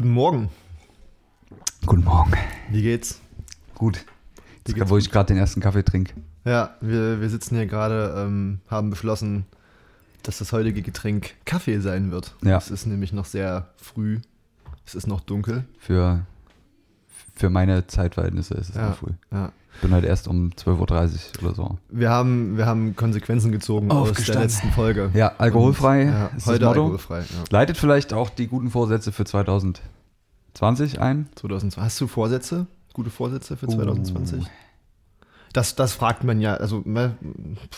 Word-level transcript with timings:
Guten 0.00 0.14
Morgen. 0.14 0.48
Guten 1.84 2.04
Morgen. 2.04 2.32
Wie 2.70 2.80
geht's? 2.80 3.20
Gut. 3.74 4.02
Wie 4.64 4.72
geht's 4.72 4.88
wo 4.88 4.96
ich 4.96 5.10
gerade 5.10 5.26
den 5.26 5.36
ersten 5.36 5.60
Kaffee 5.60 5.82
trinke. 5.82 6.14
Ja, 6.46 6.74
wir, 6.80 7.20
wir 7.20 7.28
sitzen 7.28 7.56
hier 7.56 7.66
gerade, 7.66 8.14
ähm, 8.16 8.60
haben 8.70 8.88
beschlossen, 8.88 9.44
dass 10.22 10.38
das 10.38 10.54
heutige 10.54 10.80
Getränk 10.80 11.34
Kaffee 11.44 11.80
sein 11.80 12.10
wird. 12.10 12.34
Ja. 12.42 12.56
Es 12.56 12.70
ist 12.70 12.86
nämlich 12.86 13.12
noch 13.12 13.26
sehr 13.26 13.74
früh. 13.76 14.20
Es 14.86 14.94
ist 14.94 15.06
noch 15.06 15.20
dunkel. 15.20 15.64
Für, 15.78 16.24
für 17.40 17.50
meine 17.50 17.86
Zeitverhältnisse 17.86 18.54
ist 18.54 18.68
es 18.70 18.76
Ja. 18.76 18.92
früh. 18.92 19.10
Ja. 19.32 19.50
Ich 19.74 19.80
bin 19.80 19.92
halt 19.92 20.04
erst 20.04 20.28
um 20.28 20.50
12.30 20.50 21.38
Uhr 21.42 21.44
oder 21.46 21.54
so. 21.54 21.78
Wir 21.88 22.10
haben, 22.10 22.56
wir 22.58 22.66
haben 22.66 22.94
Konsequenzen 22.96 23.50
gezogen 23.50 23.90
aus 23.90 24.12
der 24.12 24.40
letzten 24.40 24.70
Folge. 24.72 25.10
Ja, 25.14 25.32
alkoholfrei 25.38 26.04
ja, 26.04 26.26
ist 26.36 26.46
heute 26.46 26.58
das 26.58 26.68
Motto. 26.68 26.82
alkoholfrei. 26.82 27.24
Leitet 27.50 27.76
vielleicht 27.78 28.12
auch 28.12 28.28
die 28.30 28.46
guten 28.46 28.70
Vorsätze 28.70 29.10
für 29.12 29.24
2020 29.24 31.00
ein. 31.00 31.28
2020. 31.36 31.82
Hast 31.82 32.00
du 32.00 32.06
Vorsätze? 32.08 32.66
Gute 32.92 33.10
Vorsätze 33.10 33.56
für 33.56 33.66
Uh. 33.68 33.74
2020? 33.76 34.44
Das, 35.52 35.74
das 35.76 35.94
fragt 35.94 36.24
man 36.24 36.40
ja, 36.40 36.54
also 36.54 36.82
man, 36.84 37.16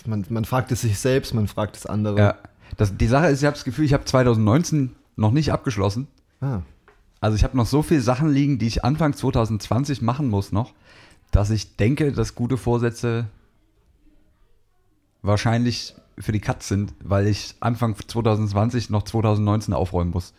man, 0.07 0.24
man 0.29 0.45
fragt 0.45 0.73
es 0.73 0.80
sich 0.83 0.99
selbst, 0.99 1.35
man 1.35 1.47
fragt 1.47 1.77
es 1.77 1.87
andere. 1.87 2.18
Ja. 2.18 2.35
Das, 2.77 2.96
die 2.96 3.07
Sache 3.07 3.27
ist, 3.29 3.40
ich 3.40 3.46
habe 3.46 3.55
das 3.55 3.65
Gefühl, 3.65 3.85
ich 3.85 3.93
habe 3.95 4.05
2019 4.05 4.90
noch 5.16 5.30
nicht 5.30 5.52
abgeschlossen. 5.52 6.09
Ah, 6.40 6.60
Also 7.23 7.37
ich 7.37 7.45
habe 7.45 7.56
noch 7.56 7.66
so 7.66 7.82
viele 7.82 8.01
Sachen 8.01 8.30
liegen, 8.30 8.59
die 8.59 8.66
ich 8.66 8.84
Anfang 8.84 9.15
2020 9.15 10.02
machen 10.02 10.28
muss 10.28 10.51
noch, 10.51 10.73
dass 11.30 11.51
ich 11.51 11.76
denke, 11.76 12.10
dass 12.10 12.34
gute 12.34 12.56
Vorsätze 12.56 13.26
wahrscheinlich 15.23 15.95
für 16.18 16.32
die 16.32 16.40
Katz 16.40 16.66
sind, 16.66 16.93
weil 17.00 17.28
ich 17.28 17.54
Anfang 17.60 17.96
2020 17.96 18.90
noch 18.90 19.04
2019 19.04 19.73
aufräumen 19.73 20.10
muss. 20.10 20.34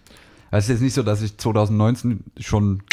Also 0.52 0.58
es 0.58 0.64
ist 0.66 0.70
jetzt 0.72 0.82
nicht 0.82 0.94
so, 0.94 1.04
dass 1.04 1.22
ich 1.22 1.38
2019 1.38 2.26
schon 2.40 2.84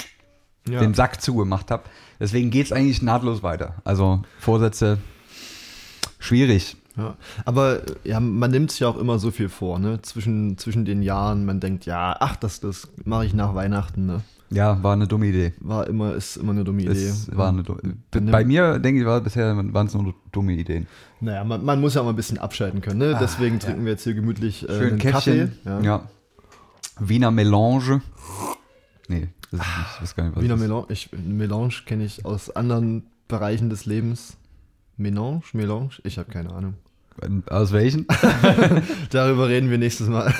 ja. 0.68 0.78
den 0.78 0.94
Sack 0.94 1.20
zugemacht 1.20 1.72
habe. 1.72 1.82
Deswegen 2.20 2.50
geht 2.50 2.66
es 2.66 2.72
eigentlich 2.72 3.02
nahtlos 3.02 3.42
weiter. 3.42 3.74
Also 3.82 4.22
Vorsätze 4.38 4.98
schwierig. 6.20 6.76
Ja, 7.00 7.16
aber 7.46 7.80
ja, 8.04 8.20
man 8.20 8.50
nimmt 8.50 8.70
sich 8.70 8.80
ja 8.80 8.88
auch 8.88 8.98
immer 8.98 9.18
so 9.18 9.30
viel 9.30 9.48
vor, 9.48 9.78
ne? 9.78 10.02
Zwischen, 10.02 10.58
zwischen 10.58 10.84
den 10.84 11.02
Jahren, 11.02 11.46
man 11.46 11.60
denkt, 11.60 11.86
ja, 11.86 12.14
ach, 12.20 12.36
das, 12.36 12.60
das 12.60 12.88
mache 13.04 13.24
ich 13.24 13.32
nach 13.32 13.54
Weihnachten, 13.54 14.04
ne? 14.04 14.20
Ja, 14.50 14.82
war 14.82 14.94
eine 14.94 15.06
dumme 15.06 15.26
Idee. 15.26 15.54
War 15.60 15.86
immer, 15.86 16.14
ist 16.14 16.36
immer 16.36 16.52
eine 16.52 16.64
dumme 16.64 16.82
Idee. 16.82 16.90
Es 16.90 17.34
war 17.34 17.48
eine 17.48 17.62
dumme, 17.62 17.80
bei 18.10 18.44
mir, 18.44 18.78
denke 18.80 19.00
ich, 19.00 19.06
war 19.06 19.20
bisher 19.20 19.56
waren 19.72 19.86
es 19.86 19.94
nur 19.94 20.14
dumme 20.32 20.52
Ideen. 20.52 20.88
Naja, 21.20 21.44
man, 21.44 21.64
man 21.64 21.80
muss 21.80 21.94
ja 21.94 22.00
auch 22.00 22.04
mal 22.04 22.10
ein 22.10 22.16
bisschen 22.16 22.38
abschalten 22.38 22.80
können, 22.80 22.98
ne? 22.98 23.16
Deswegen 23.20 23.60
trinken 23.60 23.84
wir 23.84 23.92
jetzt 23.92 24.04
hier 24.04 24.14
gemütlich 24.14 24.68
äh, 24.68 24.72
Schön 24.72 24.88
einen 24.88 24.98
Käffchen. 24.98 25.52
Kaffee. 25.64 25.86
Ja. 25.86 26.08
Wiener 26.98 27.30
Melange. 27.30 28.02
Nee, 29.08 29.28
das 29.50 29.60
ist 29.60 29.66
nicht, 29.66 29.88
ich 29.94 30.02
weiß 30.02 30.16
gar 30.16 30.24
nicht, 30.24 30.36
was 30.36 30.42
Wiener 30.42 30.54
ist. 30.54 30.60
Melange, 30.60 30.86
ich, 30.88 31.10
Melange 31.12 31.74
kenne 31.86 32.04
ich 32.04 32.24
aus 32.26 32.50
anderen 32.50 33.04
Bereichen 33.28 33.70
des 33.70 33.86
Lebens. 33.86 34.36
Melange? 34.96 35.42
Melange? 35.52 35.90
Ich 36.02 36.18
habe 36.18 36.30
keine 36.30 36.52
Ahnung. 36.52 36.74
Aus 37.48 37.72
welchen? 37.72 38.06
Darüber 39.10 39.48
reden 39.48 39.70
wir 39.70 39.78
nächstes 39.78 40.08
Mal. 40.08 40.32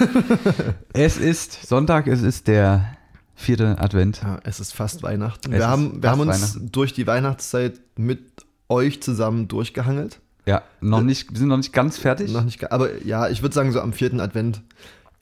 es 0.92 1.18
ist 1.18 1.66
Sonntag, 1.66 2.06
es 2.06 2.22
ist 2.22 2.48
der 2.48 2.96
vierte 3.34 3.78
Advent. 3.78 4.20
Ja, 4.22 4.38
es 4.44 4.60
ist 4.60 4.72
fast 4.72 5.02
Weihnachten. 5.02 5.52
Es 5.52 5.58
Wir 5.58 5.68
haben, 5.68 6.02
wir 6.02 6.10
haben 6.10 6.20
uns 6.20 6.58
durch 6.60 6.92
die 6.92 7.06
Weihnachtszeit 7.06 7.80
mit 7.96 8.46
euch 8.68 9.02
zusammen 9.02 9.48
durchgehangelt. 9.48 10.20
Ja, 10.46 10.62
noch 10.80 11.02
nicht, 11.02 11.30
wir 11.30 11.38
sind 11.38 11.48
noch 11.48 11.58
nicht 11.58 11.72
ganz 11.72 11.98
fertig. 11.98 12.32
Noch 12.32 12.44
nicht, 12.44 12.72
aber 12.72 13.02
ja, 13.04 13.28
ich 13.28 13.42
würde 13.42 13.54
sagen, 13.54 13.72
so 13.72 13.80
am 13.80 13.92
vierten 13.92 14.20
Advent 14.20 14.62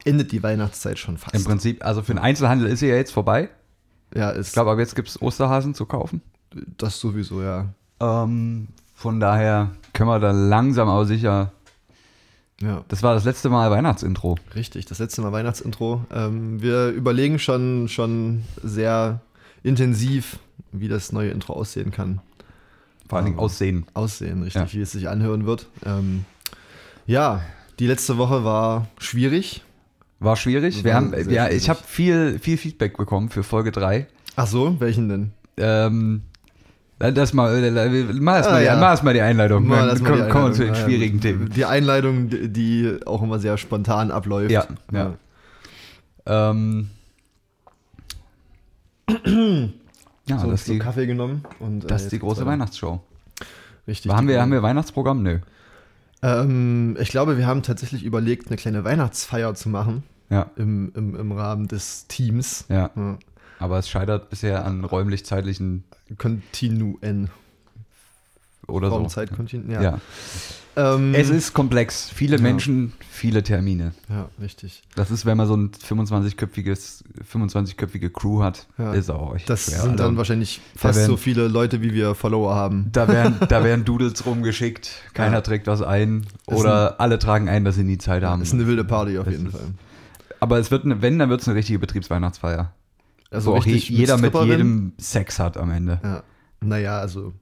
endet 0.04 0.32
die 0.32 0.42
Weihnachtszeit 0.42 0.98
schon 0.98 1.18
fast. 1.18 1.34
Im 1.34 1.44
Prinzip, 1.44 1.84
also 1.84 2.02
für 2.02 2.12
den 2.12 2.18
Einzelhandel 2.18 2.68
ist 2.68 2.80
sie 2.80 2.88
ja 2.88 2.94
jetzt 2.94 3.12
vorbei. 3.12 3.50
ja, 4.14 4.30
ist 4.30 4.48
Ich 4.48 4.52
glaube, 4.52 4.70
aber 4.70 4.80
jetzt 4.80 4.94
gibt 4.94 5.08
es 5.08 5.20
Osterhasen 5.20 5.74
zu 5.74 5.86
kaufen. 5.86 6.22
das 6.78 7.00
sowieso, 7.00 7.42
ja. 7.42 7.66
Ähm, 8.00 8.68
von 8.94 9.20
daher 9.20 9.72
können 9.98 10.10
wir 10.10 10.20
da 10.20 10.30
langsam 10.30 10.88
aber 10.88 11.04
sicher. 11.06 11.50
Ja, 12.60 12.84
Das 12.88 13.02
war 13.02 13.14
das 13.14 13.24
letzte 13.24 13.50
Mal 13.50 13.70
Weihnachtsintro. 13.70 14.36
richtig. 14.54 14.86
Das 14.86 14.98
letzte 15.00 15.22
Mal 15.22 15.32
Weihnachtsintro. 15.32 16.04
Ähm, 16.12 16.62
wir 16.62 16.88
überlegen 16.90 17.38
schon, 17.38 17.88
schon 17.88 18.44
sehr 18.62 19.20
intensiv, 19.62 20.38
wie 20.72 20.86
das 20.88 21.12
neue 21.12 21.30
Intro 21.30 21.52
aussehen 21.54 21.90
kann. 21.90 22.20
Vor 23.08 23.16
allen 23.18 23.24
Dingen 23.26 23.38
Aber- 23.38 23.46
Aussehen. 23.46 23.86
Aussehen, 23.94 24.42
richtig, 24.44 24.62
Ja. 24.62 24.72
wie 24.72 24.82
es 24.82 24.92
sich 24.92 25.08
anhören 25.08 25.46
wird. 25.46 25.66
Ähm, 25.84 26.24
ja, 27.06 27.42
die 27.80 27.86
letzte 27.86 28.18
Woche 28.18 28.44
war 28.44 28.86
schwierig. 28.98 29.62
War 30.20 30.36
schwierig. 30.36 30.84
Wir 30.84 30.94
haben, 30.94 31.12
ja, 31.30 31.48
ich 31.48 31.68
habe 31.68 31.80
viel, 31.84 32.38
viel 32.38 32.56
Feedback 32.56 32.96
bekommen 32.96 33.30
für 33.30 33.42
Folge 33.42 33.70
3. 33.72 34.06
Ach 34.36 34.46
so, 34.46 34.80
welchen 34.80 35.08
denn? 35.08 35.32
Ähm, 35.56 36.22
das 36.98 37.32
mal, 37.32 37.62
äh, 37.62 38.04
mach 38.20 38.36
erst 38.36 38.48
Ah, 38.48 38.52
mal, 38.52 38.58
die- 38.60 38.66
ja. 38.66 38.80
erst 38.90 39.04
mal 39.04 39.14
die 39.14 39.20
Einleitung. 39.20 39.66
Mal 39.66 39.86
Dann 39.88 40.02
mal 40.02 40.28
kommen, 40.28 40.46
wir 40.48 40.52
zu 40.52 40.64
den 40.64 40.74
schwierigen 40.74 41.16
Ja, 41.18 41.22
Themen. 41.22 41.48
Die 41.50 41.64
Einleitung, 41.64 42.28
die- 42.28 42.98
auch 43.06 43.22
immer 43.22 43.38
sehr 43.38 43.56
spontan 43.56 44.10
abläuft. 44.10 44.50
Ja, 44.50 44.66
ja. 44.92 45.14
Ähm, 46.26 46.90
ja, 50.26 50.38
So, 50.38 50.50
das, 50.50 50.60
ist 50.60 50.66
so 50.66 50.72
die, 50.74 50.78
Kaffee 50.78 51.06
genommen 51.06 51.44
und 51.60 51.90
das 51.90 52.02
äh, 52.02 52.04
ist 52.06 52.12
die 52.12 52.18
große. 52.18 52.44
Weihnachtsshow. 52.44 53.00
Richtig. 53.86 54.12
haben, 54.12 54.28
wir, 54.28 54.40
haben 54.40 54.52
wir 54.52 54.62
Weihnachtsprogramm? 54.62 55.22
Nö. 55.22 55.38
Ähm, 56.22 56.96
ich 57.00 57.08
glaube, 57.08 57.38
wir 57.38 57.46
haben 57.46 57.62
tatsächlich 57.62 58.04
überlegt, 58.04 58.48
eine 58.48 58.56
kleine 58.56 58.84
Weihnachtsfeier 58.84 59.54
zu 59.54 59.68
machen 59.70 60.02
Ja, 60.28 60.50
im, 60.56 60.92
im, 60.94 61.14
im 61.14 61.32
Rahmen 61.32 61.68
des 61.68 62.06
Teams. 62.08 62.66
ja. 62.68 62.90
Ja. 62.94 63.18
Aber 63.58 63.78
es 63.78 63.88
scheitert 63.88 64.30
bisher 64.30 64.64
an 64.64 64.84
räumlich-zeitlichen 64.84 65.84
Kontinuen. 66.16 67.30
oder 68.66 68.90
so. 68.90 68.96
Raumzeitkontinuen. 68.96 69.70
Ja. 69.70 69.82
Ja. 69.82 69.98
Ähm, 70.76 71.14
Es 71.14 71.30
ist 71.30 71.54
komplex. 71.54 72.10
Viele 72.10 72.36
Ja. 72.36 72.42
Menschen, 72.42 72.92
viele 73.10 73.42
Termine. 73.42 73.94
Ja, 74.10 74.28
richtig. 74.40 74.82
Das 74.94 75.10
ist, 75.10 75.24
wenn 75.26 75.36
man 75.38 75.46
so 75.48 75.56
ein 75.56 75.70
25-köpfiges, 75.72 77.02
25-köpfige 77.32 78.10
Crew 78.10 78.42
hat, 78.42 78.66
Ja. 78.76 78.92
ist 78.92 79.10
auch 79.10 79.34
echt 79.34 79.48
Das 79.48 79.64
schwer. 79.64 79.80
sind 79.80 79.98
dann 79.98 80.08
Also, 80.08 80.16
wahrscheinlich 80.18 80.60
fast 80.76 80.98
werden- 80.98 81.08
so 81.08 81.16
viele 81.16 81.48
Leute, 81.48 81.80
wie 81.80 81.94
wir 81.94 82.14
Follower 82.14 82.54
haben. 82.54 82.90
da 82.92 83.08
werden, 83.08 83.36
da 83.48 83.64
werden 83.64 83.84
Doodles 83.86 84.24
rumgeschickt, 84.26 84.90
keiner 85.14 85.42
trägt 85.42 85.66
was 85.66 85.80
ein 85.82 86.26
oder 86.46 87.00
alle 87.00 87.18
tragen 87.18 87.48
ein, 87.48 87.64
dass 87.64 87.74
sie 87.76 87.84
nie 87.84 87.98
Zeit 87.98 88.22
haben. 88.22 88.42
ist 88.42 88.52
eine 88.52 88.66
wilde 88.66 88.84
Party 88.84 89.18
auf 89.18 89.24
Das 89.24 89.32
jeden 89.34 89.46
ist- 89.46 89.52
Fall. 89.56 89.66
Aber 90.40 90.58
es 90.58 90.70
wird, 90.70 90.84
eine, 90.84 91.00
wenn, 91.02 91.18
dann 91.18 91.30
wird 91.30 91.40
es 91.40 91.48
eine 91.48 91.56
richtige 91.56 91.78
Betriebsweihnachtsfeier. 91.80 92.70
Also 93.30 93.52
wo 93.52 93.56
auch 93.56 93.66
jeder 93.66 94.16
mit 94.16 94.30
Stripperin. 94.30 94.48
jedem 94.48 94.92
Sex 94.98 95.38
hat 95.38 95.56
am 95.56 95.70
Ende. 95.70 96.00
Ja. 96.02 96.22
Naja, 96.60 96.98
also 96.98 97.32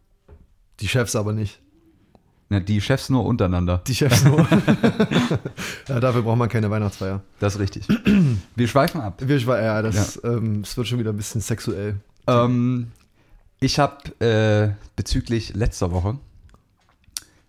die 0.80 0.88
Chefs 0.88 1.16
aber 1.16 1.32
nicht. 1.32 1.60
Ja, 2.48 2.60
die 2.60 2.80
Chefs 2.80 3.08
nur 3.08 3.24
untereinander. 3.24 3.82
Die 3.86 3.94
Chefs 3.94 4.24
nur. 4.24 4.38
ja, 5.88 6.00
dafür 6.00 6.22
braucht 6.22 6.38
man 6.38 6.48
keine 6.48 6.70
Weihnachtsfeier. 6.70 7.22
Das 7.40 7.54
ist 7.54 7.60
richtig. 7.60 7.88
Wir 8.54 8.68
schweifen 8.68 9.00
ab. 9.00 9.20
Wir, 9.24 9.38
ja, 9.38 9.82
das, 9.82 10.20
Ähm, 10.22 10.60
es 10.60 10.76
wird 10.76 10.86
schon 10.86 10.98
wieder 11.00 11.10
ein 11.10 11.16
bisschen 11.16 11.40
sexuell. 11.40 11.96
Ähm, 12.28 12.92
ich 13.58 13.78
habe 13.78 14.20
äh, 14.20 14.74
bezüglich 14.94 15.54
letzter 15.54 15.90
Woche, 15.90 16.18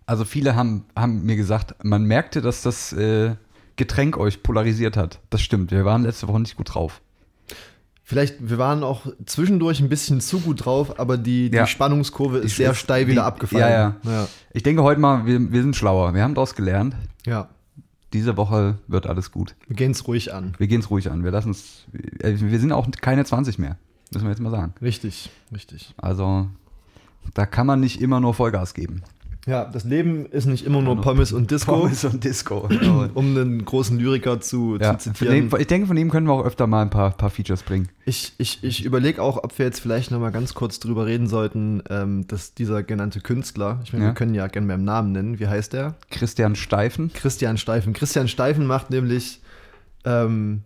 also 0.06 0.24
viele 0.24 0.56
haben, 0.56 0.84
haben 0.96 1.24
mir 1.24 1.36
gesagt, 1.36 1.84
man 1.84 2.04
merkte, 2.04 2.40
dass 2.40 2.62
das 2.62 2.92
äh, 2.94 3.36
Getränk 3.76 4.16
euch 4.16 4.42
polarisiert 4.42 4.96
hat. 4.96 5.20
Das 5.30 5.42
stimmt, 5.42 5.70
wir 5.70 5.84
waren 5.84 6.02
letzte 6.02 6.26
Woche 6.28 6.40
nicht 6.40 6.56
gut 6.56 6.74
drauf. 6.74 7.02
Vielleicht, 8.10 8.36
wir 8.48 8.56
waren 8.56 8.82
auch 8.84 9.04
zwischendurch 9.26 9.80
ein 9.80 9.90
bisschen 9.90 10.22
zu 10.22 10.40
gut 10.40 10.64
drauf, 10.64 10.98
aber 10.98 11.18
die, 11.18 11.50
die 11.50 11.56
Ja. 11.58 11.66
Spannungskurve 11.66 12.38
ist 12.38 12.52
Die- 12.56 12.62
sehr 12.62 12.74
steil 12.74 13.06
wieder 13.06 13.26
abgefallen. 13.26 13.60
ja, 13.68 13.70
ja. 13.70 13.96
ja. 14.10 14.28
Ich 14.54 14.62
denke 14.62 14.82
heute 14.82 14.98
mal, 14.98 15.26
wir, 15.26 15.52
wir 15.52 15.60
sind 15.60 15.76
schlauer. 15.76 16.14
Wir 16.14 16.22
haben 16.22 16.34
daraus 16.34 16.54
gelernt. 16.54 16.96
Ja, 17.26 17.50
Diese 18.14 18.38
Woche 18.38 18.78
wird 18.86 19.06
alles 19.06 19.30
gut. 19.30 19.54
wir 19.66 19.76
gehen 19.76 19.90
es 19.90 20.08
ruhig 20.08 20.32
an. 20.32 20.54
Wir 20.56 20.68
gehen 20.68 20.80
es 20.80 20.88
ruhig 20.88 21.10
an. 21.10 21.22
Wir 21.22 21.30
lassen 21.32 21.50
es. 21.50 21.84
äh, 22.20 22.34
Wir 22.40 22.58
sind 22.58 22.72
auch 22.72 22.88
keine 23.02 23.26
20 23.26 23.58
mehr. 23.58 23.76
Müssen 24.10 24.24
wir 24.24 24.30
jetzt 24.30 24.40
mal 24.40 24.50
sagen. 24.50 24.72
Richtig, 24.80 25.28
richtig. 25.52 25.92
Also, 25.98 26.46
da 27.34 27.44
kann 27.44 27.66
man 27.66 27.78
nicht 27.80 28.00
immer 28.00 28.20
nur 28.20 28.32
Vollgas 28.32 28.72
geben. 28.72 29.02
Ja, 29.48 29.64
das 29.64 29.84
Leben 29.84 30.26
ist 30.26 30.44
nicht 30.44 30.66
immer 30.66 30.82
nur 30.82 30.96
Nur 30.96 31.02
Pommes 31.02 31.32
und 31.32 31.50
Disco, 31.50 31.74
und 31.84 32.22
Disco. 32.22 32.68
um 33.14 33.34
einen 33.34 33.64
großen 33.64 33.98
Lyriker 33.98 34.42
zu, 34.42 34.76
ja, 34.78 34.98
zu 34.98 35.14
von 35.14 35.28
dem, 35.28 35.44
zitieren. 35.44 35.60
ich 35.60 35.66
denke, 35.66 35.86
von 35.86 35.96
ihm 35.96 36.10
können 36.10 36.26
wir 36.26 36.34
auch 36.34 36.44
öfter 36.44 36.66
mal 36.66 36.82
ein 36.82 36.90
paar, 36.90 37.12
paar 37.12 37.30
Features 37.30 37.62
bringen. 37.62 37.88
Ich, 38.04 38.34
ich, 38.36 38.62
ich 38.62 38.84
überlege 38.84 39.22
auch, 39.22 39.42
ob 39.42 39.58
wir 39.58 39.64
jetzt 39.64 39.80
vielleicht 39.80 40.10
noch 40.10 40.20
mal 40.20 40.30
ganz 40.32 40.52
kurz 40.52 40.80
drüber 40.80 41.06
reden 41.06 41.28
sollten, 41.28 41.82
ähm, 41.88 42.26
dass 42.28 42.52
dieser 42.52 42.82
genannte 42.82 43.20
Künstler, 43.20 43.80
ich 43.84 43.92
meine, 43.94 44.04
Ja. 44.04 44.10
wir 44.10 44.14
können 44.14 44.34
ja 44.34 44.46
gerne 44.48 44.66
beim 44.66 44.84
Namen 44.84 45.12
nennen, 45.12 45.38
wie 45.40 45.46
heißt 45.48 45.72
der? 45.72 45.94
Christian 46.10 46.54
Steifen. 46.54 47.10
Christian 47.14 47.56
Steifen. 47.56 47.94
Christian 47.94 48.28
Steifen 48.28 48.66
macht 48.66 48.90
nämlich 48.90 49.40
ähm, 50.04 50.62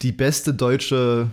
die 0.00 0.12
beste 0.12 0.54
deutsche 0.54 1.28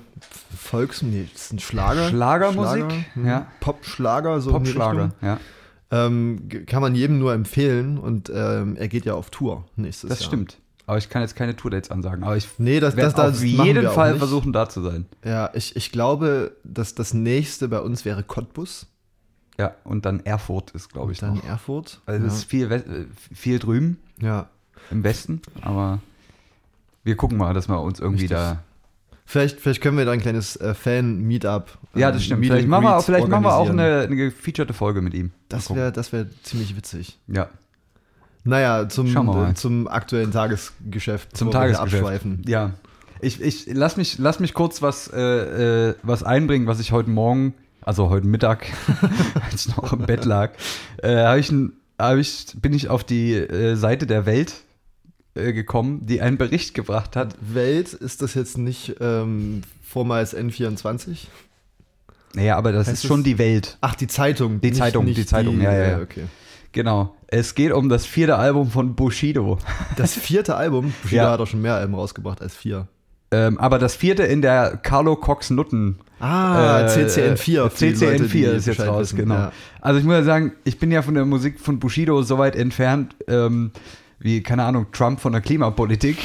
Volks... 0.57 1.01
Nee, 1.01 1.27
das 1.31 1.43
ist 1.43 1.53
ein 1.53 1.59
Schlager. 1.59 2.09
Schlagermusik, 2.09 2.83
Schlager, 2.83 3.05
hm, 3.13 3.25
ja. 3.25 3.47
Pop-Schlager, 3.61 4.41
so 4.41 4.51
Popschlager. 4.51 5.11
Ja, 5.21 5.39
Ähm, 5.91 6.47
kann 6.67 6.81
man 6.81 6.95
jedem 6.95 7.19
nur 7.19 7.33
empfehlen 7.33 7.97
und 7.97 8.31
ähm, 8.33 8.77
er 8.77 8.87
geht 8.87 9.05
ja 9.05 9.13
auf 9.13 9.29
Tour 9.29 9.65
nächstes 9.75 10.09
das 10.09 10.19
Jahr. 10.21 10.27
stimmt. 10.27 10.57
Aber 10.87 10.97
ich 10.97 11.09
kann 11.09 11.21
jetzt 11.21 11.35
keine 11.35 11.55
Tourdates 11.55 11.91
ansagen. 11.91 12.23
Aber 12.23 12.35
ich 12.35 12.47
Nee, 12.57 12.79
das, 12.79 12.95
das, 12.95 13.13
das 13.13 13.37
auf 13.37 13.43
jeden 13.43 13.89
Fall 13.89 14.17
versuchen, 14.17 14.51
da 14.51 14.67
zu 14.67 14.81
sein. 14.81 15.05
Ja, 15.23 15.49
ich, 15.53 15.75
ich 15.75 15.91
glaube, 15.91 16.55
dass 16.63 16.95
das 16.95 17.13
nächste 17.13 17.67
bei 17.67 17.79
uns 17.79 18.03
wäre 18.03 18.23
Cottbus. 18.23 18.87
Ja, 19.57 19.75
und 19.83 20.05
dann 20.05 20.21
Erfurt 20.21 20.71
ist, 20.71 20.91
glaube 20.91 21.11
ich, 21.11 21.19
Dann 21.19 21.35
noch. 21.35 21.43
Erfurt. 21.43 22.01
Also 22.05 22.25
es 22.25 22.33
ist 22.35 22.43
viel, 22.45 23.07
viel 23.33 23.59
drüben 23.59 23.99
ja. 24.19 24.49
im 24.89 25.03
Westen, 25.03 25.41
aber 25.61 25.99
wir 27.03 27.15
gucken 27.15 27.37
mal, 27.37 27.53
dass 27.53 27.67
wir 27.67 27.79
uns 27.79 27.99
irgendwie 27.99 28.23
Richtig. 28.23 28.37
da. 28.37 28.63
Vielleicht, 29.31 29.61
vielleicht 29.61 29.79
können 29.79 29.97
wir 29.97 30.03
da 30.03 30.11
ein 30.11 30.19
kleines 30.19 30.57
äh, 30.57 30.73
Fan-Meetup. 30.73 31.77
Ja, 31.95 32.09
ähm, 32.09 32.13
das 32.15 32.23
stimmt. 32.25 32.41
Meet 32.41 32.51
Vielleicht 32.51 32.67
machen, 32.67 32.83
wir, 32.83 32.97
auch- 32.97 33.05
vielleicht 33.05 33.29
machen 33.29 33.43
wir 33.45 33.55
auch 33.55 33.69
eine, 33.69 34.01
eine 34.01 34.15
gefeaturete 34.17 34.73
Folge 34.73 35.01
mit 35.01 35.13
ihm. 35.13 35.31
Das 35.47 35.73
wäre 35.73 35.93
das 35.93 36.11
wär 36.11 36.25
ziemlich 36.43 36.75
witzig. 36.75 37.17
Ja, 37.27 37.47
Naja, 38.43 38.89
zum, 38.89 39.07
äh, 39.07 39.53
zum 39.53 39.87
aktuellen 39.87 40.31
Tagesgeschäft. 40.33 41.37
zum 41.37 41.49
Tagesgeschäft. 41.49 42.03
Abschweifen. 42.03 42.41
Ja. 42.45 42.71
Ich, 43.21 43.39
ich 43.41 43.67
lass, 43.71 43.95
mich, 43.95 44.17
lass 44.17 44.41
mich 44.41 44.53
kurz 44.53 44.81
was, 44.81 45.07
äh, 45.13 45.89
äh, 45.91 45.95
was 46.03 46.23
einbringen, 46.23 46.67
was 46.67 46.81
ich 46.81 46.91
heute 46.91 47.09
Morgen, 47.09 47.53
also 47.81 48.09
heute 48.09 48.27
Mittag, 48.27 48.65
als 49.49 49.65
ich 49.67 49.77
noch 49.77 49.93
im 49.93 49.99
Bett 50.07 50.25
lag, 50.25 50.51
äh, 51.03 51.39
ich, 51.39 51.51
ein- 51.51 51.71
ich, 52.19 52.47
bin 52.61 52.73
ich 52.73 52.89
auf 52.89 53.05
die 53.05 53.33
äh, 53.35 53.75
Seite 53.75 54.07
der 54.07 54.25
Welt 54.25 54.55
äh, 55.35 55.53
gekommen, 55.53 56.05
die 56.05 56.21
einen 56.21 56.37
Bericht 56.37 56.73
gebracht 56.73 57.15
hat. 57.15 57.35
Welt, 57.41 57.93
ist 57.93 58.21
das 58.21 58.33
jetzt 58.33 58.57
nicht 58.57 58.95
ähm, 58.99 59.61
vormals 59.83 60.35
N24? 60.35 61.27
Naja, 62.33 62.57
aber 62.57 62.71
das 62.71 62.87
Heißt 62.87 63.03
ist 63.03 63.07
schon 63.07 63.23
die 63.23 63.37
Welt. 63.37 63.77
Ach, 63.81 63.95
die 63.95 64.07
Zeitung. 64.07 64.61
Die 64.61 64.71
Zeitung, 64.71 65.05
die 65.05 65.25
Zeitung, 65.25 65.59
ja, 65.61 65.73
ja, 65.73 65.87
ja. 65.89 65.99
Okay. 66.01 66.23
Genau. 66.71 67.15
Es 67.27 67.55
geht 67.55 67.73
um 67.73 67.89
das 67.89 68.05
vierte 68.05 68.37
Album 68.37 68.69
von 68.71 68.95
Bushido. 68.95 69.57
Das 69.97 70.13
vierte 70.13 70.55
Album, 70.55 70.93
Bushido 71.03 71.23
Ja. 71.23 71.31
hat 71.31 71.39
auch 71.41 71.47
schon 71.47 71.61
mehr 71.61 71.75
Alben 71.75 71.93
rausgebracht 71.95 72.41
als 72.41 72.55
vier. 72.55 72.87
Ähm, 73.33 73.57
aber 73.59 73.79
das 73.79 73.95
vierte 73.95 74.23
in 74.23 74.41
der 74.41 74.77
Carlo 74.77 75.15
Cox 75.15 75.49
Nutten. 75.49 75.99
Ah, 76.19 76.81
äh, 76.81 76.85
CCN4. 76.87 77.69
für 77.69 77.85
die 77.87 77.95
CCN4 77.95 78.05
Leute, 78.11 78.27
die 78.27 78.43
ist 78.43 78.67
jetzt 78.67 78.79
raus, 78.81 78.99
wissen. 78.99 79.17
genau. 79.17 79.35
Ja. 79.35 79.51
Also 79.81 79.99
ich 79.99 80.05
muss 80.05 80.13
ja 80.15 80.23
sagen, 80.23 80.53
ich 80.65 80.79
bin 80.79 80.91
ja 80.91 81.01
von 81.01 81.13
der 81.15 81.25
Musik 81.25 81.59
von 81.59 81.79
Bushido 81.79 82.21
so 82.23 82.37
weit 82.37 82.55
entfernt, 82.55 83.15
ähm, 83.27 83.71
wie, 84.21 84.41
keine 84.41 84.63
Ahnung, 84.63 84.87
Trump 84.91 85.19
von 85.19 85.31
der 85.31 85.41
Klimapolitik. 85.41 86.17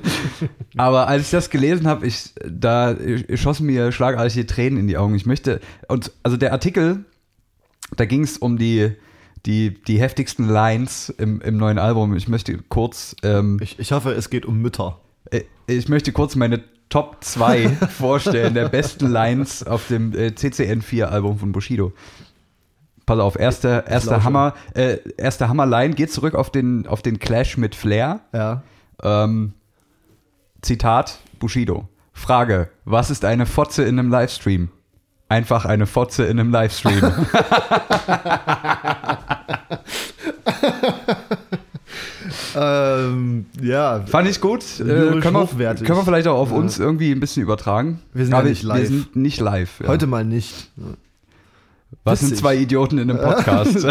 Aber 0.76 1.08
als 1.08 1.24
ich 1.24 1.30
das 1.30 1.50
gelesen 1.50 1.86
habe, 1.86 2.06
ich, 2.06 2.32
da 2.44 2.96
schossen 3.34 3.66
mir 3.66 3.92
schlagartige 3.92 4.46
Tränen 4.46 4.78
in 4.78 4.86
die 4.86 4.96
Augen. 4.96 5.14
Ich 5.14 5.26
möchte, 5.26 5.60
und 5.88 6.12
also 6.22 6.36
der 6.36 6.52
Artikel, 6.52 7.04
da 7.96 8.04
ging 8.04 8.22
es 8.22 8.38
um 8.38 8.58
die, 8.58 8.92
die, 9.44 9.74
die 9.82 10.00
heftigsten 10.00 10.48
Lines 10.48 11.08
im, 11.18 11.40
im 11.40 11.56
neuen 11.56 11.78
Album. 11.78 12.14
Ich 12.16 12.28
möchte 12.28 12.58
kurz, 12.68 13.16
ähm, 13.22 13.58
Ich, 13.60 13.78
ich 13.78 13.92
hoffe, 13.92 14.12
es 14.12 14.30
geht 14.30 14.46
um 14.46 14.60
Mütter. 14.60 15.00
äh, 15.30 15.42
ich 15.66 15.88
möchte 15.88 16.12
kurz 16.12 16.36
meine 16.36 16.62
Top 16.88 17.18
2 17.20 17.68
vorstellen, 17.98 18.54
der 18.54 18.68
besten 18.68 19.06
Lines 19.06 19.64
auf 19.64 19.88
dem 19.88 20.12
äh, 20.14 20.28
CCN4-Album 20.28 21.38
von 21.38 21.52
Bushido. 21.52 21.92
Pass 23.06 23.18
auf, 23.20 23.38
erster 23.38 23.84
lausche. 23.88 24.24
Hammer, 24.24 24.54
äh, 24.74 24.98
erster 25.16 25.48
Hammer-Line 25.48 25.94
geht 25.94 26.12
zurück 26.12 26.34
auf 26.34 26.50
den, 26.50 26.86
auf 26.88 27.02
den 27.02 27.20
Clash 27.20 27.56
mit 27.56 27.74
Flair. 27.76 28.20
Ja. 28.32 28.62
Ähm, 29.02 29.52
Zitat 30.60 31.18
Bushido. 31.38 31.88
Frage, 32.12 32.68
was 32.84 33.10
ist 33.10 33.24
eine 33.24 33.46
Fotze 33.46 33.84
in 33.84 33.98
einem 33.98 34.10
Livestream? 34.10 34.70
Einfach 35.28 35.64
eine 35.66 35.86
Fotze 35.86 36.24
in 36.24 36.40
einem 36.40 36.50
Livestream. 36.50 37.00
Ähm, 42.58 43.46
ja. 43.60 44.02
Fand 44.06 44.28
ich 44.28 44.40
gut. 44.40 44.64
Äh, 44.80 44.84
können, 44.84 45.22
wir, 45.22 45.74
können 45.74 45.98
wir 45.98 46.04
vielleicht 46.04 46.26
auch 46.26 46.38
auf 46.38 46.50
Ja. 46.50 46.56
uns 46.56 46.78
irgendwie 46.78 47.12
ein 47.12 47.20
bisschen 47.20 47.42
übertragen. 47.42 48.00
Wir 48.14 48.24
sind 48.24 48.32
ja 48.34 48.42
nicht 48.42 48.62
live. 48.62 48.78
Wir 48.80 48.86
sind 48.86 49.16
nicht 49.16 49.40
live. 49.40 49.80
Ja. 49.80 49.88
Heute 49.88 50.06
mal 50.06 50.24
nicht. 50.24 50.70
Was 52.04 52.20
sind 52.20 52.36
zwei 52.36 52.56
Idioten 52.56 52.98
in 52.98 53.10
einem 53.10 53.20
Podcast? 53.20 53.84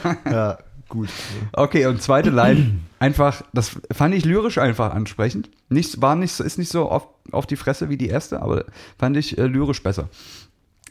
Ja, 0.30 0.58
gut. 0.88 1.08
okay, 1.52 1.86
und 1.86 2.02
zweite 2.02 2.30
Line, 2.30 2.80
einfach, 2.98 3.42
das 3.52 3.80
fand 3.92 4.14
ich 4.14 4.24
lyrisch 4.24 4.58
einfach 4.58 4.92
ansprechend. 4.94 5.48
Nicht, 5.68 6.00
war 6.02 6.16
nicht, 6.16 6.32
so- 6.32 6.44
ist 6.44 6.58
nicht 6.58 6.70
so 6.70 6.88
auf, 6.88 7.06
auf 7.32 7.46
die 7.46 7.56
Fresse 7.56 7.88
wie 7.88 7.96
die 7.96 8.08
erste, 8.08 8.42
aber 8.42 8.64
fand 8.98 9.16
ich 9.16 9.38
äh, 9.38 9.46
lyrisch 9.46 9.82
besser. 9.82 10.08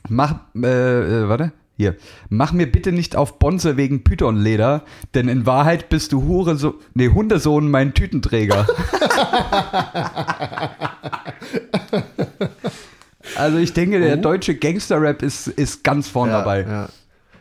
Mach, 0.08 0.36
äh, 0.56 0.68
äh, 1.24 1.30
warte, 1.30 1.52
hier. 1.76 1.96
Mach 2.30 2.52
mir 2.54 2.70
bitte 2.72 2.92
nicht 2.94 3.16
auf 3.16 3.40
Bonze 3.40 3.76
wegen 3.78 4.04
Pythonleder, 4.04 4.84
denn 5.14 5.28
in 5.30 5.46
Wahrheit 5.46 5.90
bist 5.90 6.12
du 6.14 6.24
Hure 6.24 6.56
so, 6.58 6.76
nee, 6.94 7.10
Hundesohn, 7.10 7.70
mein 7.72 7.94
Tütenträger. 7.94 8.66
also 13.40 13.58
ich 13.58 13.74
denke, 13.74 14.00
der 14.00 14.18
Oh. 14.18 14.22
deutsche 14.22 14.56
Gangster-Rap 14.56 15.22
ist, 15.24 15.48
ist 15.48 15.84
ganz 15.84 16.08
vorn 16.08 16.30
ja, 16.30 16.40
dabei. 16.40 16.62
Ja, 16.62 16.90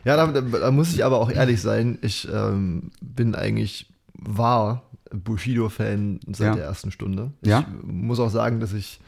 ja 0.05 0.25
da, 0.31 0.41
da, 0.41 0.71
muss 0.71 0.93
ich 0.93 1.03
aber 1.05 1.19
auch 1.19 1.31
ehrlich 1.31 1.61
sein, 1.61 1.97
ich 2.01 2.27
ähm, 2.33 2.91
bin 3.01 3.35
eigentlich, 3.35 3.87
war 4.13 4.83
Bushido-Fan 5.11 6.19
seit 6.31 6.47
Ja. 6.47 6.55
der 6.55 6.65
ersten 6.65 6.91
Stunde. 6.91 7.31
Ja. 7.43 7.59
Ich 7.81 7.87
muss 7.91 8.19
auch 8.19 8.29
sagen, 8.29 8.59
dass 8.59 8.73
ich 8.73 8.99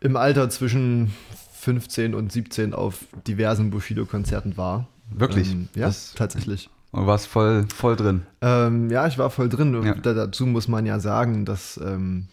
im 0.00 0.16
Alter 0.16 0.50
zwischen 0.50 1.12
15 1.60 2.14
und 2.14 2.30
17 2.32 2.74
auf 2.74 3.00
diversen 3.26 3.70
Bushido-Konzerten 3.70 4.56
war. 4.56 4.86
Wirklich? 5.10 5.50
Ähm, 5.52 5.68
ja, 5.74 5.86
Das- 5.86 6.14
tatsächlich. 6.14 6.70
Und 6.92 7.06
warst 7.06 7.26
voll, 7.26 7.66
voll 7.74 7.96
drin. 7.96 8.22
Ähm, 8.40 8.90
ja, 8.90 9.06
ich 9.06 9.18
war 9.18 9.28
voll 9.30 9.48
drin. 9.48 9.82
Ja. 9.84 9.94
Da, 9.94 10.14
dazu 10.14 10.46
muss 10.46 10.66
man 10.68 10.86
ja 10.86 10.98
sagen, 11.00 11.44
dass 11.44 11.78
ähm, 11.84 12.26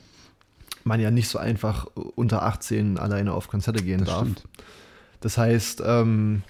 man 0.84 1.00
ja 1.00 1.12
nicht 1.12 1.28
so 1.30 1.38
einfach 1.40 1.88
unter 2.16 2.44
18 2.44 2.98
alleine 2.98 3.34
auf 3.34 3.48
Konzerte 3.48 3.84
gehen 3.84 4.00
Das 4.00 4.10
darf. 4.10 4.22
stimmt. 4.22 4.44
Das 5.22 5.38
heißt, 5.38 5.82
ähm, 5.86 6.44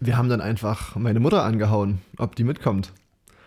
wir 0.00 0.16
haben 0.16 0.28
dann 0.28 0.40
einfach 0.40 0.96
meine 0.96 1.20
Mutter 1.20 1.44
angehauen, 1.44 2.00
ob 2.18 2.36
die 2.36 2.44
mitkommt. 2.44 2.92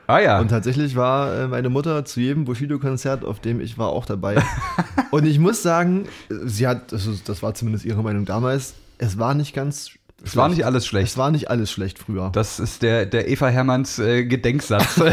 Ah 0.07 0.19
ja. 0.19 0.39
Und 0.39 0.49
tatsächlich 0.49 0.95
war 0.95 1.33
äh, 1.33 1.47
meine 1.47 1.69
Mutter 1.69 2.03
zu 2.03 2.19
jedem 2.19 2.43
Bushido-Konzert, 2.45 3.23
auf 3.23 3.39
dem 3.39 3.61
ich 3.61 3.77
war, 3.77 3.89
auch 3.89 4.05
dabei. 4.05 4.43
Und 5.11 5.25
ich 5.25 5.39
muss 5.39 5.61
sagen, 5.63 6.05
äh, 6.29 6.33
sie 6.45 6.67
hat, 6.67 6.91
also 6.91 7.13
das 7.25 7.41
war 7.41 7.53
zumindest 7.53 7.85
ihre 7.85 8.03
Meinung 8.03 8.25
damals, 8.25 8.73
es 8.97 9.17
war 9.17 9.33
nicht 9.33 9.53
ganz 9.53 9.91
es 10.25 10.37
war 10.37 10.47
nicht 10.47 10.65
alles 10.65 10.83
Es 10.83 10.87
schlecht. 10.87 11.17
war 11.17 11.31
nicht 11.31 11.49
alles 11.49 11.69
schlecht 11.69 11.99
früher. 11.99 12.29
Das 12.31 12.57
ist 12.59 12.81
der, 12.81 13.05
der 13.05 13.27
Eva 13.29 13.47
Hermanns 13.49 13.99
äh, 13.99 14.23
Gedenksatz. 14.25 14.97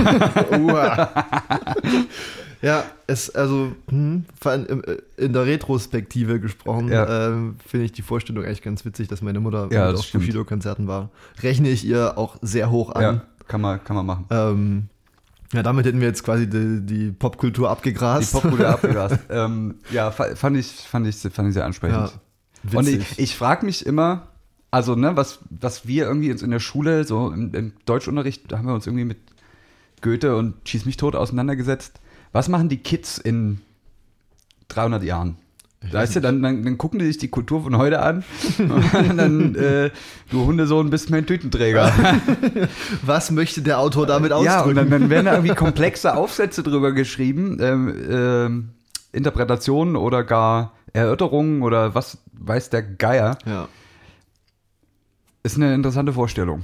Ja, 2.62 2.84
es, 3.06 3.30
also, 3.34 3.72
hm, 3.88 4.24
vor 4.38 4.52
allem 4.52 4.66
im- 4.66 4.82
in 5.16 5.32
der 5.32 5.46
Retrospektive 5.46 6.40
gesprochen, 6.40 6.88
Ja. 6.88 7.28
ähm, 7.28 7.56
finde 7.66 7.86
ich 7.86 7.92
die 7.92 8.02
Vorstellung 8.02 8.44
eigentlich 8.44 8.60
ganz 8.62 8.84
witzig, 8.84 9.08
dass 9.08 9.22
meine 9.22 9.40
Mutter 9.40 9.68
Ja, 9.72 9.90
auf. 9.90 10.12
Bushido-Konzerten 10.12 10.86
war. 10.86 11.10
Rechne 11.42 11.70
ich 11.70 11.84
ihr 11.86 12.18
auch 12.18 12.36
sehr 12.42 12.70
hoch 12.70 12.90
an. 12.92 13.02
ja, 13.02 13.22
kann 13.48 13.60
man, 13.62 13.82
kann 13.82 13.96
man 13.96 14.04
machen. 14.06 14.26
Ähm, 14.30 14.88
ja, 15.54 15.62
damit 15.62 15.86
hätten 15.86 16.00
wir 16.00 16.08
jetzt 16.08 16.22
quasi 16.22 16.48
die, 16.48 16.80
die 16.84 17.10
Popkultur 17.12 17.66
Die 17.68 17.70
abgegrast. 17.72 18.32
Popkultur 18.32 18.68
abgegrast. 18.68 19.18
ähm, 19.30 19.76
ja, 19.90 20.10
fa- 20.10 20.34
fand 20.36 20.56
ich, 20.58 20.66
fand, 20.68 21.06
ich, 21.06 21.16
fand 21.16 21.48
ich 21.48 21.54
sehr 21.54 21.64
ansprechend. 21.64 22.12
Ja, 22.70 22.78
Und 22.78 22.86
witzig. 22.86 23.06
ich, 23.12 23.18
ich 23.18 23.36
frage 23.36 23.64
mich 23.64 23.86
immer, 23.86 24.28
also, 24.70 24.94
ne, 24.96 25.16
was, 25.16 25.38
was 25.48 25.86
wir 25.88 26.04
irgendwie 26.04 26.28
in 26.30 26.50
der 26.50 26.60
Schule, 26.60 27.04
so 27.04 27.30
im, 27.30 27.54
im 27.54 27.72
Deutschunterricht, 27.86 28.52
da 28.52 28.58
haben 28.58 28.66
wir 28.66 28.74
uns 28.74 28.86
irgendwie 28.86 29.06
mit 29.06 29.16
Goethe 30.02 30.36
und 30.36 30.54
Schieß 30.68 30.84
mich 30.84 30.96
tot 30.98 31.16
auseinandergesetzt. 31.16 32.00
Was 32.32 32.48
machen 32.48 32.68
die 32.68 32.78
Kids 32.78 33.18
in 33.18 33.60
300 34.68 35.02
Jahren? 35.02 35.36
Weißt 35.92 36.16
du, 36.16 36.20
dann, 36.20 36.42
dann, 36.42 36.62
dann 36.62 36.76
gucken 36.76 36.98
die 36.98 37.06
sich 37.06 37.16
die 37.16 37.28
Kultur 37.28 37.62
von 37.62 37.78
heute 37.78 38.02
an 38.02 38.22
und 38.58 38.84
dann, 39.16 39.54
äh, 39.54 39.90
du 40.30 40.44
Hundesohn 40.44 40.90
bist 40.90 41.08
mein 41.08 41.24
Tütenträger. 41.24 41.90
Was 43.02 43.30
möchte 43.30 43.62
der 43.62 43.78
Autor 43.78 44.06
damit 44.06 44.30
ja, 44.30 44.36
ausdrücken? 44.36 44.68
und 44.68 44.76
dann, 44.76 44.90
dann 44.90 45.10
werden 45.10 45.24
da 45.24 45.32
irgendwie 45.32 45.54
komplexe 45.54 46.14
Aufsätze 46.14 46.62
drüber 46.62 46.92
geschrieben, 46.92 47.58
ähm, 47.60 47.94
ähm, 48.10 48.68
Interpretationen 49.12 49.96
oder 49.96 50.22
gar 50.22 50.74
Erörterungen 50.92 51.62
oder 51.62 51.94
was 51.94 52.18
weiß 52.32 52.70
der 52.70 52.82
Geier. 52.82 53.38
ja. 53.46 53.68
Ist 55.42 55.56
eine 55.56 55.74
interessante 55.74 56.12
Vorstellung. 56.12 56.62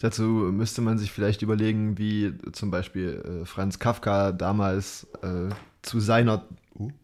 Dazu 0.00 0.22
müsste 0.22 0.80
man 0.80 0.96
sich 0.98 1.10
vielleicht 1.10 1.42
überlegen, 1.42 1.98
wie 1.98 2.32
zum 2.52 2.70
Beispiel 2.70 3.40
äh, 3.42 3.44
Franz 3.46 3.78
Kafka 3.78 4.32
damals 4.32 5.06
äh, 5.22 5.52
zu 5.82 6.00
seiner 6.00 6.44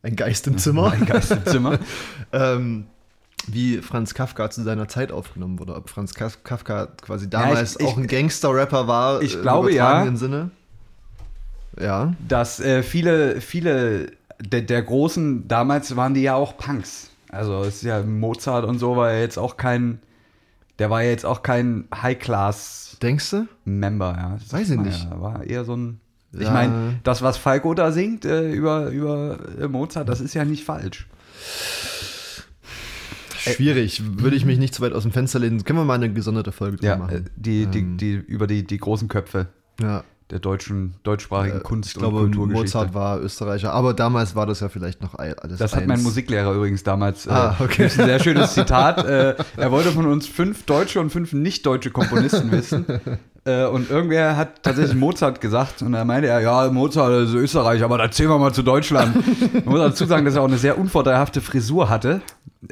ein 0.03 0.15
Geist 0.15 0.47
im 0.47 0.57
Zimmer, 0.59 0.93
Ein 0.93 1.05
Geist 1.05 1.33
im 1.33 1.45
Zimmer. 1.45 1.79
ähm, 2.33 2.87
wie 3.49 3.79
Franz 3.79 4.15
Kafka 4.15 4.49
zu 4.49 4.63
seiner 4.63 4.87
Zeit 4.89 5.11
aufgenommen 5.11 5.59
wurde. 5.59 5.75
Ob 5.75 5.91
Franz 5.91 6.15
Kaf- 6.15 6.45
Kafka 6.45 6.87
quasi 7.03 7.29
damals 7.29 7.75
ich- 7.75 7.81
ich- 7.81 7.87
auch 7.87 7.97
ein 7.97 8.07
Gangster-Rapper 8.07 8.87
war. 8.87 9.21
ich 9.23 9.37
äh, 9.37 9.41
glaube, 9.43 9.73
ja. 9.73 10.07
Sinne. 10.17 10.51
Ja. 11.79 12.15
Dass 12.29 12.61
äh, 12.61 12.83
viele, 12.83 13.41
viele 13.41 14.13
der, 14.41 14.63
der 14.63 14.83
Großen 14.83 15.49
damals 15.49 15.97
waren 15.97 16.15
die 16.15 16.23
ja 16.23 16.35
auch 16.37 16.57
Punks. 16.57 17.11
Also 17.31 17.63
ist 17.65 17.83
ja 17.83 18.03
Mozart 18.03 18.65
und 18.65 18.79
so 18.79 18.97
war 18.97 19.13
ja 19.13 19.19
jetzt 19.19 19.39
auch 19.39 19.57
kein, 19.57 19.99
der 20.79 20.91
war 20.91 21.03
ja 21.03 21.11
jetzt 21.11 21.25
auch 21.27 21.43
kein 21.43 21.85
High-Class-Member, 21.95 23.01
Denkst 23.01 23.31
du? 23.31 23.47
ja. 23.67 24.37
Das 24.41 24.53
Weiß 24.53 24.71
ich 24.71 24.79
nicht. 24.81 25.05
Ja. 25.11 25.21
War 25.21 25.45
eher 25.45 25.65
so 25.65 25.77
ein 25.77 26.01
Ich 26.33 26.41
Ja. 26.43 26.51
meine, 26.53 26.95
das, 27.05 27.23
was 27.23 27.37
Falco 27.37 27.75
da 27.75 27.93
singt 27.93 28.25
äh, 28.25 28.51
über, 28.53 28.89
über 28.89 29.39
äh, 29.61 29.69
Mozart, 29.69 30.09
das 30.09 30.21
ist 30.21 30.35
ja 30.35 30.45
nicht 30.45 30.65
falsch. 30.65 31.07
Schwierig, 33.37 34.03
würde 34.23 34.37
ich 34.37 34.45
mich 34.47 34.59
nicht 34.59 34.75
zu 34.75 34.81
weit 34.83 34.93
aus 34.95 35.03
dem 35.03 35.13
Fenster 35.13 35.39
lehnen. 35.39 35.65
Können 35.65 35.79
wir 35.79 35.85
mal 35.85 35.95
eine 35.95 36.11
gesonderte 36.13 36.51
Folge 36.51 36.77
drüber 36.79 36.89
Ja, 36.89 36.95
äh, 36.95 36.99
machen? 36.99 37.31
die, 37.37 37.67
die, 37.67 37.79
Ähm. 37.81 37.97
die, 37.99 38.13
über 38.15 38.47
die, 38.47 38.65
die 38.67 38.79
großen 38.79 39.09
Köpfe 39.09 39.49
Ja. 39.81 40.03
Der 40.35 40.41
deutschen, 40.41 40.95
deutschsprachigen 41.05 41.59
Äh, 41.59 41.63
Kunst 41.63 41.91
ich 41.91 41.95
glaube, 41.95 42.19
und 42.19 42.33
Kulturgeschichte. 42.37 42.79
Mozart 42.79 42.93
war 42.95 43.21
Österreicher, 43.21 43.73
aber 43.73 43.95
damals 43.95 44.35
war 44.35 44.47
das 44.47 44.59
ja 44.61 44.69
vielleicht 44.69 45.01
noch 45.01 45.15
alles 45.15 45.59
Das 45.59 45.73
hat 45.73 45.83
eins. 45.83 45.89
mein 45.89 46.03
Musiklehrer 46.03 46.53
übrigens 46.53 46.83
damals. 46.83 47.29
Ah, 47.29 47.57
äh, 47.59 47.63
okay. 47.63 47.85
das 47.85 47.93
ist 47.95 48.01
ein 48.01 48.07
sehr 48.07 48.19
schönes 48.21 48.53
Zitat. 48.55 49.07
äh, 49.07 49.37
er 49.57 49.71
wollte 49.71 49.93
von 49.93 50.07
uns 50.07 50.27
fünf 50.27 50.65
deutsche 50.65 50.99
und 51.01 51.11
fünf 51.11 51.33
nicht 51.33 51.65
deutsche 51.65 51.91
Komponisten 51.93 52.51
wissen. 52.51 52.85
Äh, 53.47 53.67
und 53.67 53.91
irgendwer 53.91 54.37
hat 54.37 54.63
tatsächlich 54.63 54.95
Mozart 54.97 55.41
gesagt. 55.41 55.83
Und 55.83 55.93
da 55.93 56.05
meinte 56.05 56.29
er, 56.29 56.41
ja, 56.41 56.71
Mozart 56.71 57.25
ist 57.29 57.35
Österreich, 57.35 57.83
aber 57.83 57.99
da 57.99 58.11
zählen 58.11 58.31
wir 58.31 58.39
mal 58.39 58.55
zu 58.55 58.63
Deutschland. 58.63 59.15
Man 59.53 59.65
muss 59.67 59.81
dazu 59.81 60.07
sagen, 60.07 60.25
dass 60.25 60.35
er 60.37 60.43
auch 60.43 60.49
eine 60.49 60.57
sehr 60.59 60.79
unvorteilhafte 60.79 61.41
Frisur 61.43 61.91
hatte. 61.91 62.23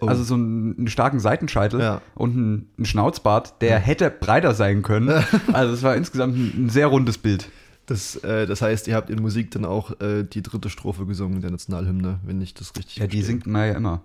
Oh. 0.00 0.07
Also 0.07 0.25
so 0.25 0.35
einen, 0.35 0.75
einen 0.79 0.88
starken 0.88 1.21
Seitenscheitel 1.21 1.79
Ja. 1.81 2.00
und 2.14 2.37
einen, 2.37 2.71
einen 2.79 2.87
Schnauzbart, 2.87 3.61
der 3.61 3.79
hätte 3.79 4.11
breiter 4.11 4.55
sein 4.55 4.81
können. 4.83 5.23
Also 5.52 5.75
es 5.75 5.83
war 5.83 5.95
insgesamt 5.95 6.37
ein, 6.37 6.64
ein 6.67 6.69
sehr 6.71 6.87
rundes 6.87 7.19
Bild. 7.19 7.50
Das, 7.85 8.17
äh, 8.17 8.47
das 8.47 8.62
heißt, 8.62 8.88
ihr 8.88 8.95
habt 8.95 9.11
in 9.11 9.21
Musik 9.21 9.50
dann 9.50 9.67
auch 9.67 10.00
äh, 10.00 10.23
die 10.23 10.41
dritte 10.43 10.71
Strophe 10.71 11.05
gesungen 11.05 11.43
der 11.43 11.50
Nationalhymne, 11.50 12.21
wenn 12.25 12.41
ich 12.41 12.55
das 12.55 12.73
richtig 12.79 12.97
Ja, 12.97 13.07
die 13.07 13.19
verstehe. 13.19 13.25
singt 13.26 13.47
man 13.47 13.69
ja 13.69 13.75
immer. 13.75 14.00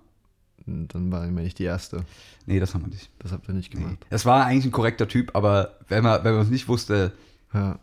Dann 0.68 1.12
war 1.12 1.22
meine 1.28 1.48
ich 1.48 1.56
die 1.56 1.64
erste. 1.64 2.04
Nee, 2.46 2.60
das 2.60 2.74
haben 2.74 2.84
wir 2.84 2.90
nicht. 2.90 3.10
Das 3.20 3.32
habt 3.32 3.48
ihr 3.48 3.54
nicht 3.54 3.72
gemacht. 3.72 3.98
Es 4.10 4.26
war 4.26 4.46
eigentlich 4.46 4.66
ein 4.66 4.72
korrekter 4.72 5.08
Typ, 5.08 5.36
aber 5.36 5.72
wenn 5.88 6.04
man, 6.04 6.24
wenn 6.24 6.34
man 6.34 6.44
es 6.44 6.50
nicht 6.50 6.68
wusste, 6.68 7.14
Ja. 7.54 7.80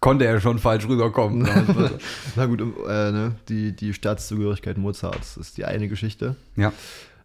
konnte 0.00 0.26
er 0.26 0.40
schon 0.40 0.58
falsch 0.58 0.86
rüberkommen. 0.88 1.48
Na 2.36 2.46
gut, 2.46 2.60
äh, 2.60 3.10
ne? 3.12 3.34
die, 3.48 3.74
die 3.74 3.94
Staatszugehörigkeit 3.94 4.76
Mozarts 4.78 5.36
ist 5.36 5.56
die 5.56 5.64
eine 5.64 5.88
Geschichte. 5.88 6.36
ja. 6.56 6.72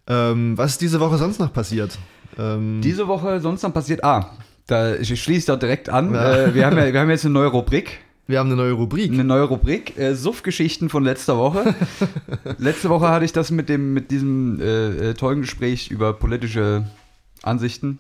Ähm, 0.08 0.58
was 0.58 0.72
ist 0.72 0.82
diese 0.82 1.00
Woche 1.00 1.18
sonst 1.20 1.40
noch 1.40 1.54
passiert? 1.54 2.00
Ähm, 2.38 2.82
Diese 2.82 3.08
Woche 3.08 3.40
sonst 3.42 3.62
noch 3.62 3.72
passiert, 3.72 4.04
ah, 4.04 4.32
da 4.66 4.96
ich 4.96 5.22
schließe 5.22 5.46
da 5.46 5.56
direkt 5.56 5.88
an. 5.90 6.14
Ja. 6.16 6.46
Äh, 6.46 6.56
wir, 6.56 6.66
haben 6.66 6.78
ja, 6.78 6.92
wir 6.92 7.00
haben 7.00 7.12
jetzt 7.12 7.26
eine 7.26 7.34
neue 7.36 7.50
Rubrik. 7.50 8.00
Wir 8.30 8.38
haben 8.38 8.48
eine 8.48 8.58
neue 8.58 8.74
Rubrik. 8.74 9.12
Eine 9.12 9.24
neue 9.24 9.44
Rubrik, 9.44 9.98
äh, 9.98 10.14
Suff-Geschichten 10.14 10.90
von 10.90 11.04
letzter 11.04 11.38
Woche. 11.38 11.74
Letzte 12.60 12.90
Woche 12.90 13.10
hatte 13.10 13.26
ich 13.26 13.34
das 13.34 13.50
mit 13.50 13.70
dem, 13.70 13.94
mit 13.96 14.12
diesem 14.12 14.62
äh, 14.62 15.10
äh, 15.10 15.14
tollen 15.16 15.42
Gespräch 15.42 15.90
über 15.90 16.14
politische 16.14 16.86
Ansichten, 17.42 17.98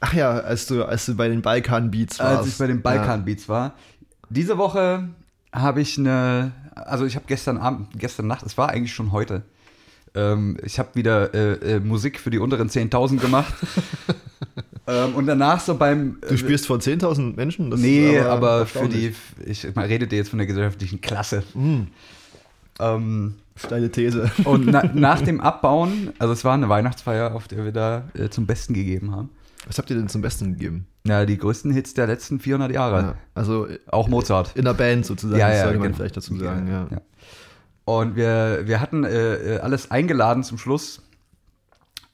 Ach 0.00 0.12
ja, 0.12 0.30
als 0.30 0.66
du, 0.66 0.84
als 0.84 1.06
du 1.06 1.14
bei 1.14 1.28
den 1.28 1.40
Balkan-Beats 1.40 2.18
warst. 2.18 2.38
als 2.38 2.48
ich 2.48 2.58
bei 2.58 2.66
den 2.66 2.82
Balkan-Beats 2.82 3.48
war. 3.48 3.72
Diese 4.28 4.58
Woche 4.58 5.08
habe 5.52 5.80
ich 5.80 5.96
eine, 5.96 6.52
also 6.74 7.06
ich 7.06 7.16
habe 7.16 7.24
gestern 7.26 7.56
Abend, 7.56 7.88
gestern 7.98 8.26
Nacht, 8.26 8.44
es 8.44 8.58
war 8.58 8.68
eigentlich 8.68 8.94
schon 8.94 9.10
heute, 9.12 9.42
ähm, 10.14 10.58
ich 10.62 10.78
habe 10.78 10.90
wieder 10.96 11.32
äh, 11.32 11.76
äh, 11.76 11.80
Musik 11.80 12.20
für 12.20 12.28
die 12.28 12.38
unteren 12.38 12.68
10.000 12.68 13.20
gemacht. 13.20 13.54
ähm, 14.86 15.14
und 15.14 15.26
danach 15.26 15.60
so 15.60 15.74
beim... 15.76 16.18
Ja. 16.22 16.28
Du 16.28 16.38
spielst 16.38 16.66
vor 16.66 16.78
10.000 16.78 17.36
Menschen? 17.36 17.70
Das 17.70 17.80
nee, 17.80 18.16
ist 18.18 18.24
aber, 18.26 18.66
für 18.66 18.88
die, 18.88 19.14
ich 19.44 19.66
man 19.74 19.86
redet 19.86 20.12
jetzt 20.12 20.30
von 20.30 20.38
der 20.38 20.46
gesellschaftlichen 20.46 21.00
Klasse. 21.00 21.42
Hm, 21.52 21.88
Ähm, 22.78 23.34
steile 23.56 23.90
These. 23.90 24.30
und 24.44 24.66
na, 24.66 24.84
nach 24.94 25.22
dem 25.22 25.40
Abbauen, 25.40 26.12
also 26.18 26.32
es 26.32 26.44
war 26.44 26.54
eine 26.54 26.68
Weihnachtsfeier, 26.68 27.34
auf 27.34 27.48
der 27.48 27.64
wir 27.64 27.72
da 27.72 28.04
äh, 28.14 28.28
zum 28.28 28.46
Besten 28.46 28.74
gegeben 28.74 29.12
haben. 29.14 29.30
Was 29.66 29.78
habt 29.78 29.90
ihr 29.90 29.96
denn 29.96 30.08
zum 30.08 30.22
Besten 30.22 30.52
gegeben? 30.52 30.86
Ja, 31.04 31.24
die 31.26 31.38
größten 31.38 31.72
Hits 31.72 31.94
der 31.94 32.06
letzten 32.06 32.38
400 32.38 32.70
Jahre. 32.72 33.00
Ja, 33.00 33.14
also 33.34 33.66
Auch 33.88 34.08
Mozart. 34.08 34.52
in 34.54 34.64
der 34.64 34.74
Band 34.74 35.06
sozusagen, 35.06 35.40
Ja, 35.40 35.50
ja, 35.52 35.62
sollte 35.64 35.78
man 35.78 35.88
genau. 35.88 35.96
vielleicht 35.96 36.16
dazu 36.16 36.36
sagen. 36.36 36.68
Ja. 36.68 36.86
Ja. 36.90 37.00
Und 37.84 38.14
wir, 38.16 38.62
wir 38.64 38.80
hatten 38.80 39.04
äh, 39.04 39.56
äh, 39.56 39.58
alles 39.58 39.90
eingeladen 39.90 40.42
zum 40.44 40.58
Schluss 40.58 41.02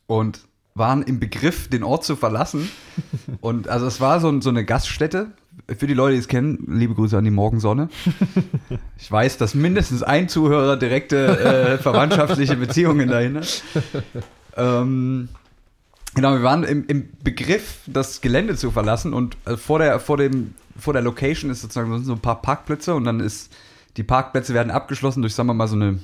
und 0.06 0.40
waren 0.74 1.02
im 1.02 1.20
Begriff, 1.20 1.68
den 1.68 1.82
Ort 1.82 2.04
zu 2.04 2.16
verlassen. 2.16 2.68
Und 3.40 3.68
also 3.68 3.86
es 3.86 4.00
war 4.00 4.20
so, 4.20 4.28
ein- 4.28 4.40
so 4.42 4.50
eine 4.50 4.64
Gaststätte. 4.64 5.32
Für 5.78 5.86
die 5.86 5.94
Leute, 5.94 6.14
die 6.14 6.18
es 6.20 6.28
kennen, 6.28 6.64
liebe 6.68 6.94
Grüße 6.94 7.16
an 7.16 7.24
die 7.24 7.30
Morgensonne. 7.30 7.88
Ich 8.98 9.10
weiß, 9.10 9.36
dass 9.36 9.54
mindestens 9.54 10.02
ein 10.04 10.28
Zuhörer 10.28 10.76
direkte 10.76 11.38
äh, 11.38 11.78
verwandtschaftliche 11.78 12.56
Beziehungen 12.56 13.08
dahin 13.08 13.36
hat. 13.36 13.62
Ähm, 14.56 15.28
genau, 16.14 16.32
wir 16.34 16.42
waren 16.42 16.62
im, 16.64 16.86
im 16.86 17.08
Begriff, 17.22 17.78
das 17.86 18.20
Gelände 18.20 18.54
zu 18.56 18.70
verlassen 18.70 19.12
und 19.12 19.36
äh, 19.44 19.56
vor, 19.56 19.78
der, 19.80 19.98
vor, 20.00 20.16
dem, 20.18 20.54
vor 20.78 20.92
der 20.92 21.02
Location 21.02 21.50
ist 21.50 21.62
sozusagen 21.62 21.92
sind 21.94 22.04
so 22.04 22.12
ein 22.12 22.20
paar 22.20 22.40
Parkplätze 22.42 22.94
und 22.94 23.04
dann 23.04 23.20
ist, 23.20 23.52
die 23.96 24.04
Parkplätze 24.04 24.54
werden 24.54 24.70
abgeschlossen 24.70 25.20
durch, 25.22 25.34
sagen 25.34 25.48
wir 25.48 25.54
mal, 25.54 25.68
so 25.68 25.76
eine 25.76 25.98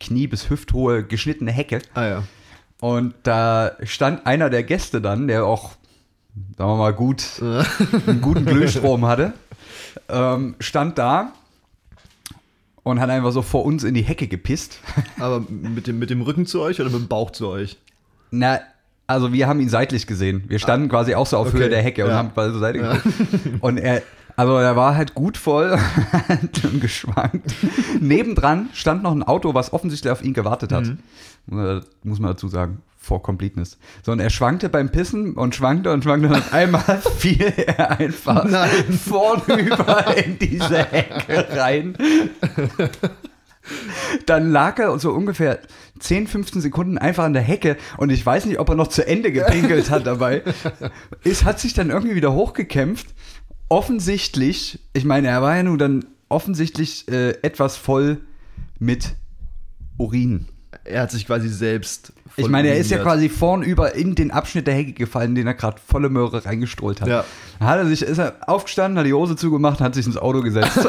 knie- 0.00 0.28
bis 0.28 0.50
hüfthohe 0.50 1.04
geschnittene 1.04 1.52
Hecke. 1.52 1.80
Ah 1.94 2.04
ja. 2.06 2.22
Und 2.80 3.14
da 3.24 3.72
stand 3.82 4.26
einer 4.26 4.48
der 4.50 4.62
Gäste 4.62 5.00
dann, 5.00 5.28
der 5.28 5.44
auch, 5.44 5.72
sagen 6.56 6.70
wir 6.70 6.76
mal, 6.76 6.94
gut, 6.94 7.24
einen 8.06 8.20
guten 8.20 8.46
Glühstrom 8.46 9.04
hatte, 9.06 9.34
ähm, 10.08 10.54
stand 10.60 10.98
da 10.98 11.32
und 12.82 13.00
hat 13.00 13.10
einfach 13.10 13.32
so 13.32 13.42
vor 13.42 13.64
uns 13.64 13.84
in 13.84 13.94
die 13.94 14.02
Hecke 14.02 14.26
gepisst. 14.28 14.80
Aber 15.18 15.44
mit 15.48 15.86
dem, 15.86 15.98
mit 15.98 16.10
dem 16.10 16.22
Rücken 16.22 16.46
zu 16.46 16.60
euch 16.60 16.80
oder 16.80 16.90
mit 16.90 17.00
dem 17.00 17.08
Bauch 17.08 17.30
zu 17.30 17.48
euch? 17.48 17.76
Na, 18.30 18.60
also 19.06 19.32
wir 19.32 19.46
haben 19.48 19.60
ihn 19.60 19.68
seitlich 19.68 20.06
gesehen. 20.06 20.44
Wir 20.48 20.58
standen 20.58 20.88
quasi 20.88 21.14
auch 21.14 21.26
so 21.26 21.36
auf 21.36 21.48
Okay, 21.48 21.58
Höhe 21.58 21.68
der 21.68 21.82
Hecke 21.82 22.04
und 22.04 22.10
ja. 22.10 22.16
haben 22.16 22.32
quasi 22.32 22.52
zur 22.52 22.60
Seite 22.60 22.78
geguckt. 22.78 23.04
Und 23.60 23.78
er, 23.78 24.02
also 24.36 24.54
er 24.56 24.76
war 24.76 24.94
halt 24.94 25.14
gut 25.14 25.36
voll 25.36 25.76
und 26.62 26.80
geschwankt. 26.80 27.52
Nebendran 28.00 28.68
stand 28.72 29.02
noch 29.02 29.10
ein 29.10 29.24
Auto, 29.24 29.52
was 29.52 29.72
offensichtlich 29.72 30.10
auf 30.12 30.22
ihn 30.22 30.32
gewartet 30.32 30.70
hat. 30.72 30.86
Man- 30.86 30.98
Muss 31.50 32.20
man 32.20 32.30
dazu 32.30 32.48
sagen. 32.48 32.82
For 32.96 33.22
completeness. 33.22 33.78
So, 34.04 34.12
und 34.12 34.20
er 34.20 34.28
schwankte 34.28 34.68
beim 34.68 34.90
Pissen 34.90 35.32
und 35.34 35.54
schwankte 35.54 35.90
und 35.90 36.04
schwankte 36.04 36.28
und 36.28 36.34
auf 36.36 36.52
einmal 36.52 36.82
fiel 37.18 37.52
er 37.56 37.98
einfach 37.98 38.44
Nein. 38.44 38.92
vornüber 38.92 40.16
in 40.18 40.38
diese 40.38 40.84
Hecke 40.84 41.46
rein. 41.58 41.96
Dann 44.26 44.50
lag 44.50 44.78
er 44.78 44.98
so 44.98 45.12
ungefähr 45.12 45.60
10, 45.98 46.26
15 46.26 46.60
Sekunden 46.60 46.98
einfach 46.98 47.24
an 47.24 47.32
der 47.32 47.42
Hecke 47.42 47.78
und 47.96 48.10
ich 48.10 48.24
weiß 48.24 48.44
nicht, 48.44 48.58
ob 48.58 48.68
er 48.68 48.74
noch 48.74 48.88
zu 48.88 49.06
Ende 49.06 49.32
gepinkelt 49.32 49.90
hat 49.90 50.06
dabei. 50.06 50.42
Es 51.24 51.44
hat 51.44 51.58
sich 51.58 51.72
dann 51.72 51.90
irgendwie 51.90 52.16
wieder 52.16 52.32
hochgekämpft. 52.32 53.08
Offensichtlich, 53.70 54.80
ich 54.92 55.04
meine, 55.04 55.28
er 55.28 55.42
war 55.42 55.56
ja 55.56 55.62
nun 55.62 55.78
dann 55.78 56.04
offensichtlich 56.28 57.08
äh, 57.08 57.30
etwas 57.42 57.76
voll 57.76 58.20
mit 58.78 59.14
Urin. 59.96 60.48
Er 60.84 61.02
hat 61.02 61.10
sich 61.10 61.26
quasi 61.26 61.48
selbst. 61.48 62.12
Ich 62.36 62.44
voll 62.44 62.50
meine, 62.50 62.68
er 62.68 62.78
ist 62.78 62.90
ja 62.90 62.98
quasi 62.98 63.28
vornüber 63.28 63.94
in 63.94 64.14
den 64.14 64.30
Abschnitt 64.30 64.66
der 64.66 64.74
Hecke 64.74 64.92
gefallen, 64.92 65.34
den 65.34 65.46
er 65.46 65.54
gerade 65.54 65.78
volle 65.84 66.08
Möhre 66.08 66.44
reingestrollt 66.44 67.00
hat. 67.00 67.08
Ja. 67.08 67.24
Dann 67.58 67.68
Hat 67.68 67.78
er 67.78 67.86
sich, 67.86 68.02
ist 68.02 68.18
er 68.18 68.36
aufgestanden, 68.46 68.98
hat 68.98 69.06
die 69.06 69.12
Hose 69.12 69.36
zugemacht, 69.36 69.80
hat 69.80 69.94
sich 69.94 70.06
ins 70.06 70.16
Auto 70.16 70.40
gesetzt. 70.40 70.78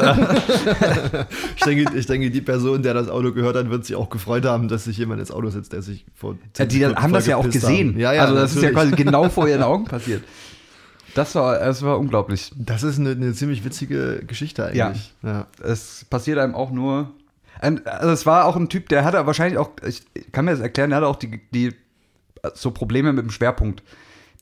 Ich 1.56 1.64
denke, 1.64 1.96
ich 1.96 2.06
denke, 2.06 2.30
die 2.30 2.40
Person, 2.40 2.82
der 2.82 2.94
das 2.94 3.08
Auto 3.08 3.32
gehört 3.32 3.56
hat, 3.56 3.70
wird 3.70 3.84
sich 3.84 3.94
auch 3.96 4.10
gefreut 4.10 4.44
haben, 4.44 4.68
dass 4.68 4.84
sich 4.84 4.96
jemand 4.96 5.20
ins 5.20 5.30
Auto 5.30 5.50
setzt, 5.50 5.72
der 5.72 5.82
sich 5.82 6.04
vor. 6.14 6.36
Ja, 6.58 6.68
10 6.68 6.68
die 6.68 6.86
haben 6.86 7.12
das 7.12 7.26
ja 7.26 7.36
auch 7.36 7.48
gesehen. 7.48 7.98
Ja, 7.98 8.12
ja, 8.12 8.22
also 8.22 8.34
das 8.34 8.54
ist 8.54 8.62
ja 8.62 8.70
natürlich. 8.70 8.94
quasi 8.94 9.02
genau 9.02 9.28
vor 9.28 9.48
ihren 9.48 9.62
Augen 9.62 9.84
passiert. 9.86 10.22
Das 11.14 11.34
war, 11.34 11.58
das 11.58 11.82
war 11.82 11.98
unglaublich. 11.98 12.50
Das 12.56 12.82
ist 12.82 12.98
eine, 12.98 13.10
eine 13.10 13.32
ziemlich 13.34 13.64
witzige 13.64 14.24
Geschichte 14.26 14.66
eigentlich. 14.66 15.12
Ja. 15.22 15.46
Es 15.62 16.06
passiert 16.08 16.38
einem 16.38 16.54
auch 16.54 16.70
nur. 16.70 17.10
Also 17.62 18.10
es 18.10 18.26
war 18.26 18.44
auch 18.46 18.56
ein 18.56 18.68
Typ, 18.68 18.88
der 18.88 19.04
hatte 19.04 19.24
wahrscheinlich 19.26 19.58
auch, 19.58 19.70
ich 19.86 20.02
kann 20.32 20.44
mir 20.44 20.50
das 20.50 20.60
erklären, 20.60 20.90
der 20.90 20.96
hatte 20.98 21.06
auch 21.06 21.16
die, 21.16 21.40
die 21.54 21.72
so 22.54 22.70
Probleme 22.72 23.12
mit 23.12 23.24
dem 23.24 23.30
Schwerpunkt. 23.30 23.82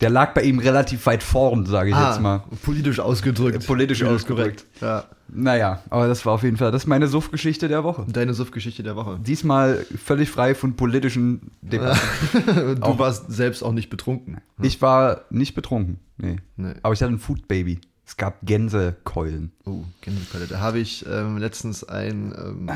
Der 0.00 0.08
lag 0.08 0.32
bei 0.32 0.40
ihm 0.44 0.58
relativ 0.58 1.04
weit 1.04 1.22
vorn, 1.22 1.66
sage 1.66 1.90
ich 1.90 1.94
Ah, 1.94 2.08
jetzt 2.12 2.22
mal. 2.22 2.42
Politisch 2.64 2.98
ausgedrückt. 3.00 3.66
Politisch 3.66 4.00
Wie 4.00 4.04
das 4.04 4.14
ausgedrückt. 4.14 4.64
korrekt. 4.80 4.80
Ja. 4.80 5.04
Naja, 5.28 5.82
aber 5.90 6.08
das 6.08 6.24
war 6.24 6.32
auf 6.32 6.42
jeden 6.42 6.56
Fall, 6.56 6.72
das 6.72 6.84
ist 6.84 6.86
meine 6.88 7.06
Suff-Geschichte 7.06 7.68
der 7.68 7.84
Woche. 7.84 8.06
Deine 8.08 8.32
Suff-Geschichte 8.32 8.82
der 8.82 8.96
Woche. 8.96 9.18
Diesmal 9.22 9.84
völlig 10.02 10.30
frei 10.30 10.54
von 10.54 10.74
politischen 10.74 11.50
Debatten. 11.60 12.00
du 12.76 12.82
Auch- 12.82 12.98
warst 12.98 13.30
selbst 13.30 13.62
auch 13.62 13.72
nicht 13.72 13.90
betrunken. 13.90 14.38
Ich 14.62 14.80
war 14.80 15.20
nicht 15.28 15.54
betrunken, 15.54 15.98
nee. 16.16 16.36
Nee. 16.56 16.72
Aber 16.82 16.94
ich 16.94 17.02
hatte 17.02 17.12
ein 17.12 17.18
Food 17.18 17.46
Baby. 17.46 17.80
Es 18.10 18.16
gab 18.16 18.38
Gänsekeulen. 18.44 19.52
Oh, 19.66 19.84
Gänsekeule. 20.00 20.48
Da 20.48 20.58
habe 20.58 20.80
ich 20.80 21.06
ähm, 21.06 21.38
letztens 21.38 21.84
ein, 21.84 22.34
ähm, 22.36 22.68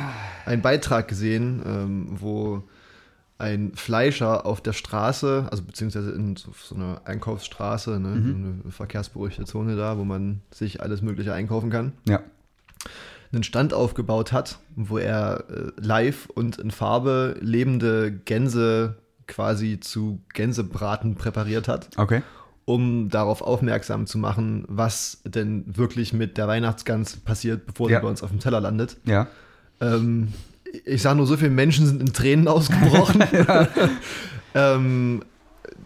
einen 0.46 0.62
Beitrag 0.62 1.08
gesehen, 1.08 1.60
ähm, 1.66 2.06
wo 2.20 2.62
ein 3.36 3.72
Fleischer 3.74 4.46
auf 4.46 4.60
der 4.60 4.72
Straße, 4.72 5.48
also 5.50 5.64
beziehungsweise 5.64 6.12
in 6.12 6.36
so, 6.36 6.52
so 6.56 6.76
einer 6.76 7.00
Einkaufsstraße, 7.04 7.98
ne, 7.98 8.12
so 8.14 8.32
eine 8.32 8.70
verkehrsberuhigte 8.70 9.44
Zone 9.44 9.74
da, 9.74 9.98
wo 9.98 10.04
man 10.04 10.40
sich 10.52 10.80
alles 10.80 11.02
Mögliche 11.02 11.34
einkaufen 11.34 11.68
kann, 11.68 11.94
Ja. 12.06 12.20
einen 13.32 13.42
Stand 13.42 13.74
aufgebaut 13.74 14.30
hat, 14.30 14.60
wo 14.76 14.98
er 14.98 15.50
äh, 15.50 15.72
live 15.78 16.26
und 16.32 16.58
in 16.58 16.70
Farbe 16.70 17.34
lebende 17.40 18.12
Gänse 18.12 18.98
quasi 19.26 19.80
zu 19.80 20.20
Gänsebraten 20.32 21.16
präpariert 21.16 21.66
hat. 21.66 21.88
Okay. 21.96 22.22
Um 22.66 23.08
darauf 23.10 23.42
aufmerksam 23.42 24.06
zu 24.06 24.18
machen, 24.18 24.64
was 24.68 25.20
denn 25.24 25.64
wirklich 25.66 26.12
mit 26.12 26.38
der 26.38 26.48
Weihnachtsgans 26.48 27.16
passiert, 27.18 27.66
bevor 27.66 27.90
Ja. 27.90 27.98
sie 27.98 28.02
bei 28.02 28.08
uns 28.08 28.22
auf 28.22 28.30
dem 28.30 28.40
Teller 28.40 28.60
landet. 28.60 28.96
Ja. 29.04 29.26
Ähm, 29.80 30.32
ich 30.84 31.02
sage 31.02 31.16
nur, 31.16 31.26
so 31.26 31.36
viele 31.36 31.50
Menschen 31.50 31.86
sind 31.86 32.00
in 32.00 32.12
Tränen 32.12 32.48
ausgebrochen. 32.56 33.22
ähm, 34.54 35.22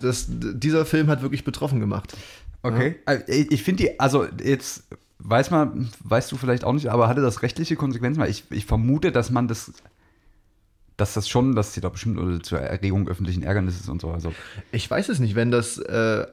das, 0.00 0.26
dieser 0.28 0.85
Film 0.87 1.08
hat 1.08 1.23
wirklich 1.23 1.44
betroffen 1.44 1.80
gemacht. 1.80 2.16
Okay. 2.62 2.97
Äh, 3.06 3.18
Ich 3.26 3.52
ich 3.52 3.62
finde 3.62 3.85
die, 3.85 4.00
also 4.00 4.26
jetzt 4.42 4.85
weiß 5.18 5.50
man, 5.50 5.88
weißt 6.04 6.30
du 6.30 6.37
vielleicht 6.37 6.64
auch 6.64 6.73
nicht, 6.73 6.88
aber 6.88 7.08
hatte 7.08 7.20
das 7.23 7.42
rechtliche 7.42 7.76
Konsequenzen? 7.76 8.23
Ich, 8.25 8.44
ich 8.50 8.66
vermute, 8.66 9.11
dass 9.12 9.30
man 9.30 9.49
das, 9.49 9.73
dass 10.99 11.14
das 11.14 11.28
schon, 11.28 11.55
dass 11.55 11.73
sie 11.73 11.81
da 11.81 11.88
bestimmt 11.88 12.19
oder 12.19 12.43
zur 12.43 12.59
Erregung 12.59 13.09
öffentlichen 13.09 13.45
Ärgernisses 13.45 13.88
und 13.88 14.00
so. 14.00 14.11
Also 14.11 14.35
Ich 14.73 14.90
weiß 14.90 15.09
es 15.09 15.21
nicht, 15.21 15.37
wenn 15.37 15.52
das, 15.52 15.78
äh, 15.78 16.26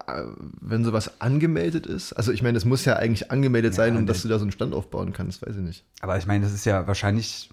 wenn 0.59 0.83
sowas 0.83 1.21
angemeldet 1.21 1.85
ist. 1.85 2.13
Also 2.13 2.31
ich 2.31 2.41
meine, 2.41 2.57
es 2.57 2.65
muss 2.65 2.83
ja 2.83 2.95
eigentlich 2.95 3.29
angemeldet 3.31 3.75
sein, 3.75 3.95
um 3.95 4.07
dass 4.07 4.23
du 4.23 4.27
da 4.27 4.39
so 4.39 4.43
einen 4.43 4.51
Stand 4.51 4.73
aufbauen 4.73 5.13
kannst, 5.13 5.45
weiß 5.45 5.55
ich 5.55 5.61
nicht. 5.61 5.85
Aber 6.01 6.17
ich 6.17 6.25
meine, 6.25 6.43
das 6.43 6.53
ist 6.53 6.65
ja 6.65 6.87
wahrscheinlich, 6.87 7.51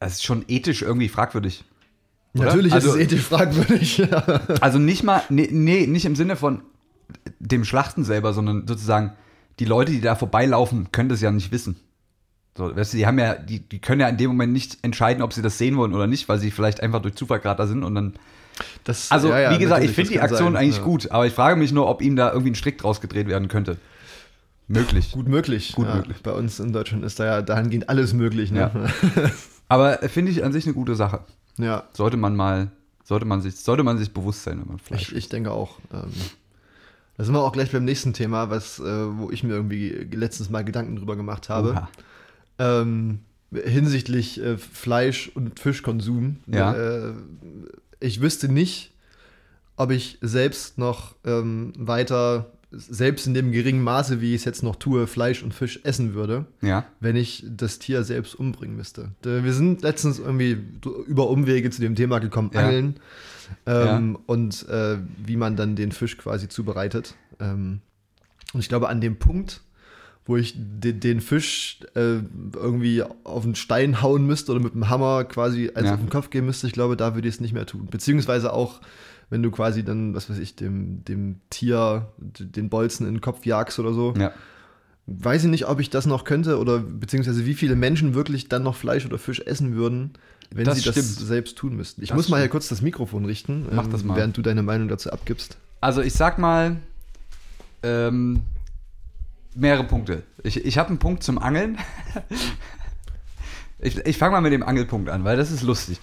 es 0.00 0.14
ist 0.14 0.24
schon 0.24 0.46
ethisch 0.48 0.80
irgendwie 0.80 1.10
fragwürdig. 1.10 1.62
Oder? 2.34 2.46
Natürlich 2.46 2.72
also, 2.72 2.88
ist 2.88 2.94
es 2.94 3.00
ethisch 3.02 3.24
fragwürdig. 3.26 4.02
Also 4.62 4.78
nicht 4.78 5.02
mal, 5.02 5.22
nee, 5.28 5.50
nee, 5.52 5.86
nicht 5.86 6.06
im 6.06 6.16
Sinne 6.16 6.36
von 6.36 6.62
dem 7.38 7.66
Schlachten 7.66 8.02
selber, 8.02 8.32
sondern 8.32 8.66
sozusagen 8.66 9.12
die 9.58 9.66
Leute, 9.66 9.92
die 9.92 10.00
da 10.00 10.16
vorbeilaufen, 10.16 10.90
können 10.90 11.10
das 11.10 11.20
ja 11.20 11.30
nicht 11.30 11.52
wissen. 11.52 11.76
So, 12.56 12.74
weißt 12.74 12.92
du, 12.92 12.96
die 12.98 13.06
haben 13.06 13.18
ja, 13.18 13.34
die, 13.34 13.60
die 13.60 13.80
können 13.80 14.00
ja 14.00 14.08
in 14.08 14.16
dem 14.16 14.30
Moment 14.30 14.52
nicht 14.52 14.78
entscheiden, 14.82 15.22
ob 15.22 15.32
sie 15.32 15.42
das 15.42 15.58
sehen 15.58 15.76
wollen 15.76 15.92
oder 15.92 16.06
nicht, 16.06 16.28
weil 16.28 16.38
sie 16.38 16.50
vielleicht 16.50 16.80
einfach 16.80 17.02
durch 17.02 17.16
Zufall 17.16 17.40
gerade 17.40 17.58
da 17.58 17.66
sind 17.66 17.82
und 17.82 17.94
dann. 17.94 18.14
Das, 18.84 19.10
Also, 19.10 19.28
ja, 19.30 19.40
ja, 19.40 19.50
wie 19.50 19.58
gesagt, 19.58 19.82
ich 19.82 19.90
finde 19.90 20.12
die 20.12 20.20
Aktion 20.20 20.52
sein, 20.52 20.62
eigentlich 20.62 20.76
ja. 20.76 20.84
gut, 20.84 21.10
aber 21.10 21.26
ich 21.26 21.32
frage 21.32 21.56
mich 21.56 21.72
nur, 21.72 21.88
ob 21.88 22.00
ihm 22.00 22.14
da 22.14 22.30
irgendwie 22.30 22.52
ein 22.52 22.54
Strick 22.54 22.78
draus 22.78 23.00
gedreht 23.00 23.26
werden 23.26 23.48
könnte. 23.48 23.78
Möglich. 24.68 25.12
Gut 25.12 25.28
möglich. 25.28 25.72
Gut 25.74 25.92
möglich. 25.92 26.22
Bei 26.22 26.32
uns 26.32 26.60
in 26.60 26.72
Deutschland 26.72 27.04
ist 27.04 27.20
da 27.20 27.24
ja 27.24 27.42
dahingehend 27.42 27.88
alles 27.88 28.14
möglich. 28.14 28.50
Ne? 28.50 28.70
Aber 29.68 29.98
finde 30.08 30.30
ich 30.30 30.44
an 30.44 30.52
sich 30.52 30.64
eine 30.64 30.74
gute 30.74 30.94
Sache. 30.94 31.20
Ja, 31.58 31.84
Sollte 31.92 32.16
man 32.16 32.34
mal, 32.34 32.70
sollte 33.02 33.26
man 33.26 33.42
sich, 33.42 33.56
sollte 33.56 33.82
man 33.82 33.98
sich 33.98 34.12
bewusst 34.12 34.44
sein, 34.44 34.60
wenn 34.60 34.68
man 34.68 34.78
Fleisch 34.78 35.10
ich, 35.10 35.16
ich 35.16 35.28
denke 35.28 35.50
auch. 35.50 35.78
Ähm, 35.92 36.10
da 37.16 37.24
sind 37.24 37.34
wir 37.34 37.42
auch 37.42 37.52
gleich 37.52 37.70
beim 37.72 37.84
nächsten 37.84 38.12
Thema, 38.12 38.50
was, 38.50 38.78
äh, 38.78 38.82
wo 38.82 39.30
ich 39.30 39.44
mir 39.44 39.54
irgendwie 39.54 39.90
letztens 40.12 40.50
mal 40.50 40.64
Gedanken 40.64 40.96
drüber 40.96 41.16
gemacht 41.16 41.48
habe. 41.48 41.72
Oha. 41.72 41.88
Ähm, 42.58 43.20
hinsichtlich 43.52 44.40
äh, 44.40 44.56
Fleisch- 44.58 45.30
und 45.34 45.58
Fischkonsum. 45.60 46.36
Ja. 46.46 46.72
Äh, 46.74 47.12
ich 48.00 48.20
wüsste 48.20 48.48
nicht, 48.48 48.92
ob 49.76 49.90
ich 49.90 50.18
selbst 50.20 50.76
noch 50.78 51.14
ähm, 51.24 51.72
weiter, 51.78 52.50
selbst 52.70 53.26
in 53.26 53.34
dem 53.34 53.52
geringen 53.52 53.82
Maße, 53.82 54.20
wie 54.20 54.30
ich 54.34 54.40
es 54.40 54.44
jetzt 54.44 54.62
noch 54.64 54.76
tue, 54.76 55.06
Fleisch 55.06 55.42
und 55.44 55.54
Fisch 55.54 55.80
essen 55.84 56.14
würde, 56.14 56.46
Ja. 56.60 56.84
wenn 57.00 57.14
ich 57.16 57.44
das 57.48 57.78
Tier 57.78 58.02
selbst 58.02 58.34
umbringen 58.34 58.76
müsste. 58.76 59.12
Wir 59.22 59.52
sind 59.52 59.82
letztens 59.82 60.18
irgendwie 60.18 60.58
über 61.06 61.28
Umwege 61.30 61.70
zu 61.70 61.80
dem 61.80 61.94
Thema 61.94 62.18
gekommen, 62.18 62.50
Ja. 62.52 62.60
Angeln. 62.66 62.96
Ähm, 63.66 64.18
Und 64.26 64.68
äh, 64.68 64.96
wie 65.24 65.36
man 65.36 65.54
dann 65.56 65.76
den 65.76 65.92
Fisch 65.92 66.16
quasi 66.18 66.48
zubereitet. 66.48 67.14
Ähm, 67.38 67.80
und 68.52 68.60
ich 68.60 68.68
glaube, 68.68 68.88
an 68.88 69.00
dem 69.00 69.16
Punkt, 69.18 69.60
wo 70.26 70.36
ich 70.36 70.54
den, 70.56 71.00
den 71.00 71.20
Fisch 71.20 71.80
äh, 71.94 72.18
irgendwie 72.54 73.02
auf 73.24 73.44
einen 73.44 73.54
Stein 73.54 74.00
hauen 74.00 74.26
müsste 74.26 74.52
oder 74.52 74.60
mit 74.62 74.72
dem 74.74 74.88
Hammer 74.88 75.24
quasi 75.24 75.70
als 75.74 75.86
Ja. 75.86 75.94
auf 75.94 76.00
den 76.00 76.08
Kopf 76.08 76.30
gehen 76.30 76.46
müsste, 76.46 76.66
ich 76.66 76.72
glaube, 76.72 76.96
da 76.96 77.14
würde 77.14 77.28
ich 77.28 77.34
es 77.34 77.40
nicht 77.40 77.52
mehr 77.52 77.66
tun. 77.66 77.88
Beziehungsweise 77.90 78.52
auch, 78.52 78.80
wenn 79.30 79.42
du 79.42 79.50
quasi 79.50 79.84
dann, 79.84 80.14
was 80.14 80.30
weiß 80.30 80.38
ich, 80.38 80.56
dem, 80.56 81.04
dem 81.04 81.40
Tier 81.50 82.08
den 82.18 82.68
Bolzen 82.70 83.06
in 83.06 83.14
den 83.16 83.20
Kopf 83.20 83.44
jagst 83.44 83.78
oder 83.78 83.92
so. 83.92 84.14
Ja. 84.18 84.32
Weiß 85.06 85.44
ich 85.44 85.50
nicht, 85.50 85.66
ob 85.68 85.80
ich 85.80 85.90
das 85.90 86.06
noch 86.06 86.24
könnte 86.24 86.58
oder 86.58 86.78
beziehungsweise 86.78 87.44
wie 87.44 87.52
viele 87.52 87.76
Menschen 87.76 88.14
wirklich 88.14 88.48
dann 88.48 88.62
noch 88.62 88.74
Fleisch 88.76 89.04
oder 89.04 89.18
Fisch 89.18 89.40
essen 89.40 89.74
würden, 89.74 90.12
wenn 90.50 90.64
Das 90.64 90.78
sie 90.78 90.84
das 90.84 90.94
stimmt. 90.94 91.28
selbst 91.28 91.58
tun 91.58 91.76
müssten. 91.76 92.02
Ich 92.02 92.08
Das 92.08 92.16
muss 92.16 92.30
mal 92.30 92.40
hier 92.40 92.48
kurz 92.48 92.68
das 92.68 92.80
Mikrofon 92.80 93.26
richten, 93.26 93.66
ähm, 93.68 93.76
Mach 93.76 93.86
das 93.88 94.02
mal. 94.04 94.16
während 94.16 94.36
du 94.38 94.40
deine 94.40 94.62
Meinung 94.62 94.88
dazu 94.88 95.10
abgibst. 95.10 95.58
Also 95.82 96.00
ich 96.00 96.14
sag 96.14 96.38
mal 96.38 96.76
ähm, 97.82 98.40
mehrere 99.54 99.84
Punkte. 99.84 100.22
Ich, 100.42 100.64
ich 100.64 100.78
habe 100.78 100.90
einen 100.90 100.98
Punkt 100.98 101.22
zum 101.22 101.38
Angeln. 101.38 101.78
ich 103.78 103.98
ich 103.98 104.18
fange 104.18 104.32
mal 104.32 104.40
mit 104.40 104.52
dem 104.52 104.62
Angelpunkt 104.62 105.08
an, 105.08 105.24
weil 105.24 105.36
das 105.36 105.50
ist 105.50 105.62
lustig. 105.62 106.00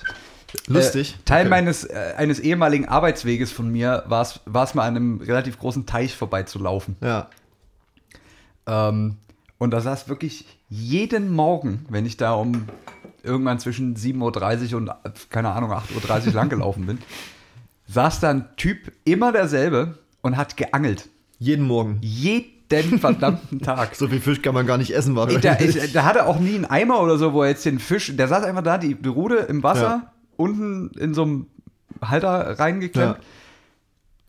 Lustig. 0.68 1.14
Äh, 1.14 1.24
Teil 1.26 1.42
Okay. 1.42 1.50
meines 1.50 1.84
äh, 1.86 2.14
eines 2.18 2.40
ehemaligen 2.40 2.88
Arbeitsweges 2.88 3.52
von 3.52 3.72
mir 3.72 4.04
war 4.08 4.22
es 4.22 4.40
war 4.46 4.64
es 4.64 4.74
mal 4.74 4.84
an 4.84 4.96
einem 4.96 5.22
relativ 5.22 5.60
großen 5.60 5.86
Teich 5.86 6.16
vorbeizulaufen. 6.16 6.98
Ja. 7.02 7.30
Ähm, 8.68 9.18
und 9.58 9.72
da 9.72 9.82
saß 9.82 10.10
wirklich 10.10 10.46
jeden 10.70 11.32
Morgen, 11.32 11.86
wenn 11.90 12.06
ich 12.06 12.18
da 12.18 12.34
um 12.34 12.68
irgendwann 13.24 13.60
zwischen 13.60 13.96
7.30 13.96 14.72
Uhr 14.72 14.78
und, 14.78 14.92
keine 15.30 15.52
Ahnung, 15.52 15.72
8.30 15.72 16.28
Uhr 16.28 16.34
lang 16.34 16.50
gelaufen 16.50 16.86
bin, 16.86 16.98
saß 17.88 18.20
da 18.22 18.32
ein 18.32 18.50
Typ, 18.58 18.92
immer 19.04 19.32
derselbe, 19.32 20.00
und 20.22 20.38
hat 20.38 20.58
geangelt. 20.58 21.10
Jeden 21.40 21.68
Morgen. 21.68 22.00
Jeden 22.02 22.61
verdammten 23.00 23.60
Tag. 23.60 23.96
So 23.96 24.08
viel 24.08 24.20
Fisch 24.22 24.42
kann 24.42 24.54
man 24.54 24.66
gar 24.66 24.78
nicht 24.78 24.94
essen, 24.96 25.16
wahrscheinlich. 25.16 25.42
Der, 25.42 25.62
ich, 25.62 25.92
der 25.94 26.06
hatte 26.06 26.26
auch 26.26 26.40
nie 26.40 26.56
einen 26.56 26.66
Eimer 26.66 27.02
oder 27.02 27.18
so, 27.18 27.34
wo 27.34 27.44
er 27.44 27.50
jetzt 27.50 27.66
den 27.66 27.80
Fisch, 27.80 28.16
der 28.16 28.28
saß 28.28 28.44
einfach 28.44 28.64
da, 28.64 28.78
die, 28.78 28.96
die 28.96 29.10
Rude 29.10 29.36
im 29.38 29.64
Wasser, 29.64 29.82
Ja. 29.82 30.12
unten 30.38 30.90
in 30.98 31.14
so 31.14 31.24
einem 31.24 31.48
Halter 32.02 32.60
reingeklemmt. 32.60 33.18
Ja. 33.18 33.24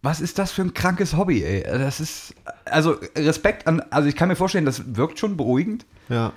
Was 0.05 0.20
ist 0.20 0.38
das 0.38 0.50
für 0.50 0.62
ein 0.62 0.74
krankes 0.74 1.16
Hobby, 1.16 1.44
ey? 1.44 1.62
Das 1.62 2.00
ist, 2.00 2.35
also 2.64 2.96
Respekt 3.16 3.66
an, 3.68 3.81
also 3.90 4.09
ich 4.09 4.16
kann 4.16 4.28
mir 4.28 4.35
vorstellen, 4.37 4.64
das 4.64 4.96
wirkt 4.96 5.18
schon 5.20 5.37
beruhigend, 5.37 5.87
ja. 6.09 6.33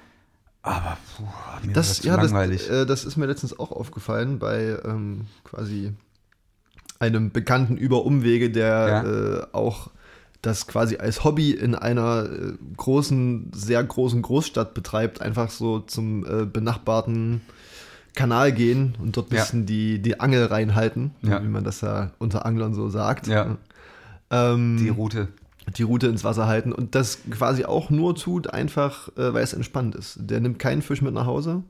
aber 0.62 0.98
puh, 1.18 1.24
mir 1.66 1.74
Das, 1.74 1.88
das, 1.98 2.04
ja, 2.06 2.16
das, 2.16 2.26
langweilig. 2.32 2.70
äh, 2.70 2.86
das 2.86 3.06
ist 3.06 3.18
mir 3.18 3.26
letztens 3.26 3.58
auch 3.58 3.72
aufgefallen 3.72 4.38
bei 4.38 4.78
ähm, 4.86 5.26
quasi 5.44 5.94
einem 7.00 7.32
Bekannten 7.32 7.76
über 7.76 8.06
Umwege, 8.06 8.52
der 8.52 9.48
äh, 9.52 9.56
auch 9.58 9.90
das 10.46 10.68
quasi 10.68 10.98
als 10.98 11.24
Hobby 11.24 11.52
in 11.52 11.76
einer 11.76 12.26
äh, 12.30 12.54
großen, 12.78 13.52
sehr 13.54 13.84
großen 13.84 14.22
Großstadt 14.22 14.74
betreibt, 14.74 15.22
einfach 15.22 15.50
so 15.50 15.80
zum 15.80 16.26
äh, 16.26 16.46
benachbarten 16.46 17.42
Kanal 18.14 18.52
gehen 18.52 18.96
und 19.02 19.18
dort 19.18 19.32
ein 19.32 19.36
Ja. 19.36 19.42
bisschen 19.42 19.66
die, 19.66 20.02
die 20.02 20.20
Angel 20.20 20.46
reinhalten, 20.46 21.12
Ja. 21.22 21.42
wie 21.44 21.48
man 21.48 21.64
das 21.64 21.82
ja 21.82 22.12
unter 22.20 22.46
Anglern 22.46 22.74
so 22.74 22.90
sagt. 22.90 23.28
Ja. 23.28 23.58
Ähm, 24.32 24.78
die 24.80 24.90
Route. 24.90 25.28
die 25.78 25.84
Route 25.84 26.08
ins 26.08 26.24
Wasser 26.24 26.48
halten 26.48 26.72
und 26.72 26.96
das 26.96 27.20
quasi 27.30 27.66
auch 27.66 27.90
nur 27.90 28.16
tut, 28.16 28.52
einfach 28.54 29.10
äh, 29.18 29.34
weil 29.34 29.44
es 29.44 29.54
entspannt 29.54 29.96
ist. 29.96 30.18
Der 30.22 30.40
nimmt 30.40 30.60
keinen 30.60 30.82
Fisch 30.82 31.02
mit 31.02 31.14
nach 31.14 31.26
Hause. 31.26 31.64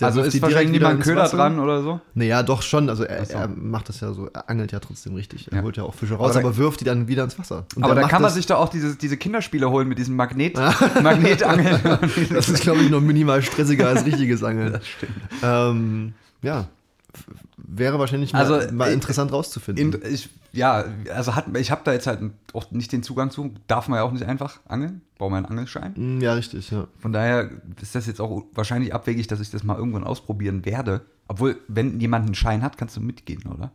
Der 0.00 0.08
Also 0.08 0.20
ist 0.22 0.32
die 0.34 0.40
direkt 0.40 0.54
wahrscheinlich 0.54 0.80
niemand 0.80 1.02
Köder 1.02 1.22
Wasser. 1.22 1.36
dran 1.36 1.58
oder 1.60 1.82
so? 1.82 2.00
Naja, 2.14 2.42
doch 2.42 2.62
schon. 2.62 2.88
Also 2.88 3.04
er, 3.04 3.24
so. 3.26 3.32
er 3.34 3.48
macht 3.48 3.88
das 3.88 4.00
ja 4.00 4.12
so, 4.12 4.28
er 4.32 4.48
angelt 4.50 4.72
ja 4.72 4.80
trotzdem 4.80 5.14
richtig. 5.14 5.48
Er 5.52 5.58
Ja. 5.58 5.62
holt 5.62 5.76
ja 5.76 5.82
auch 5.84 5.94
Fische 5.94 6.14
raus, 6.14 6.30
Aber 6.30 6.40
aber, 6.40 6.50
da- 6.50 6.56
wirft 6.56 6.80
die 6.80 6.84
dann 6.84 7.06
wieder 7.08 7.24
ins 7.24 7.38
Wasser. 7.38 7.64
Und 7.76 7.84
Aber 7.84 7.94
da 7.94 8.08
kann 8.08 8.22
man 8.22 8.30
sich 8.32 8.46
doch 8.46 8.58
auch 8.58 8.68
diese, 8.70 8.96
diese 8.96 9.16
Kinderspiele 9.16 9.70
holen 9.70 9.88
mit 9.88 9.98
diesem 9.98 10.16
Magnet, 10.16 10.56
Magnetangeln. 11.02 11.80
Das 12.30 12.48
ist, 12.48 12.62
glaube 12.62 12.80
ich, 12.80 12.90
noch 12.90 13.00
minimal 13.00 13.42
stressiger 13.42 13.88
als 13.88 14.04
richtiges 14.06 14.42
Angeln. 14.42 14.72
Das 14.72 14.86
stimmt. 14.86 15.12
Ähm, 15.42 16.12
ja. 16.42 16.66
Wäre 17.56 17.98
wahrscheinlich 17.98 18.32
mal, 18.32 18.40
Also, 18.40 18.72
mal 18.72 18.90
äh, 18.90 18.92
interessant 18.92 19.32
rauszufinden. 19.32 19.94
In, 20.02 20.12
ich, 20.12 20.28
ja, 20.52 20.84
also 21.14 21.34
hat, 21.34 21.56
ich 21.56 21.70
habe 21.70 21.82
da 21.84 21.92
jetzt 21.92 22.06
halt 22.06 22.20
auch 22.52 22.70
nicht 22.70 22.92
den 22.92 23.02
Zugang 23.02 23.30
zu. 23.30 23.54
Darf 23.66 23.88
man 23.88 23.98
ja 23.98 24.02
auch 24.02 24.12
nicht 24.12 24.24
einfach 24.24 24.60
angeln. 24.66 25.02
Braucht 25.18 25.30
man 25.30 25.44
einen 25.44 25.58
Angelschein. 25.58 25.94
Mm, 25.96 26.20
ja, 26.20 26.34
richtig, 26.34 26.70
ja. 26.70 26.88
Von 26.98 27.12
daher 27.12 27.50
ist 27.80 27.94
das 27.94 28.06
jetzt 28.06 28.20
auch 28.20 28.44
wahrscheinlich 28.54 28.94
abwegig, 28.94 29.26
dass 29.28 29.40
ich 29.40 29.50
das 29.50 29.62
mal 29.62 29.76
irgendwann 29.76 30.04
ausprobieren 30.04 30.64
werde. 30.64 31.02
Obwohl, 31.28 31.58
wenn 31.68 32.00
jemand 32.00 32.26
einen 32.26 32.34
Schein 32.34 32.62
hat, 32.62 32.76
kannst 32.76 32.96
du 32.96 33.00
mitgehen, 33.00 33.44
oder? 33.46 33.70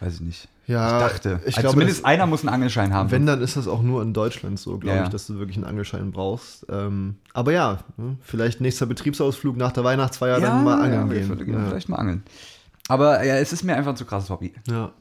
Weiß 0.00 0.14
ich 0.14 0.20
nicht. 0.20 0.48
Ja, 0.68 0.98
ich 1.06 1.12
dachte. 1.12 1.40
ich 1.40 1.46
also 1.56 1.60
glaube, 1.60 1.72
zumindest 1.72 1.98
das- 2.00 2.04
einer 2.04 2.26
muss 2.26 2.42
einen 2.42 2.50
Angelschein 2.54 2.92
haben. 2.92 3.10
Wenn, 3.10 3.24
dann 3.26 3.40
ist 3.40 3.56
das 3.56 3.66
auch 3.66 3.82
nur 3.82 4.02
in 4.02 4.12
Deutschland 4.12 4.60
so, 4.60 4.72
glaube 4.78 4.88
Ja, 4.88 4.94
ja. 4.96 5.04
ich, 5.04 5.08
dass 5.08 5.26
du 5.26 5.38
wirklich 5.38 5.56
einen 5.56 5.64
Angelschein 5.64 6.12
brauchst. 6.12 6.66
Ähm, 6.68 7.16
aber 7.32 7.52
ja, 7.52 7.78
ne, 7.96 8.18
vielleicht 8.20 8.60
nächster 8.60 8.84
Betriebsausflug 8.86 9.56
nach 9.56 9.72
der 9.72 9.82
Weihnachtsfeier 9.84 10.40
dann 10.40 10.62
mal 10.64 10.80
angeln 10.80 11.10
ja, 11.10 11.34
gehen. 11.36 11.52
Ja. 11.54 11.68
Vielleicht 11.70 11.88
mal 11.88 11.96
angeln. 11.96 12.22
Aber 12.88 13.24
ja, 13.24 13.36
es 13.36 13.52
ist 13.52 13.64
mir 13.64 13.76
einfach 13.76 13.90
ein 13.92 13.96
zu 13.96 14.04
krasses 14.04 14.30
Hobby. 14.30 14.52
Ja. 14.68 14.92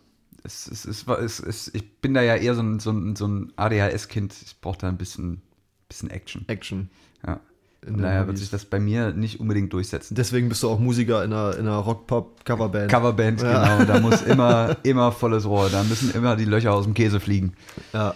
Es, 0.44 0.68
es, 0.68 1.06
es, 1.06 1.74
ich 1.74 2.00
bin 2.00 2.14
da 2.14 2.22
ja 2.22 2.36
eher 2.36 2.56
so 2.56 2.62
ein, 2.62 2.80
so 2.80 2.92
ein, 2.92 3.18
so 3.18 3.28
ein 3.28 3.52
ADHS-Kind. 3.58 4.34
Ich 4.46 4.62
brauche 4.62 4.78
da 4.78 4.88
ein 4.88 4.98
bisschen, 4.98 5.42
bisschen 5.90 6.10
Action. 6.10 6.46
Action. 6.48 6.90
Ja. 7.26 7.42
Daher 7.86 8.28
wird 8.28 8.38
sich 8.38 8.50
das 8.50 8.66
bei 8.66 8.80
mir 8.80 9.12
nicht 9.12 9.40
unbedingt 9.40 9.72
durchsetzen. 9.74 10.16
Deswegen 10.16 10.50
bist 10.50 10.64
du 10.64 10.70
auch 10.70 10.80
Musiker 10.80 11.24
in 11.24 11.32
einer, 11.32 11.54
in 11.58 11.68
einer 11.68 11.78
Rock-Pop-Coverband. 11.78 12.92
Coverband, 12.92 13.42
Ja. 13.42 13.78
genau. 13.78 13.94
Da 13.94 14.00
muss 14.00 14.22
immer, 14.24 14.76
immer 14.84 15.12
volles 15.12 15.46
Rohr. 15.46 15.70
Da 15.70 15.84
müssen 15.84 16.12
immer 16.14 16.36
die 16.36 16.46
Löcher 16.46 16.74
aus 16.74 16.84
dem 16.86 16.94
Käse 16.94 17.20
fliegen. 17.20 17.54
Ja. 17.94 18.14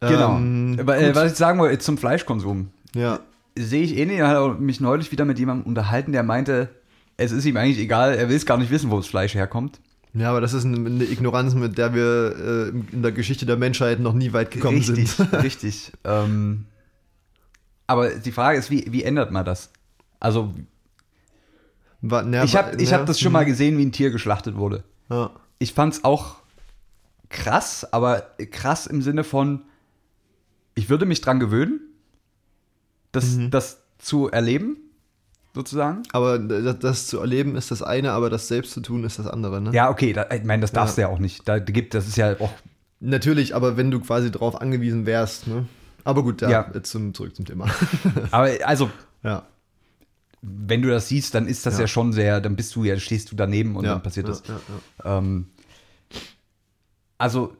Genau. 0.00 0.36
Ähm, 0.36 0.76
Aber, 0.80 0.98
äh, 0.98 1.14
was 1.14 1.32
ich 1.32 1.38
sagen 1.38 1.58
wollte, 1.58 1.78
zum 1.78 1.98
Fleischkonsum. 1.98 2.68
ja. 2.94 3.20
Sehe 3.56 3.82
ich 3.84 3.96
ähnlich. 3.96 4.16
Ich 4.18 4.22
habe 4.24 4.56
mich 4.60 4.80
neulich 4.80 5.12
wieder 5.12 5.24
mit 5.24 5.38
jemandem 5.38 5.64
unterhalten, 5.68 6.10
der 6.10 6.24
meinte, 6.24 6.70
es 7.16 7.30
ist 7.30 7.44
ihm 7.44 7.56
eigentlich 7.56 7.78
egal, 7.78 8.12
er 8.14 8.28
will 8.28 8.34
es 8.34 8.46
gar 8.46 8.56
nicht 8.58 8.72
wissen, 8.72 8.90
wo 8.90 8.96
das 8.96 9.06
Fleisch 9.06 9.34
herkommt. 9.36 9.78
Ja, 10.12 10.30
aber 10.30 10.40
das 10.40 10.54
ist 10.54 10.64
eine, 10.64 11.04
Ignoranz, 11.04 11.54
mit 11.54 11.78
der 11.78 11.94
wir 11.94 12.34
äh, 12.36 12.68
in 12.92 13.02
der 13.02 13.12
Geschichte 13.12 13.46
der 13.46 13.56
Menschheit 13.56 14.00
noch 14.00 14.12
nie 14.12 14.32
weit 14.32 14.50
gekommen 14.50 14.78
richtig, 14.78 15.08
sind. 15.12 15.32
richtig. 15.34 15.92
Ähm, 16.04 16.66
aber 17.86 18.10
die 18.10 18.32
Frage 18.32 18.58
ist, 18.58 18.70
wie, 18.70 18.86
wie 18.90 19.02
ändert 19.04 19.30
man 19.30 19.44
das? 19.44 19.70
Also, 20.20 20.54
Wa- 22.00 22.22
na, 22.22 22.44
ich 22.44 22.56
habe 22.56 22.76
na, 22.78 22.90
hab 22.92 23.06
das 23.06 23.18
schon 23.20 23.32
mal 23.32 23.44
gesehen, 23.44 23.78
wie 23.78 23.84
ein 23.84 23.92
Tier 23.92 24.10
geschlachtet 24.10 24.56
wurde. 24.56 24.84
Ja. 25.10 25.30
Ich 25.58 25.72
fand 25.72 25.94
es 25.94 26.04
auch 26.04 26.36
krass, 27.30 27.86
aber 27.92 28.22
krass 28.50 28.86
im 28.86 29.00
Sinne 29.02 29.24
von, 29.24 29.62
ich 30.74 30.88
würde 30.90 31.06
mich 31.06 31.20
dran 31.20 31.40
gewöhnen, 31.40 31.80
das, 33.12 33.36
Mhm. 33.36 33.50
das 33.50 33.78
zu 33.98 34.28
erleben, 34.30 34.76
sozusagen. 35.54 36.02
Aber 36.12 36.38
das, 36.38 36.78
das 36.80 37.06
zu 37.06 37.20
erleben 37.20 37.56
ist 37.56 37.70
das 37.70 37.82
eine, 37.82 38.12
aber 38.12 38.28
das 38.28 38.48
selbst 38.48 38.72
zu 38.72 38.80
tun 38.80 39.04
ist 39.04 39.18
das 39.18 39.26
andere. 39.26 39.60
Ne? 39.60 39.72
Ja, 39.72 39.88
okay, 39.88 40.12
da, 40.12 40.28
ich 40.30 40.44
meine, 40.44 40.60
das 40.62 40.72
darfst 40.72 40.96
du 40.98 41.02
ja 41.02 41.08
auch 41.08 41.18
nicht. 41.20 41.48
Da 41.48 41.58
gibt, 41.58 41.94
das 41.94 42.06
ist 42.08 42.16
ja 42.16 42.38
auch 42.40 42.50
Natürlich, 43.00 43.54
aber 43.54 43.76
wenn 43.76 43.90
du 43.90 44.00
quasi 44.00 44.30
darauf 44.30 44.58
angewiesen 44.60 45.04
wärst. 45.04 45.46
Ne? 45.46 45.66
Aber 46.04 46.22
gut, 46.22 46.42
ja, 46.42 46.50
Ja. 46.50 46.70
Jetzt 46.74 46.90
zum, 46.90 47.14
zurück 47.14 47.34
zum 47.34 47.44
Thema. 47.44 47.66
Aber 48.30 48.50
also, 48.64 48.90
ja. 49.22 49.46
wenn 50.42 50.82
du 50.82 50.88
das 50.88 51.08
siehst, 51.08 51.34
dann 51.34 51.46
ist 51.46 51.66
das 51.66 51.74
ja, 51.74 51.82
Ja. 51.82 51.86
schon 51.88 52.12
sehr, 52.12 52.40
dann 52.40 52.56
bist 52.56 52.74
du 52.76 52.84
ja, 52.84 52.98
stehst 52.98 53.32
du 53.32 53.36
daneben 53.36 53.76
und 53.76 53.84
ja, 53.84 53.94
dann 53.94 54.02
passiert 54.02 54.28
das. 54.28 54.42
Ähm, 55.04 55.46
also 57.18 57.56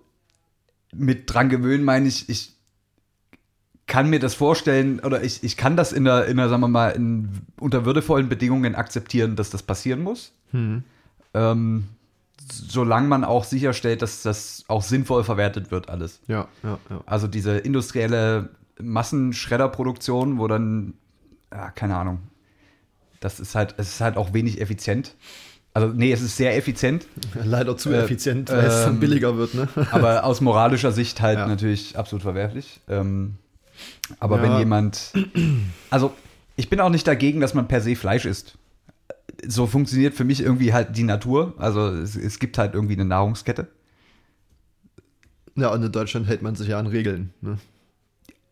mit 0.94 1.32
dran 1.32 1.48
gewöhnen 1.48 1.84
meine 1.84 2.06
ich, 2.08 2.28
ich 2.28 2.52
kann 3.86 4.08
mir 4.08 4.18
das 4.18 4.34
vorstellen 4.34 5.00
oder 5.00 5.22
ich, 5.22 5.42
ich 5.42 5.56
kann 5.56 5.76
das 5.76 5.92
in 5.92 6.04
der, 6.04 6.26
in 6.26 6.36
der, 6.36 6.48
sagen 6.48 6.62
wir 6.62 6.68
mal, 6.68 6.90
in, 6.90 7.28
unter 7.58 7.84
würdevollen 7.84 8.28
Bedingungen 8.28 8.74
akzeptieren, 8.74 9.36
dass 9.36 9.50
das 9.50 9.62
passieren 9.62 10.02
muss. 10.02 10.32
Hm. 10.52 10.84
Ähm, 11.34 11.84
solange 12.50 13.08
man 13.08 13.24
auch 13.24 13.44
sicherstellt, 13.44 14.02
dass 14.02 14.22
das 14.22 14.64
auch 14.68 14.82
sinnvoll 14.82 15.24
verwertet 15.24 15.70
wird, 15.70 15.88
alles. 15.88 16.20
Ja, 16.26 16.48
ja, 16.62 16.78
ja. 16.90 17.00
Also 17.06 17.26
diese 17.28 17.58
industrielle 17.58 18.50
Massenschredderproduktion, 18.80 20.38
wo 20.38 20.48
dann, 20.48 20.94
ja, 21.52 21.70
keine 21.70 21.96
Ahnung, 21.96 22.18
das 23.20 23.40
ist 23.40 23.54
halt, 23.54 23.74
es 23.78 23.88
ist 23.88 24.00
halt 24.00 24.16
auch 24.16 24.32
wenig 24.34 24.60
effizient. 24.60 25.14
Also, 25.72 25.88
nee, 25.88 26.12
es 26.12 26.20
ist 26.22 26.36
sehr 26.36 26.56
effizient, 26.56 27.06
Leider 27.34 27.76
zu 27.76 27.90
Äh, 27.92 28.04
effizient, 28.04 28.50
weil 28.50 28.66
es 28.66 28.84
dann 28.84 28.94
ähm, 28.94 29.00
billiger 29.00 29.36
wird. 29.36 29.54
Ne? 29.54 29.68
aber 29.90 30.24
aus 30.24 30.40
moralischer 30.40 30.92
Sicht 30.92 31.20
halt 31.20 31.38
Ja. 31.38 31.46
natürlich 31.48 31.98
absolut 31.98 32.22
verwerflich. 32.22 32.80
Ähm, 32.88 33.36
aber 34.20 34.36
Ja. 34.36 34.42
wenn 34.42 34.58
jemand, 34.58 35.12
also 35.90 36.14
ich 36.56 36.70
bin 36.70 36.80
auch 36.80 36.90
nicht 36.90 37.06
dagegen, 37.08 37.40
dass 37.40 37.54
man 37.54 37.66
per 37.66 37.80
se 37.80 37.96
Fleisch 37.96 38.24
isst. 38.24 38.56
So 39.48 39.66
funktioniert 39.66 40.14
für 40.14 40.24
mich 40.24 40.40
irgendwie 40.40 40.72
halt 40.72 40.96
die 40.96 41.02
Natur. 41.02 41.54
Also 41.58 41.88
es, 41.88 42.16
es 42.16 42.38
gibt 42.38 42.58
halt 42.58 42.74
irgendwie 42.74 42.94
eine 42.94 43.04
Nahrungskette. 43.04 43.68
Ja, 45.56 45.72
und 45.72 45.82
in 45.82 45.92
Deutschland 45.92 46.26
hält 46.26 46.42
man 46.42 46.56
sich 46.56 46.68
ja 46.68 46.78
an 46.78 46.86
Regeln. 46.86 47.32
Ne? 47.40 47.58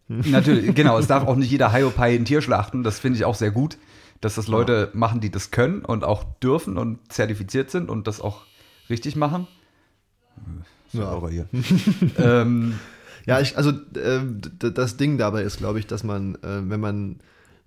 Natürlich, 0.08 0.74
genau, 0.74 0.98
es 0.98 1.06
darf 1.06 1.26
auch 1.26 1.36
nicht 1.36 1.50
jeder 1.50 1.72
Hiopai 1.72 2.14
ein 2.14 2.24
Tier 2.24 2.42
schlachten. 2.42 2.82
Das 2.82 2.98
finde 2.98 3.18
ich 3.18 3.24
auch 3.24 3.34
sehr 3.34 3.50
gut, 3.50 3.78
dass 4.20 4.36
das 4.36 4.46
Leute 4.46 4.90
machen, 4.92 5.20
die 5.20 5.30
das 5.30 5.50
können 5.50 5.84
und 5.84 6.04
auch 6.04 6.24
dürfen 6.40 6.78
und 6.78 7.12
zertifiziert 7.12 7.70
sind 7.70 7.90
und 7.90 8.06
das 8.06 8.20
auch 8.20 8.42
richtig 8.88 9.16
machen. 9.16 9.46
Ja. 10.92 11.28
hier. 11.28 11.48
ähm, 12.18 12.78
Ja, 13.26 13.40
ich, 13.40 13.56
also 13.56 13.70
äh, 13.70 14.20
das 14.58 14.96
Ding 14.96 15.18
dabei 15.18 15.42
ist, 15.42 15.58
glaube 15.58 15.78
ich, 15.78 15.86
dass 15.86 16.04
man, 16.04 16.34
äh, 16.36 16.68
wenn 16.68 16.80
man 16.80 17.16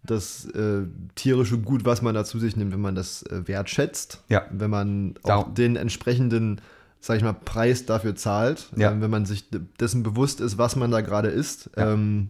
das 0.05 0.45
äh, 0.45 0.83
tierische 1.15 1.57
Gut, 1.57 1.85
was 1.85 2.01
man 2.01 2.13
da 2.15 2.23
zu 2.25 2.39
sich 2.39 2.55
nimmt, 2.55 2.71
wenn 2.73 2.81
man 2.81 2.95
das 2.95 3.23
äh, 3.23 3.47
wertschätzt, 3.47 4.23
Ja. 4.29 4.43
wenn 4.51 4.69
man 4.69 5.15
auch 5.23 5.27
Darum- 5.27 5.53
den 5.55 5.75
entsprechenden, 5.75 6.61
sag 6.99 7.17
ich 7.17 7.23
mal, 7.23 7.33
Preis 7.33 7.85
dafür 7.85 8.15
zahlt, 8.15 8.67
Ja. 8.75 8.91
äh, 8.91 9.01
wenn 9.01 9.09
man 9.11 9.25
sich 9.25 9.45
dessen 9.79 10.03
bewusst 10.03 10.41
ist, 10.41 10.57
was 10.57 10.75
man 10.75 10.91
da 10.91 11.01
gerade 11.01 11.29
isst, 11.29 11.69
Ja. 11.77 11.91
ähm, 11.93 12.29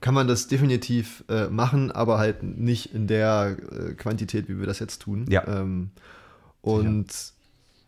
kann 0.00 0.12
man 0.14 0.28
das 0.28 0.48
definitiv 0.48 1.24
äh, 1.30 1.46
machen, 1.48 1.90
aber 1.90 2.18
halt 2.18 2.42
nicht 2.42 2.94
in 2.94 3.06
der 3.06 3.56
äh, 3.72 3.94
Quantität, 3.94 4.48
wie 4.48 4.58
wir 4.58 4.66
das 4.66 4.78
jetzt 4.78 5.00
tun. 5.00 5.24
Ja. 5.30 5.46
Ähm, 5.48 5.90
und 6.60 7.06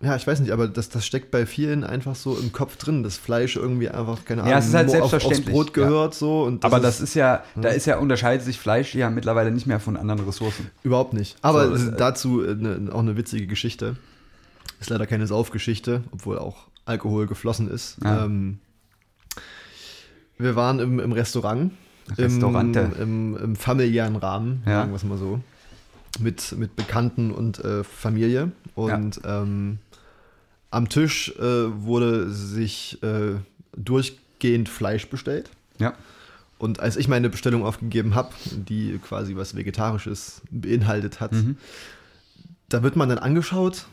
ja, 0.03 0.15
ich 0.15 0.27
weiß 0.27 0.41
nicht, 0.41 0.51
aber 0.53 0.69
das, 0.69 0.91
das 0.91 1.07
steckt 1.07 1.31
bei 1.31 1.47
vielen 1.47 1.83
einfach 1.83 2.15
so 2.15 2.37
im 2.37 2.53
Kopf 2.53 2.77
drin, 2.77 3.03
dass 3.03 3.17
Fleisch 3.17 3.57
irgendwie 3.57 3.89
einfach, 3.89 4.25
keine 4.27 4.43
Ahnung, 4.43 4.53
Ja, 4.53 4.59
es 4.59 4.67
ist 4.69 4.75
halt 4.75 4.89
nur 4.89 4.97
auf, 4.97 5.03
aufs 5.05 5.11
selbstverständlich, 5.13 5.55
Brot 5.55 5.67
ja. 5.77 5.85
gehört 5.85 6.15
so. 6.15 6.43
Und 6.43 6.65
aber 6.65 6.81
das 6.81 7.01
ist 7.01 7.15
ja, 7.15 7.43
da 7.55 7.71
ist 7.71 7.87
ja, 7.87 7.99
unterscheidet 7.99 8.45
sich 8.45 8.59
Fleisch 8.59 8.95
ja 8.95 9.09
mittlerweile 9.09 9.51
nicht 9.51 9.67
mehr 9.67 9.81
von 9.81 9.97
anderen 9.97 10.21
Ressourcen. 10.25 10.71
Überhaupt 10.83 11.15
nicht. 11.15 11.37
Aber 11.41 11.69
So, 11.69 11.75
ist 11.75 11.89
äh, 11.89 11.97
dazu 11.97 12.43
äh, 12.45 12.55
ne, 12.55 12.93
auch 12.93 13.01
eine 13.01 13.17
witzige 13.17 13.47
Geschichte. 13.47 13.97
Ist 14.81 14.91
leider 14.91 15.07
keine 15.07 15.27
Saufgeschichte, 15.27 16.03
obwohl 16.13 16.39
auch 16.39 16.67
Alkohol 16.85 17.27
geflossen 17.27 17.71
ist. 17.71 17.97
Ah. 18.05 18.25
Ähm, 18.27 18.59
wir 20.39 20.57
waren 20.57 20.79
im, 20.79 21.01
im 21.01 21.13
Restaurant. 21.13 21.73
Restaurante. 22.19 22.93
Im, 23.01 23.35
im, 23.35 23.43
Im 23.43 23.57
familiären 23.57 24.17
Rahmen, 24.17 24.63
Ja. 24.67 24.81
sagen 24.81 24.91
wir 24.93 24.97
es 24.97 25.05
mal 25.05 25.17
so. 25.19 25.41
Mit, 26.21 26.53
mit 26.59 26.77
Bekannten 26.77 27.31
und 27.31 27.59
äh, 27.65 27.83
Familie. 27.83 28.53
Und 28.75 29.21
ähm, 29.25 29.79
am 30.71 30.89
Tisch 30.89 31.33
äh, 31.39 31.43
wurde 31.85 32.31
sich 32.31 33.03
äh, 33.03 33.37
durchgehend 33.77 34.69
Fleisch 34.69 35.09
bestellt. 35.09 35.51
Ja. 35.79 35.95
Und 36.59 36.81
als 36.81 36.97
ich 36.97 37.07
meine 37.09 37.29
Bestellung 37.29 37.65
aufgegeben 37.65 38.15
habe, 38.15 38.31
die 38.53 38.99
quasi 39.07 39.37
was 39.37 39.55
Vegetarisches 39.55 40.43
beinhaltet 40.51 41.21
hat, 41.21 41.33
Mhm. 41.33 41.57
da 42.69 42.83
wird 42.83 42.97
man 42.97 43.09
dann 43.11 43.19
angeschaut 43.19 43.87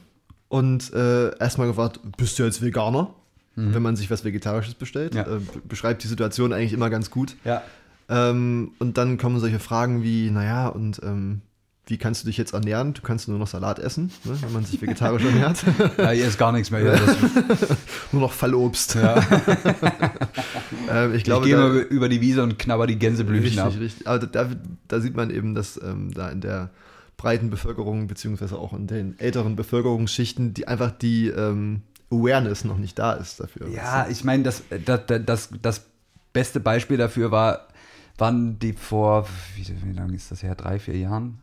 und 0.48 0.94
äh, 0.94 1.38
erstmal 1.40 1.68
gefragt, 1.68 2.00
bist 2.18 2.40
du 2.40 2.44
jetzt 2.44 2.62
Veganer? 2.62 3.14
Wenn 3.56 3.84
man 3.84 3.96
sich 3.96 4.10
was 4.10 4.24
Vegetarisches 4.26 4.74
bestellt. 4.74 5.14
Mhm. 5.14 5.18
Ja. 5.20 5.28
Äh, 5.28 5.40
be- 5.40 5.62
beschreibt 5.70 6.04
die 6.04 6.08
Situation 6.08 6.54
eigentlich 6.54 6.74
immer 6.74 6.90
ganz 6.90 7.12
gut. 7.12 7.36
Ja. 7.46 7.62
Ähm, 8.10 8.72
und 8.80 8.98
dann 8.98 9.20
kommen 9.20 9.40
solche 9.40 9.60
Fragen 9.60 10.02
wie, 10.02 10.32
naja, 10.32 10.70
und 10.70 11.00
ähm, 11.04 11.42
wie 11.86 11.98
kannst 11.98 12.24
du 12.24 12.28
dich 12.28 12.38
jetzt 12.38 12.54
ernähren? 12.54 12.94
Du 12.94 13.02
kannst 13.02 13.28
nur 13.28 13.38
noch 13.38 13.48
Salat 13.48 13.78
essen, 13.80 14.12
ne, 14.24 14.38
wenn 14.42 14.54
man 14.54 14.64
sich 14.64 14.82
vegetarisch 14.82 15.24
ernährt. 15.24 15.64
ja 15.98 16.12
hier 16.12 16.28
ist 16.28 16.38
gar 16.38 16.52
nichts 16.54 16.72
mehr. 16.72 16.82
Ja, 16.82 16.96
nur 18.12 18.22
noch 18.22 18.32
Fallobst. 18.32 18.96
ja. 18.96 19.22
Ähm, 20.90 21.14
ich 21.14 21.28
Ich 21.28 21.42
gehe 21.44 21.58
mal 21.58 21.78
über 21.78 22.10
die 22.10 22.20
Wiese 22.20 22.44
und 22.44 22.60
knabber 22.60 22.88
die 22.88 23.00
Gänseblümchen 23.00 23.58
ab. 23.60 23.68
Richtig, 23.68 23.82
richtig. 23.84 24.08
Aber 24.08 24.20
da, 24.20 24.50
da 24.88 25.00
sieht 25.00 25.16
man 25.16 25.30
eben, 25.30 25.56
dass 25.56 25.82
ähm, 25.82 26.12
da 26.14 26.30
in 26.30 26.42
der 26.42 26.72
breiten 27.16 27.50
Bevölkerung, 27.50 28.08
beziehungsweise 28.08 28.58
auch 28.58 28.74
in 28.74 28.88
den 28.88 29.18
älteren 29.18 29.56
Bevölkerungsschichten, 29.56 30.54
die 30.54 30.68
einfach 30.68 30.92
die 30.92 31.28
ähm, 31.28 31.84
Awareness 32.12 32.66
noch 32.66 32.78
nicht 32.78 33.00
da 33.00 33.14
ist 33.14 33.40
dafür. 33.40 33.70
Ja, 33.70 34.08
ich 34.10 34.24
meine, 34.24 34.44
das, 34.44 34.64
das, 34.86 35.02
das, 35.08 35.50
das 35.62 35.86
beste 36.34 36.60
Beispiel 36.60 36.98
dafür 36.98 37.32
war, 37.32 37.68
waren 38.18 38.60
die 38.60 38.74
vor, 38.74 39.28
wie, 39.56 39.66
wie 39.84 39.94
lange 39.94 40.16
ist 40.16 40.32
das 40.32 40.44
her? 40.44 40.56
Drei, 40.56 40.80
vier 40.80 40.98
Jahren? 40.98 41.40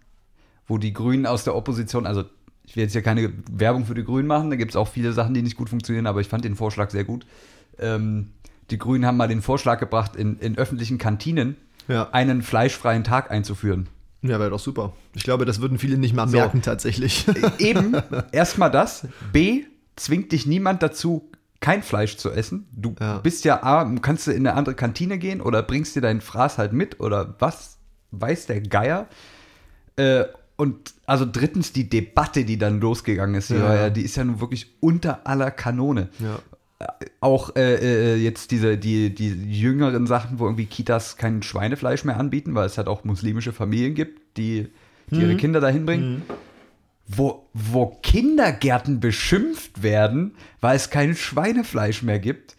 Wo 0.71 0.79
die 0.79 0.93
Grünen 0.93 1.27
aus 1.27 1.43
der 1.45 1.57
Opposition, 1.57 2.07
also 2.07 2.25
ich 2.65 2.77
will 2.77 2.85
jetzt 2.85 2.93
hier 2.93 3.03
keine 3.03 3.33
Werbung 3.51 3.85
für 3.87 3.95
die 3.95 4.05
Grünen 4.05 4.29
machen, 4.29 4.51
da 4.51 4.57
gibt 4.57 4.71
es 4.71 4.77
auch 4.77 4.87
viele 4.87 5.13
Sachen, 5.13 5.35
die 5.35 5.43
nicht 5.43 5.57
gut 5.57 5.69
funktionieren, 5.69 6.07
aber 6.07 6.21
ich 6.21 6.29
fand 6.29 6.45
den 6.45 6.55
Vorschlag 6.55 6.91
sehr 6.91 7.03
gut. 7.03 7.27
Ähm, 7.79 8.31
die 8.71 8.79
Grünen 8.79 9.05
haben 9.05 9.17
mal 9.17 9.27
den 9.27 9.43
Vorschlag 9.43 9.81
gebracht, 9.81 10.15
in, 10.15 10.39
in 10.39 10.57
öffentlichen 10.57 10.97
Kantinen 10.99 11.57
Ja, 11.89 12.09
einen 12.13 12.43
fleischfreien 12.43 13.03
Tag 13.03 13.33
einzuführen. 13.33 13.89
ja 14.23 14.39
wäre 14.39 14.51
doch 14.51 14.61
super. 14.61 14.93
Ich 15.17 15.25
glaube, 15.25 15.45
das 15.45 15.61
würden 15.61 15.79
viele 15.79 15.99
nicht 15.99 16.15
mal 16.15 16.29
So. 16.29 16.37
merken 16.39 16.63
tatsächlich. 16.63 17.27
Eben, 17.59 17.97
erstmal 18.31 18.71
das. 18.71 19.09
B, 19.33 19.65
zwingt 19.97 20.31
dich 20.31 20.47
niemand 20.47 20.85
dazu, 20.85 21.29
kein 21.59 21.83
Fleisch 21.83 22.17
zu 22.17 22.31
essen. 22.31 22.69
Du 22.71 22.95
Ja. 23.01 23.19
bist 23.19 23.45
ja 23.45 23.65
A, 23.65 23.85
kannst 24.01 24.29
du 24.29 24.31
in 24.31 24.47
eine 24.47 24.57
andere 24.57 24.77
Kantine 24.77 25.19
gehen 25.19 25.41
oder 25.41 25.65
bringst 25.65 25.97
dir 25.97 26.01
deinen 26.01 26.21
Fraß 26.21 26.59
halt 26.59 26.73
mit 26.73 27.01
oder 27.01 27.35
was 27.41 27.79
weiß 28.13 28.47
der 28.47 28.61
Geier. 28.61 29.09
Äh, 29.97 30.27
und 30.61 30.95
also 31.07 31.27
drittens 31.31 31.73
die 31.73 31.89
Debatte, 31.89 32.45
die 32.45 32.59
dann 32.59 32.81
losgegangen 32.81 33.35
ist, 33.35 33.49
die, 33.51 33.55
Ja. 33.55 33.75
ja, 33.75 33.91
die 33.91 34.03
ist 34.03 34.17
ja 34.17 34.25
nun 34.25 34.41
wirklich 34.41 34.75
unter 34.81 35.27
aller 35.27 35.51
Kanone. 35.51 36.11
ja. 36.19 36.39
Auch 37.21 37.57
äh, 37.57 38.15
äh, 38.15 38.17
jetzt 38.17 38.51
diese, 38.53 38.79
die, 38.79 39.15
die 39.15 39.29
jüngeren 39.29 40.07
Sachen, 40.07 40.39
wo 40.39 40.47
irgendwie 40.47 40.65
Kitas 40.65 41.19
kein 41.19 41.43
Schweinefleisch 41.43 42.05
mehr 42.05 42.17
anbieten, 42.19 42.55
weil 42.55 42.65
es 42.65 42.79
halt 42.79 42.89
auch 42.89 43.05
muslimische 43.05 43.53
Familien 43.53 43.95
gibt, 43.95 44.39
die, 44.39 44.69
die 45.11 45.21
ihre 45.21 45.37
Kinder 45.37 45.61
dahin 45.61 45.85
bringen. 45.85 46.23
Wo, 47.07 47.47
wo 47.53 47.99
Kindergärten 48.03 48.99
beschimpft 48.99 49.83
werden, 49.83 50.35
weil 50.63 50.77
es 50.77 50.89
kein 50.89 51.15
Schweinefleisch 51.15 52.03
mehr 52.03 52.19
gibt. 52.19 52.57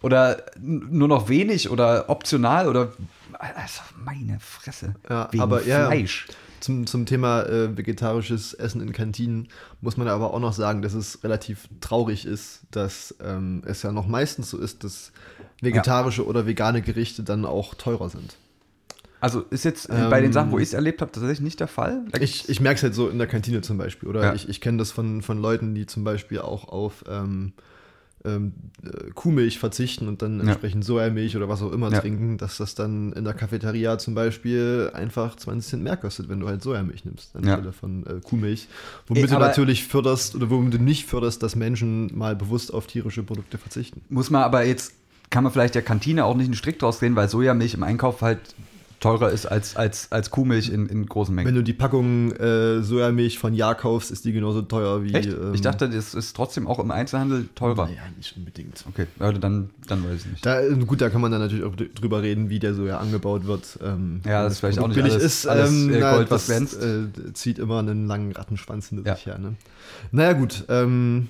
Oder 0.00 0.44
nur 0.60 1.08
noch 1.08 1.28
wenig 1.28 1.68
oder 1.68 2.08
optional 2.08 2.68
oder. 2.68 2.92
Also 3.32 3.82
meine 4.04 4.38
Fresse. 4.38 4.94
Ja, 5.10 5.28
Wegen 5.32 5.42
aber 5.42 5.64
ja, 5.64 5.86
Fleisch. 5.86 6.28
Zum, 6.60 6.86
zum 6.86 7.06
Thema 7.06 7.42
äh, 7.42 7.76
vegetarisches 7.76 8.54
Essen 8.54 8.80
in 8.80 8.92
Kantinen 8.92 9.48
muss 9.80 9.96
man 9.96 10.08
aber 10.08 10.32
auch 10.32 10.40
noch 10.40 10.52
sagen, 10.52 10.82
dass 10.82 10.94
es 10.94 11.22
relativ 11.24 11.68
traurig 11.80 12.26
ist, 12.26 12.62
dass 12.70 13.14
ähm, 13.22 13.62
es 13.66 13.82
ja 13.82 13.92
noch 13.92 14.06
meistens 14.06 14.50
so 14.50 14.58
ist, 14.58 14.84
dass 14.84 15.12
vegetarische 15.60 16.26
oder 16.26 16.46
vegane 16.46 16.82
Gerichte 16.82 17.22
dann 17.22 17.44
auch 17.44 17.74
teurer 17.74 18.08
sind. 18.08 18.36
Also 19.20 19.40
ist 19.50 19.64
jetzt 19.64 19.88
äh, 19.88 20.08
bei 20.10 20.20
den 20.20 20.32
Sachen, 20.32 20.50
wo 20.52 20.58
ich 20.58 20.68
es 20.68 20.74
erlebt 20.74 21.00
habe, 21.00 21.10
tatsächlich 21.10 21.40
nicht 21.40 21.58
der 21.58 21.68
Fall. 21.68 22.04
Ich, 22.20 22.48
ich 22.48 22.60
merke 22.60 22.76
es 22.76 22.82
halt 22.82 22.94
so 22.94 23.08
in 23.08 23.18
der 23.18 23.26
Kantine 23.26 23.62
zum 23.62 23.78
Beispiel. 23.78 24.08
Oder 24.08 24.22
Ja. 24.22 24.34
ich, 24.34 24.48
ich 24.48 24.60
kenne 24.60 24.78
das 24.78 24.92
von, 24.92 25.22
von 25.22 25.40
Leuten, 25.40 25.74
die 25.74 25.86
zum 25.86 26.04
Beispiel 26.04 26.40
auch 26.40 26.68
auf 26.68 27.04
ähm, 27.08 27.52
ähm, 28.24 28.52
äh, 28.84 29.10
Kuhmilch 29.14 29.58
verzichten 29.58 30.08
und 30.08 30.22
dann 30.22 30.38
Ja. 30.40 30.46
entsprechend 30.46 30.84
Sojamilch 30.84 31.36
oder 31.36 31.48
was 31.48 31.62
auch 31.62 31.70
immer 31.72 31.92
Ja. 31.92 32.00
trinken, 32.00 32.38
dass 32.38 32.56
das 32.56 32.74
dann 32.74 33.12
in 33.12 33.24
der 33.24 33.34
Cafeteria 33.34 33.98
zum 33.98 34.14
Beispiel 34.14 34.90
einfach 34.94 35.36
20 35.36 35.68
Cent 35.70 35.82
mehr 35.84 35.96
kostet, 35.96 36.28
wenn 36.28 36.40
du 36.40 36.48
halt 36.48 36.62
Sojamilch 36.62 37.04
nimmst, 37.04 37.36
anstelle 37.36 37.72
von 37.72 38.04
äh, 38.06 38.20
Kuhmilch. 38.22 38.68
Womit 39.06 39.24
Ey, 39.24 39.28
du 39.30 39.38
natürlich 39.38 39.84
förderst 39.86 40.34
oder 40.34 40.50
womit 40.50 40.74
du 40.74 40.78
nicht 40.78 41.06
förderst, 41.06 41.42
dass 41.42 41.54
Menschen 41.56 42.16
mal 42.16 42.34
bewusst 42.34 42.72
auf 42.74 42.86
tierische 42.86 43.22
Produkte 43.22 43.58
verzichten. 43.58 44.00
muss 44.08 44.30
man 44.30 44.42
aber 44.42 44.64
jetzt, 44.64 44.94
kann 45.30 45.44
man 45.44 45.52
vielleicht 45.52 45.74
der 45.74 45.82
Kantine 45.82 46.24
auch 46.24 46.36
nicht 46.36 46.46
einen 46.46 46.54
Strick 46.54 46.78
draus 46.78 46.98
drehen, 47.00 47.16
weil 47.16 47.28
Sojamilch 47.28 47.74
im 47.74 47.82
Einkauf 47.82 48.22
halt 48.22 48.38
teurer 49.00 49.30
ist 49.30 49.46
als, 49.46 49.76
als, 49.76 50.10
als 50.10 50.30
Kuhmilch 50.30 50.70
in, 50.70 50.86
in 50.86 51.06
großen 51.06 51.34
Mengen. 51.34 51.48
Wenn 51.48 51.54
du 51.54 51.62
die 51.62 51.72
Packung 51.72 52.32
äh, 52.32 52.82
Sojamilch 52.82 53.38
von 53.38 53.54
Ja 53.54 53.74
kaufst, 53.74 54.10
ist 54.10 54.24
die 54.24 54.32
genauso 54.32 54.62
teuer 54.62 55.02
wie. 55.04 55.12
Echt? 55.14 55.28
ähm, 55.28 55.52
ich 55.54 55.60
dachte, 55.60 55.88
das 55.88 56.14
ist 56.14 56.34
trotzdem 56.34 56.66
auch 56.66 56.78
im 56.78 56.90
Einzelhandel 56.90 57.48
teurer. 57.54 57.86
Naja, 57.86 58.02
nicht 58.16 58.36
unbedingt. 58.36 58.84
Okay, 58.88 59.06
also 59.18 59.38
dann, 59.38 59.70
dann 59.86 60.02
weiß 60.04 60.20
ich 60.20 60.26
nicht. 60.32 60.46
Da, 60.46 60.60
äh, 60.60 60.74
gut, 60.86 61.00
da 61.00 61.10
kann 61.10 61.20
man 61.20 61.30
dann 61.30 61.40
natürlich 61.40 61.64
auch 61.64 61.76
dr- 61.76 61.88
drüber 61.94 62.22
reden, 62.22 62.48
wie 62.50 62.58
der 62.58 62.74
Soja 62.74 62.98
angebaut 62.98 63.46
wird. 63.46 63.78
Ähm, 63.82 64.20
Ja, 64.24 64.44
das 64.44 64.54
ist 64.54 64.58
vielleicht 64.60 64.78
auch 64.78 64.88
nicht 64.88 64.96
billig 64.96 65.12
alles- 65.12 65.24
ist. 65.24 65.46
alles, 65.46 65.70
ähm, 65.70 65.92
äh, 65.92 65.98
na, 66.00 66.14
Gold, 66.16 66.30
was 66.30 66.46
glänzt. 66.46 66.82
Äh, 66.82 67.32
zieht 67.34 67.58
immer 67.58 67.78
einen 67.80 68.06
langen 68.06 68.32
Rattenschwanz 68.32 68.88
hinter 68.88 69.06
Ja. 69.06 69.16
sich 69.16 69.26
her. 69.26 69.38
Ne? 69.38 69.54
Naja, 70.12 70.32
gut. 70.32 70.64
Ähm, 70.68 71.28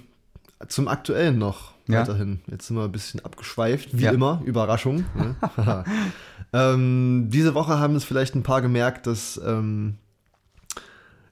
zum 0.69 0.89
Aktuellen 0.89 1.39
noch 1.39 1.73
Ja. 1.89 2.01
weiterhin. 2.01 2.41
Jetzt 2.51 2.67
sind 2.67 2.77
wir 2.77 2.85
ein 2.85 2.93
bisschen 2.93 3.25
abgeschweift, 3.25 3.97
wie 3.99 4.05
Ja. 4.05 4.13
immer. 4.13 4.43
Überraschung. 4.45 5.05
Ne? 5.15 5.35
ähm, 6.53 7.27
diese 7.31 7.55
Woche 7.55 7.79
haben 7.79 7.95
es 7.97 8.05
vielleicht 8.05 8.35
ein 8.35 8.43
paar 8.43 8.63
gemerkt, 8.63 9.07
dass 9.07 9.41
ähm, 9.45 9.95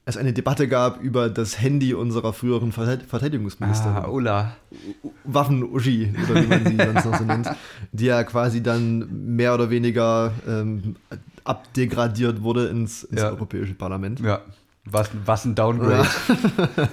es 0.06 0.16
eine 0.16 0.32
Debatte 0.32 0.68
gab 0.68 1.00
über 1.02 1.30
das 1.30 1.60
Handy 1.60 1.94
unserer 1.94 2.32
früheren 2.32 2.72
Verteid- 2.72 3.04
Verteidigungsministerin. 3.06 3.96
Ah, 3.96 4.08
Ulla. 4.08 4.56
Waffen-Uschi, 5.24 6.12
oder 6.30 6.42
wie 6.42 6.46
man 6.46 6.66
sie 6.66 6.76
sonst 6.76 7.04
noch 7.06 7.18
so 7.18 7.24
nennt, 7.32 7.48
die 7.92 8.04
ja 8.06 8.22
quasi 8.24 8.62
dann 8.62 9.34
mehr 9.34 9.54
oder 9.54 9.70
weniger 9.70 10.32
ähm, 10.46 10.96
abdegradiert 11.44 12.42
wurde 12.42 12.66
ins, 12.68 13.04
ins 13.04 13.20
Ja. 13.22 13.28
Europäische 13.30 13.74
Parlament. 13.74 14.20
Ja, 14.20 14.42
was, 14.84 15.10
was 15.24 15.46
ein 15.46 15.54
Downgrade. 15.54 16.06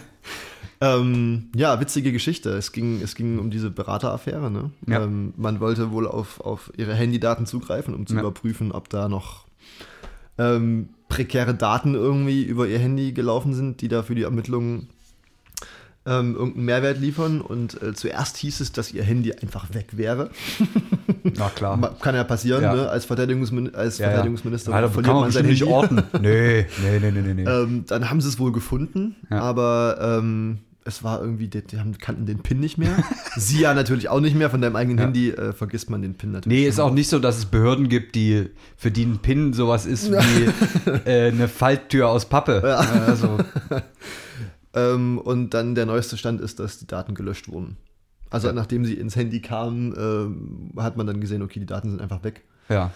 Ähm, 0.84 1.50
ja, 1.56 1.80
witzige 1.80 2.12
Geschichte. 2.12 2.50
Es 2.52 2.72
ging, 2.72 3.02
es 3.04 3.14
ging 3.16 3.38
um 3.38 3.52
diese 3.52 3.70
Berateraffäre. 3.70 4.50
Ne? 4.50 4.72
Ja. 4.88 5.04
Ähm, 5.04 5.34
man 5.38 5.60
wollte 5.60 5.92
wohl 5.92 6.08
auf, 6.08 6.40
auf 6.42 6.72
ihre 6.76 6.94
Handydaten 6.96 7.46
zugreifen, 7.46 7.94
um 7.94 8.08
zu 8.08 8.16
Ja. 8.16 8.22
überprüfen, 8.22 8.72
ob 8.72 8.90
da 8.90 9.08
noch 9.08 9.46
ähm, 10.40 10.90
prekäre 11.08 11.54
Daten 11.54 11.94
irgendwie 11.94 12.44
über 12.44 12.68
ihr 12.68 12.80
Handy 12.80 13.12
gelaufen 13.12 13.54
sind, 13.54 13.82
die 13.82 13.90
da 13.90 14.02
für 14.02 14.16
die 14.16 14.24
Ermittlungen 14.24 14.88
ähm, 16.08 16.34
irgendeinen 16.34 16.66
Mehrwert 16.66 16.98
liefern. 17.00 17.42
Und 17.42 17.80
äh, 17.84 17.94
zuerst 17.94 18.38
hieß 18.38 18.60
es, 18.62 18.72
dass 18.72 18.92
ihr 18.92 19.04
Handy 19.04 19.34
einfach 19.34 19.72
weg 19.76 19.90
wäre. 19.98 20.32
Na 21.38 21.50
klar. 21.50 21.96
Kann 22.02 22.16
ja 22.16 22.24
passieren, 22.24 22.64
Ja. 22.64 22.74
ne? 22.74 22.90
als, 22.90 23.06
Verteidigungsmin 23.06 23.76
als 23.76 24.00
Ja. 24.00 24.08
Verteidigungsminister. 24.08 24.72
Ja, 24.72 24.82
da 24.82 24.88
verliert 24.90 25.06
kann 25.06 25.14
man 25.16 25.24
man 25.26 25.32
sein 25.32 25.46
nicht 25.46 25.62
Handy. 25.62 25.72
orten. 25.74 26.02
Nee, 26.22 26.66
nee, 26.82 27.00
nee, 27.00 27.12
nee, 27.12 27.22
nee. 27.22 27.34
nee. 27.36 27.44
Ähm, 27.48 27.84
dann 27.88 28.10
haben 28.10 28.20
sie 28.20 28.30
es 28.30 28.40
wohl 28.40 28.52
gefunden, 28.52 29.16
Ja. 29.30 29.42
aber 29.42 30.00
ähm, 30.02 30.58
es 30.84 31.04
war 31.04 31.22
irgendwie, 31.22 31.48
die, 31.48 31.62
die 31.62 31.80
haben, 31.80 31.98
kannten 31.98 32.26
den 32.26 32.40
PIN 32.40 32.60
nicht 32.60 32.78
mehr. 32.78 32.96
sie 33.38 33.62
ja 33.62 33.74
natürlich 33.74 34.10
auch 34.10 34.20
nicht 34.20 34.36
mehr. 34.36 34.50
Von 34.50 34.62
deinem 34.62 34.76
eigenen 34.76 34.98
Ja. 34.98 35.04
Handy 35.06 35.30
äh, 35.30 35.54
vergisst 35.54 35.90
man 35.90 36.02
den 36.02 36.16
PIN 36.16 36.32
natürlich. 36.32 36.60
Nee, 36.64 36.68
ist 36.68 36.80
auch 36.80 36.92
nicht 36.94 37.10
so, 37.10 37.20
dass 37.20 37.38
es 37.38 37.46
Behörden 37.46 37.88
gibt, 37.90 38.16
die 38.16 38.50
für 38.78 38.90
die 38.92 39.06
ein 39.06 39.20
Pin 39.20 39.54
sowas 39.54 39.86
ist 39.86 40.12
wie 40.12 40.90
äh, 41.10 41.28
eine 41.32 41.48
Falttür 41.48 42.10
aus 42.10 42.28
Pappe. 42.28 42.62
Ja. 42.66 42.78
Also, 42.78 43.38
Ähm, 44.74 45.18
und 45.18 45.54
dann 45.54 45.76
der 45.76 45.86
neueste 45.86 46.16
Stand 46.18 46.40
ist, 46.40 46.60
dass 46.60 46.80
die 46.80 46.88
Daten 46.88 47.14
gelöscht 47.14 47.50
wurden. 47.50 47.76
Also 48.30 48.48
Ja. 48.48 48.54
nachdem 48.54 48.86
sie 48.86 48.94
ins 48.94 49.18
Handy 49.18 49.42
kamen, 49.42 49.94
ähm, 49.98 50.72
hat 50.82 50.96
man 50.96 51.06
dann 51.06 51.20
gesehen, 51.20 51.42
okay, 51.42 51.60
die 51.60 51.66
Daten 51.66 51.90
sind 51.92 52.02
einfach 52.02 52.24
weg. 52.24 52.44
ja. 52.70 52.92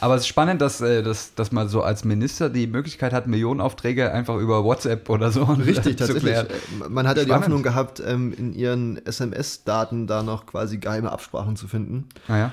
Aber 0.00 0.14
es 0.14 0.22
ist 0.22 0.26
spannend, 0.28 0.60
dass, 0.60 0.80
äh, 0.80 1.02
dass, 1.02 1.34
dass 1.34 1.52
man 1.52 1.68
so 1.68 1.82
als 1.82 2.04
Minister 2.04 2.48
die 2.50 2.66
Möglichkeit 2.66 3.12
hat, 3.12 3.26
Millionenaufträge 3.26 4.12
einfach 4.12 4.36
über 4.36 4.64
WhatsApp 4.64 5.08
oder 5.10 5.30
so 5.30 5.44
Richtig, 5.44 5.76
zu 5.84 6.06
tatsächlich. 6.06 6.22
klären. 6.22 6.46
Äh, 6.46 6.88
Man 6.88 7.06
hat 7.08 7.16
ja 7.16 7.24
die. 7.24 7.32
Hoffnung 7.32 7.62
gehabt, 7.62 8.02
ähm, 8.06 8.32
in 8.36 8.52
ihren 8.54 9.04
SMS-Daten 9.06 10.06
da 10.06 10.22
noch 10.22 10.46
quasi 10.46 10.78
geheime 10.78 11.10
Absprachen 11.12 11.56
zu 11.56 11.68
finden. 11.68 12.06
Naja. 12.28 12.52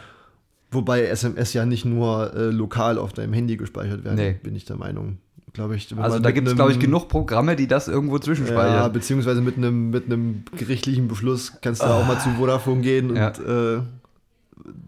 Wobei 0.71 1.03
SMS 1.05 1.53
ja 1.53 1.65
nicht 1.65 1.85
nur 1.85 2.33
äh, 2.35 2.45
lokal 2.49 2.97
auf 2.97 3.13
deinem 3.13 3.33
Handy 3.33 3.57
gespeichert 3.57 4.03
werden, 4.03 4.15
Nee. 4.15 4.35
bin 4.41 4.55
ich 4.55 4.65
der 4.65 4.75
Meinung. 4.77 5.19
Glaube 5.53 5.75
ich. 5.75 5.95
Also 5.95 6.17
da 6.17 6.31
gibt 6.31 6.47
es, 6.47 6.55
glaube 6.55 6.71
ich, 6.71 6.79
genug 6.79 7.07
Programme, 7.09 7.55
die 7.55 7.67
das 7.67 7.87
irgendwo 7.87 8.15
Ja, 8.15 8.21
zwischenspeichern. 8.21 8.91
beziehungsweise 8.91 9.39
mit 9.41 9.55
einem, 9.55 9.91
mit 9.91 10.05
einem 10.05 10.45
gerichtlichen 10.57 11.07
Beschluss 11.07 11.53
kannst 11.61 11.83
du 11.83 11.85
auch 11.85 12.07
mal 12.07 12.19
zu 12.19 12.29
Vodafone 12.31 12.81
gehen 12.81 13.11
und 13.11 13.17
Ja. 13.17 13.29
äh, 13.29 13.81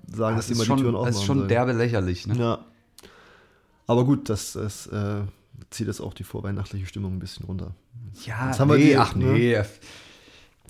sagen, 0.08 0.36
dass 0.38 0.48
das 0.48 0.48
die 0.48 0.52
ist 0.54 0.58
mal 0.60 0.64
die 0.64 0.68
schon, 0.68 0.78
Türen 0.80 0.94
das 0.94 1.00
aufmachen 1.02 1.14
ist 1.16 1.24
schon 1.26 1.38
sollen. 1.40 1.50
derbe 1.50 1.72
lächerlich. 1.74 2.28
Ne? 2.28 2.38
Ja. 2.38 2.66
Aber 3.88 4.06
gut, 4.06 4.30
das, 4.30 4.54
das 4.54 4.88
äh, 4.88 5.22
zieht 5.70 5.88
jetzt 5.88 6.02
auch 6.02 6.14
die 6.14 6.24
vorweihnachtliche 6.24 6.86
Stimmung 6.86 7.14
ein 7.16 7.20
bisschen 7.20 7.46
runter. 7.46 7.76
Ja, 8.26 8.48
Jetzt 8.48 8.60
haben 8.60 8.70
wir 8.70 8.78
nee, 8.78 8.86
die- 8.90 8.98
ach 8.98 9.16
ne? 9.16 9.26
nee. 9.34 9.52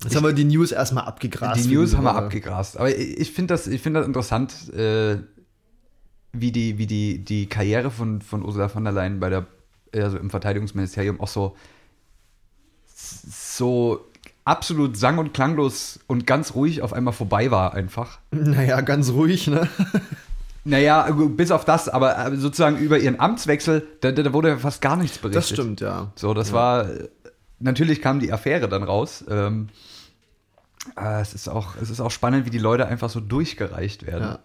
Jetzt 0.02 0.14
haben 0.14 0.24
wir 0.24 0.32
die 0.34 0.44
News 0.44 0.72
erstmal 0.72 1.04
abgegrast. 1.04 1.64
Die 1.64 1.74
News 1.74 1.96
haben 1.96 2.04
wir 2.04 2.10
Woche. 2.14 2.24
abgegrast. 2.24 2.76
Aber 2.76 2.94
ich 2.94 3.18
ich 3.18 3.32
finde 3.32 3.54
das, 3.54 3.66
ich 3.66 3.80
find 3.80 3.96
das 3.96 4.06
interessant, 4.06 4.70
äh, 4.74 5.18
wie, 6.34 6.52
die, 6.52 6.76
wie 6.76 6.86
die, 6.86 7.24
die 7.24 7.46
Karriere 7.46 7.90
von, 7.90 8.20
von 8.20 8.44
Ursula 8.44 8.68
von 8.68 8.84
der 8.84 8.92
Leyen 8.92 9.20
bei 9.20 9.30
der, 9.30 9.46
also 9.94 10.18
im 10.18 10.28
Verteidigungsministerium 10.28 11.18
auch 11.18 11.28
so, 11.28 11.56
so 12.94 14.04
absolut 14.46 14.96
sang- 14.96 15.18
und 15.18 15.34
klanglos 15.34 16.00
und 16.06 16.26
ganz 16.26 16.54
ruhig 16.54 16.80
auf 16.80 16.92
einmal 16.94 17.12
vorbei 17.12 17.50
war 17.50 17.74
einfach. 17.74 18.18
Naja, 18.30 18.80
ganz 18.80 19.10
ruhig, 19.10 19.46
ne? 19.48 19.68
Naja, 20.64 21.08
bis 21.10 21.50
auf 21.50 21.64
das, 21.64 21.88
aber 21.88 22.16
aber 22.18 22.36
sozusagen 22.36 22.76
über 22.78 22.98
ihren 22.98 23.20
Amtswechsel, 23.20 23.86
da, 24.00 24.10
da 24.12 24.32
wurde 24.32 24.48
ja 24.48 24.56
fast 24.56 24.80
gar 24.80 24.96
nichts 24.96 25.18
berichtet. 25.18 25.42
Das 25.42 25.48
stimmt, 25.50 25.80
ja. 25.80 26.10
So, 26.16 26.32
das 26.34 26.48
Ja. 26.48 26.54
war, 26.54 26.86
natürlich 27.60 28.00
kam 28.02 28.18
die 28.20 28.32
Affäre 28.32 28.68
dann 28.68 28.82
raus. 28.82 29.24
Ähm, 29.28 29.68
aber 30.94 31.20
es 31.20 31.34
ist, 31.34 31.48
auch, 31.48 31.74
es 31.80 31.90
ist 31.90 32.00
auch 32.00 32.10
spannend, 32.10 32.46
wie 32.46 32.50
die 32.50 32.58
Leute 32.58 32.86
einfach 32.86 33.10
so 33.10 33.20
durchgereicht 33.20 34.06
werden. 34.06 34.22
Ja. 34.22 34.38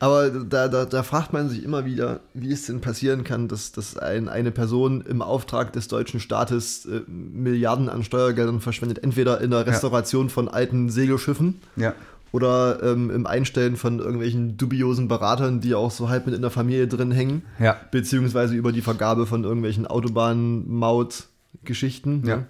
Aber 0.00 0.30
da, 0.30 0.68
da, 0.68 0.84
da 0.86 1.02
fragt 1.02 1.32
man 1.32 1.48
sich 1.48 1.62
immer 1.62 1.84
wieder, 1.84 2.20
wie 2.34 2.52
es 2.52 2.66
denn 2.66 2.80
passieren 2.80 3.22
kann, 3.24 3.48
dass, 3.48 3.70
dass 3.72 3.96
ein, 3.96 4.28
eine 4.28 4.50
Person 4.50 5.02
im 5.02 5.22
Auftrag 5.22 5.72
des 5.72 5.88
deutschen 5.88 6.20
Staates 6.20 6.86
äh, 6.86 7.00
Milliarden 7.06 7.88
an 7.88 8.02
Steuergeldern 8.02 8.60
verschwendet, 8.60 9.02
entweder 9.04 9.40
in 9.40 9.50
der 9.50 9.66
Restauration 9.66 10.30
von 10.30 10.48
alten 10.48 10.90
Segelschiffen 10.90 11.60
Ja. 11.76 11.94
oder 12.32 12.82
ähm, 12.82 13.10
im 13.10 13.26
Einstellen 13.26 13.76
von 13.76 13.98
irgendwelchen 14.00 14.56
dubiosen 14.56 15.06
Beratern, 15.06 15.60
die 15.60 15.74
auch 15.74 15.90
so 15.92 16.08
halb 16.08 16.26
mit 16.26 16.34
in 16.34 16.42
der 16.42 16.50
Familie 16.50 16.88
drin 16.88 17.12
hängen, 17.12 17.42
Ja. 17.60 17.76
beziehungsweise 17.90 18.54
über 18.54 18.72
die 18.72 18.82
Vergabe 18.82 19.26
von 19.26 19.44
irgendwelchen 19.44 19.86
Autobahnmaut-Geschichten. 19.86 22.24
Ja. 22.26 22.36
Ne? 22.38 22.46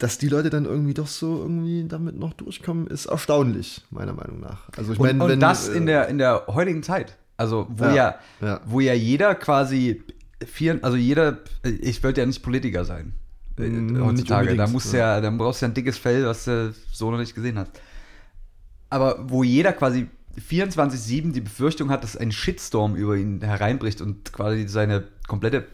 Dass 0.00 0.18
die 0.18 0.28
Leute 0.28 0.50
dann 0.50 0.64
irgendwie 0.64 0.94
doch 0.94 1.06
so 1.06 1.42
irgendwie 1.42 1.86
damit 1.86 2.18
noch 2.18 2.32
durchkommen, 2.32 2.88
ist 2.88 3.06
erstaunlich, 3.06 3.84
meiner 3.90 4.14
Meinung 4.14 4.40
nach. 4.40 4.68
Also 4.76 4.92
ich 4.92 4.98
Und, 4.98 5.06
meine, 5.06 5.22
und 5.22 5.30
wenn 5.30 5.40
das 5.40 5.68
äh, 5.68 5.76
in 5.76 5.86
der, 5.86 6.08
in 6.08 6.18
der 6.18 6.46
heutigen 6.48 6.82
Zeit. 6.82 7.16
Also, 7.36 7.66
wo 7.70 7.84
Ja, 7.84 7.94
ja, 7.94 8.18
ja. 8.40 8.60
wo 8.64 8.80
ja 8.80 8.94
jeder 8.94 9.34
quasi 9.34 10.02
vier, 10.44 10.78
also 10.82 10.96
jeder, 10.96 11.38
ich 11.62 12.02
wollte 12.02 12.20
ja 12.20 12.26
nicht 12.26 12.42
Politiker 12.42 12.84
sein. 12.84 13.12
nicht 13.56 14.00
heutzutage. 14.00 14.56
Da 14.56 14.66
musst 14.66 14.92
ja. 14.92 15.16
ja, 15.16 15.20
dann 15.20 15.38
brauchst 15.38 15.60
du 15.60 15.66
ja 15.66 15.70
ein 15.70 15.74
dickes 15.74 15.98
Fell, 15.98 16.24
was 16.24 16.44
du 16.44 16.74
so 16.92 17.10
noch 17.10 17.18
nicht 17.18 17.34
gesehen 17.34 17.58
hast. 17.58 17.70
Aber 18.88 19.30
wo 19.30 19.44
jeder 19.44 19.72
quasi 19.72 20.08
24-7 20.38 21.32
die 21.32 21.40
Befürchtung 21.40 21.90
hat, 21.90 22.04
dass 22.04 22.16
ein 22.16 22.32
Shitstorm 22.32 22.96
über 22.96 23.16
ihn 23.16 23.40
hereinbricht 23.42 24.00
und 24.00 24.32
quasi 24.32 24.66
seine 24.66 25.04
komplette 25.28 25.66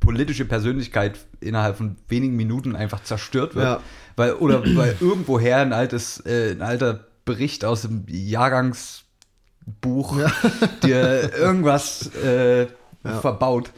politische 0.00 0.44
Persönlichkeit 0.44 1.18
innerhalb 1.40 1.76
von 1.76 1.96
wenigen 2.08 2.36
Minuten 2.36 2.76
einfach 2.76 3.02
zerstört 3.02 3.54
wird. 3.54 3.64
Ja. 3.64 3.80
Weil, 4.16 4.34
oder 4.34 4.62
weil 4.76 4.96
irgendwoher 5.00 5.58
ein 5.58 5.72
altes, 5.72 6.20
äh, 6.26 6.52
ein 6.52 6.62
alter 6.62 7.06
Bericht 7.24 7.64
aus 7.64 7.82
dem 7.82 8.04
Jahrgangsbuch 8.08 9.04
dir 10.82 11.32
irgendwas 11.36 12.10
äh, 12.24 12.62
Ja. 13.04 13.20
verbaut. 13.20 13.70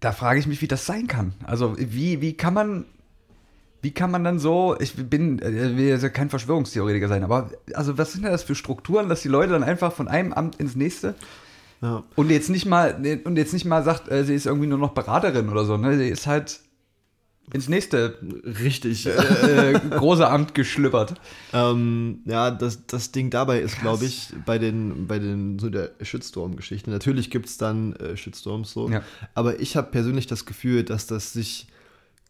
Da 0.00 0.12
frage 0.12 0.40
ich 0.40 0.46
mich, 0.46 0.60
wie 0.60 0.68
das 0.68 0.86
sein 0.86 1.06
kann. 1.06 1.32
Also, 1.44 1.76
wie, 1.78 2.20
wie 2.20 2.34
kann 2.36 2.54
man. 2.54 2.84
Wie 3.82 3.92
kann 3.92 4.10
man 4.10 4.24
dann 4.24 4.40
so, 4.40 4.74
ich 4.80 4.94
bin, 4.96 5.38
äh, 5.40 5.76
will 5.76 5.86
ja 5.88 6.08
kein 6.08 6.28
Verschwörungstheoretiker 6.28 7.06
sein, 7.06 7.22
aber 7.22 7.50
also 7.74 7.96
was 7.96 8.12
sind 8.12 8.24
denn 8.24 8.32
das 8.32 8.42
für 8.42 8.56
Strukturen, 8.56 9.08
dass 9.08 9.22
die 9.22 9.28
Leute 9.28 9.52
dann 9.52 9.62
einfach 9.62 9.92
von 9.92 10.08
einem 10.08 10.32
Amt 10.32 10.56
ins 10.56 10.74
nächste 10.74 11.14
ja. 11.82 12.04
und 12.14 12.30
jetzt 12.30 12.50
nicht 12.50 12.66
mal, 12.66 12.94
und 13.24 13.36
jetzt 13.36 13.52
nicht 13.52 13.64
mal 13.64 13.82
sagt, 13.82 14.10
äh, 14.10 14.24
sie 14.24 14.34
ist 14.34 14.46
irgendwie 14.46 14.66
nur 14.66 14.78
noch 14.78 14.92
Beraterin 14.92 15.48
oder 15.48 15.64
so, 15.64 15.76
ne? 15.76 15.96
Sie 15.96 16.08
ist 16.08 16.26
halt 16.26 16.60
ins 17.52 17.68
nächste 17.68 18.18
Richtig. 18.44 19.06
äh, 19.06 19.78
große 19.90 20.26
Amt 20.28 20.54
geschlüppert. 20.54 21.14
Ähm, 21.52 22.20
ja, 22.24 22.50
das, 22.50 22.86
das 22.86 23.12
Ding 23.12 23.30
dabei 23.30 23.60
ist, 23.60 23.78
glaube 23.80 24.04
ich, 24.04 24.30
bei 24.44 24.58
den, 24.58 25.06
bei 25.06 25.20
den 25.20 25.58
so 25.60 25.70
der 25.70 25.92
Shitstorm-Geschichte. 26.02 26.90
Natürlich 26.90 27.30
gibt 27.30 27.46
es 27.46 27.56
dann 27.56 27.94
äh, 27.96 28.16
Shitstorms 28.16 28.72
so, 28.72 28.90
Ja. 28.90 29.02
aber 29.34 29.60
ich 29.60 29.76
habe 29.76 29.90
persönlich 29.92 30.26
das 30.26 30.44
Gefühl, 30.44 30.82
dass 30.82 31.06
das 31.06 31.32
sich 31.32 31.68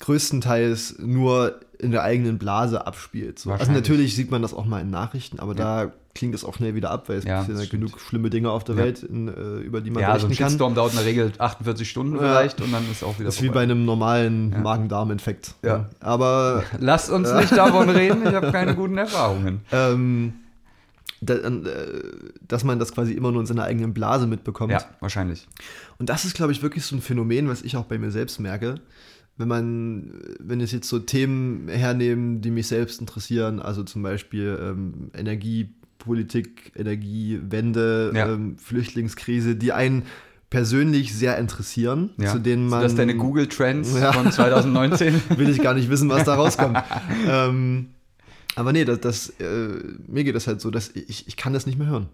größtenteils 0.00 0.96
nur 0.98 1.60
in 1.78 1.90
der 1.90 2.02
eigenen 2.02 2.38
Blase 2.38 2.86
abspielt. 2.86 3.38
So. 3.38 3.52
Also 3.52 3.72
natürlich 3.72 4.14
sieht 4.14 4.30
man 4.30 4.42
das 4.42 4.54
auch 4.54 4.64
mal 4.64 4.80
in 4.80 4.90
Nachrichten, 4.90 5.38
aber 5.40 5.54
da 5.54 5.92
klingt 6.14 6.34
es 6.34 6.44
auch 6.44 6.54
schnell 6.54 6.74
wieder 6.74 6.90
ab, 6.90 7.10
weil 7.10 7.18
es 7.18 7.24
Ja, 7.24 7.42
ja 7.42 7.64
genug 7.66 8.00
schlimme 8.00 8.30
Dinge 8.30 8.50
auf 8.50 8.64
der 8.64 8.74
Ja. 8.76 8.84
Welt, 8.84 9.02
in, 9.02 9.28
äh, 9.28 9.58
über 9.58 9.82
die 9.82 9.90
man 9.90 10.00
Ja, 10.02 10.08
ein 10.08 10.14
berichten 10.20 10.36
kann. 10.36 10.48
Shitstorm 10.48 10.74
dauert 10.74 10.92
in 10.92 10.98
der 10.98 11.06
Regel 11.06 11.32
48 11.36 11.88
Stunden 11.90 12.14
Ja. 12.14 12.20
vielleicht 12.20 12.60
und 12.62 12.72
dann 12.72 12.90
ist 12.90 13.02
auch 13.04 13.18
wieder 13.18 13.26
Das 13.26 13.34
ist 13.36 13.42
wie 13.42 13.48
bei 13.48 13.52
vorbei. 13.52 13.62
einem 13.64 13.84
normalen 13.84 14.52
Ja. 14.52 14.58
Magen-Darm-Infekt. 14.60 15.54
Ja. 15.62 15.90
Aber 16.00 16.62
Lass 16.78 17.10
uns 17.10 17.30
nicht 17.34 17.52
davon 17.54 17.90
reden, 17.90 18.22
ich 18.26 18.32
habe 18.32 18.50
keine 18.52 18.74
guten 18.74 18.96
Erfahrungen. 18.96 19.60
ähm, 19.72 20.32
äh, 21.26 21.34
dass 22.48 22.64
man 22.64 22.78
das 22.78 22.92
quasi 22.92 23.12
immer 23.12 23.32
nur 23.32 23.40
in 23.40 23.46
seiner 23.46 23.64
eigenen 23.64 23.92
Blase 23.92 24.26
mitbekommt. 24.26 24.72
Ja, 24.72 24.80
wahrscheinlich. 25.00 25.46
Und 25.98 26.08
das 26.08 26.24
ist, 26.24 26.34
glaube 26.34 26.52
ich, 26.52 26.62
wirklich 26.62 26.84
so 26.84 26.96
ein 26.96 27.02
Phänomen, 27.02 27.48
was 27.48 27.62
ich 27.62 27.76
auch 27.76 27.84
bei 27.84 27.98
mir 27.98 28.10
selbst 28.10 28.38
merke. 28.40 28.76
Wenn 29.38 29.48
man, 29.48 30.12
wenn 30.40 30.60
es 30.60 30.72
jetzt 30.72 30.88
so 30.88 30.98
Themen 30.98 31.68
hernehmen, 31.68 32.40
die 32.40 32.50
mich 32.50 32.68
selbst 32.68 33.00
interessieren, 33.00 33.60
also 33.60 33.82
zum 33.82 34.02
Beispiel 34.02 34.58
ähm, 34.62 35.10
Energiepolitik, 35.14 36.72
Energiewende, 36.74 38.12
Ja. 38.14 38.32
ähm, 38.32 38.56
Flüchtlingskrise, 38.58 39.56
die 39.56 39.72
einen 39.72 40.04
persönlich 40.48 41.14
sehr 41.14 41.36
interessieren, 41.38 42.10
Ja. 42.18 42.32
zu 42.32 42.38
denen 42.38 42.68
man. 42.68 42.80
Sind 42.80 42.90
das 42.90 42.94
deine 42.96 43.16
Google 43.16 43.46
Trends 43.48 43.94
Ja. 43.98 44.12
von 44.12 44.30
2019? 44.30 45.14
will 45.36 45.48
ich 45.50 45.60
gar 45.60 45.74
nicht 45.74 45.90
wissen, 45.90 46.08
was 46.08 46.24
da 46.24 46.34
rauskommt. 46.36 46.78
ähm, 47.28 47.88
aber 48.54 48.72
nee, 48.72 48.84
das, 48.84 49.00
das, 49.00 49.28
äh, 49.40 49.68
mir 50.06 50.24
geht 50.24 50.34
das 50.34 50.46
halt 50.46 50.60
so, 50.60 50.70
dass 50.70 50.90
ich, 50.94 51.26
ich 51.28 51.36
kann 51.36 51.52
das 51.52 51.66
nicht 51.66 51.78
mehr 51.78 51.88
hören. 51.88 52.08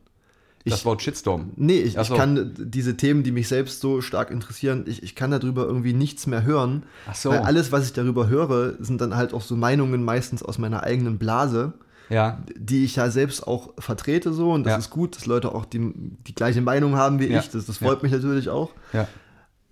Ich, 0.64 0.72
das 0.72 0.84
Wort 0.84 1.02
Shitstorm. 1.02 1.50
Nee, 1.56 1.80
ich, 1.80 1.96
ich 1.96 2.08
kann 2.14 2.54
diese 2.56 2.96
Themen, 2.96 3.22
die 3.24 3.32
mich 3.32 3.48
selbst 3.48 3.80
so 3.80 4.00
stark 4.00 4.30
interessieren, 4.30 4.84
ich, 4.86 5.02
ich 5.02 5.14
kann 5.14 5.30
darüber 5.30 5.64
irgendwie 5.64 5.92
nichts 5.92 6.26
mehr 6.26 6.44
hören. 6.44 6.84
Ach 7.08 7.14
so. 7.14 7.30
Weil 7.30 7.40
alles, 7.40 7.72
was 7.72 7.86
ich 7.86 7.92
darüber 7.92 8.28
höre, 8.28 8.74
sind 8.78 9.00
dann 9.00 9.16
halt 9.16 9.34
auch 9.34 9.42
so 9.42 9.56
Meinungen 9.56 10.04
meistens 10.04 10.42
aus 10.42 10.58
meiner 10.58 10.82
eigenen 10.84 11.18
Blase, 11.18 11.72
Ja, 12.10 12.38
die 12.56 12.84
ich 12.84 12.96
ja 12.96 13.10
selbst 13.10 13.46
auch 13.46 13.70
vertrete 13.78 14.32
so. 14.32 14.52
Und 14.52 14.64
das 14.64 14.72
Ja. 14.72 14.78
ist 14.78 14.90
gut, 14.90 15.16
dass 15.16 15.26
Leute 15.26 15.54
auch 15.54 15.64
die, 15.64 15.92
die 16.26 16.34
gleiche 16.34 16.60
Meinung 16.60 16.94
haben 16.96 17.18
wie 17.20 17.26
Ja. 17.26 17.40
ich. 17.40 17.48
Das, 17.50 17.66
das 17.66 17.78
freut 17.78 18.02
mich 18.02 18.12
natürlich 18.12 18.48
auch. 18.48 18.70
ja. 18.92 19.08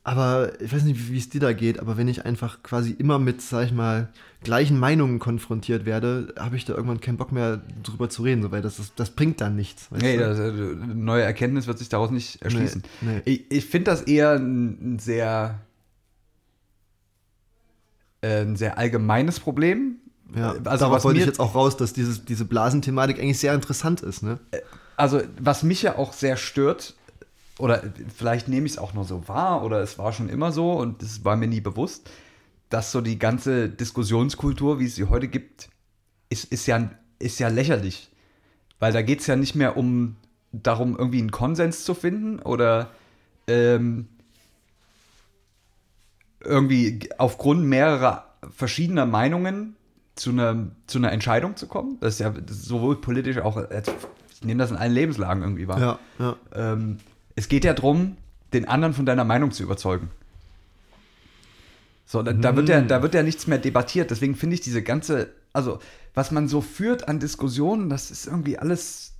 Aber 0.03 0.59
ich 0.63 0.73
weiß 0.73 0.85
nicht, 0.85 1.11
wie 1.11 1.19
es 1.19 1.29
dir 1.29 1.41
da 1.41 1.53
geht, 1.53 1.79
aber 1.79 1.99
wenn 1.99 2.09
ich 2.09 2.25
einfach 2.25 2.63
quasi 2.63 2.93
immer 2.93 3.19
mit, 3.19 3.43
sag 3.43 3.67
ich 3.67 3.73
mal, 3.73 4.09
gleichen 4.43 4.79
Meinungen 4.79 5.19
konfrontiert 5.19 5.85
werde, 5.85 6.35
habe 6.39 6.57
ich 6.57 6.65
da 6.65 6.75
irgendwann 6.75 7.01
keinen 7.01 7.19
Bock 7.19 7.33
mehr 7.33 7.61
drüber 7.83 8.09
zu 8.09 8.23
reden, 8.23 8.43
so, 8.43 8.51
weil 8.51 8.63
das, 8.63 8.79
ist, 8.79 8.95
das 8.97 9.11
bringt 9.11 9.43
dann 9.43 9.57
nichts. 9.57 9.89
Nee, 9.91 10.17
das, 10.17 10.39
äh, 10.39 10.43
eine 10.43 10.95
neue 10.95 11.23
Erkenntnis 11.23 11.67
wird 11.67 11.79
sich 11.79 11.91
daraus 11.91 12.11
nicht 12.11 12.41
erschließen. 12.41 12.83
Nee, 13.03 13.13
nee. 13.13 13.23
Ich, 13.27 13.51
ich 13.51 13.67
finde 13.67 13.91
das 13.91 14.03
eher 14.03 14.33
ein, 14.37 14.99
sehr 14.99 15.61
äh, 18.23 18.41
ein 18.41 18.57
sehr 18.57 18.79
allgemeines 18.79 19.39
Problem. 19.39 19.97
Ja, 20.35 20.51
also 20.51 20.63
darauf 20.63 20.93
was 20.93 21.05
wollte 21.05 21.21
ich 21.21 21.27
jetzt 21.27 21.41
auch 21.41 21.55
raus, 21.55 21.77
dass 21.77 21.93
dieses, 21.93 22.25
diese 22.25 22.47
Blasenthematik 22.47 23.19
eigentlich 23.19 23.39
sehr 23.39 23.53
interessant 23.53 24.01
ist. 24.01 24.23
Ne? 24.23 24.39
also 25.01 25.23
was 25.39 25.63
mich 25.63 25.83
ja 25.83 25.97
auch 25.97 26.13
sehr 26.13 26.37
stört, 26.37 26.95
oder 27.61 27.83
vielleicht 28.15 28.49
nehme 28.49 28.67
ich 28.67 28.73
es 28.73 28.79
auch 28.79 28.95
nur 28.95 29.05
so 29.05 29.29
wahr, 29.29 29.63
oder 29.63 29.81
es 29.81 29.99
war 29.99 30.13
schon 30.13 30.29
immer 30.29 30.53
so 30.53 30.73
und 30.73 31.03
es 31.03 31.25
war 31.25 31.37
mir 31.37 31.47
nie 31.47 31.61
bewusst, 31.61 32.11
dass 32.69 32.93
so 32.93 33.01
die 33.01 33.19
ganze 33.19 33.69
Diskussionskultur, 33.69 34.79
wie 34.79 34.87
es 34.87 34.95
sie 34.95 35.05
heute 35.05 35.29
gibt, 35.29 35.69
ist, 36.29 36.45
ist, 36.45 36.67
ja, 36.67 36.91
ist 37.19 37.39
ja 37.39 37.49
lächerlich. 37.49 38.11
Weil 38.79 38.93
da 38.93 39.03
geht 39.03 39.21
es 39.21 39.27
ja 39.27 39.37
nicht 39.37 39.55
mehr 39.55 39.77
um 39.77 40.17
darum, 40.53 40.97
irgendwie 40.97 41.19
einen 41.19 41.31
Konsens 41.31 41.85
zu 41.85 41.95
finden 41.95 42.39
oder 42.41 42.91
ähm, 43.47 44.09
irgendwie 46.43 47.11
aufgrund 47.19 47.65
mehrerer 47.65 48.25
verschiedener 48.57 49.07
Meinungen 49.07 49.77
zu 50.15 50.31
einer, 50.31 50.69
zu 50.87 50.99
einer 50.99 51.13
Entscheidung 51.13 51.57
zu 51.57 51.67
kommen. 51.67 51.99
Das 52.01 52.15
ist 52.15 52.21
ja 52.21 52.33
sowohl 52.49 53.01
politisch 53.01 53.39
auch, 53.39 53.61
ich 53.71 54.45
nehme 54.45 54.59
das 54.59 54.71
in 54.71 54.77
allen 54.77 54.93
Lebenslagen 54.93 55.43
irgendwie 55.43 55.69
wahr. 55.69 55.81
Ja, 55.81 55.99
ja. 56.19 56.37
Ähm, 56.55 56.99
es 57.37 57.49
geht 57.49 57.65
ja 57.65 57.75
darum, 57.75 58.17
den 58.53 58.67
anderen 58.67 58.95
von 58.95 59.07
deiner 59.07 59.25
Meinung 59.25 59.53
zu 59.53 59.63
überzeugen. 59.63 60.11
So, 62.07 62.23
da, 62.23 62.33
da, 62.33 62.57
wird 62.57 62.69
ja, 62.69 62.81
da 62.81 63.03
wird 63.03 63.15
ja 63.15 63.23
nichts 63.23 63.47
mehr 63.47 63.59
debattiert. 63.59 64.11
Deswegen 64.11 64.35
finde 64.35 64.55
ich 64.55 64.61
diese 64.61 64.83
ganze, 64.83 65.31
also 65.53 65.79
was 66.13 66.33
man 66.33 66.49
so 66.49 66.61
führt 66.61 67.07
an 67.07 67.21
Diskussionen, 67.21 67.89
das 67.89 68.11
ist 68.11 68.27
irgendwie 68.27 68.59
alles, 68.59 69.13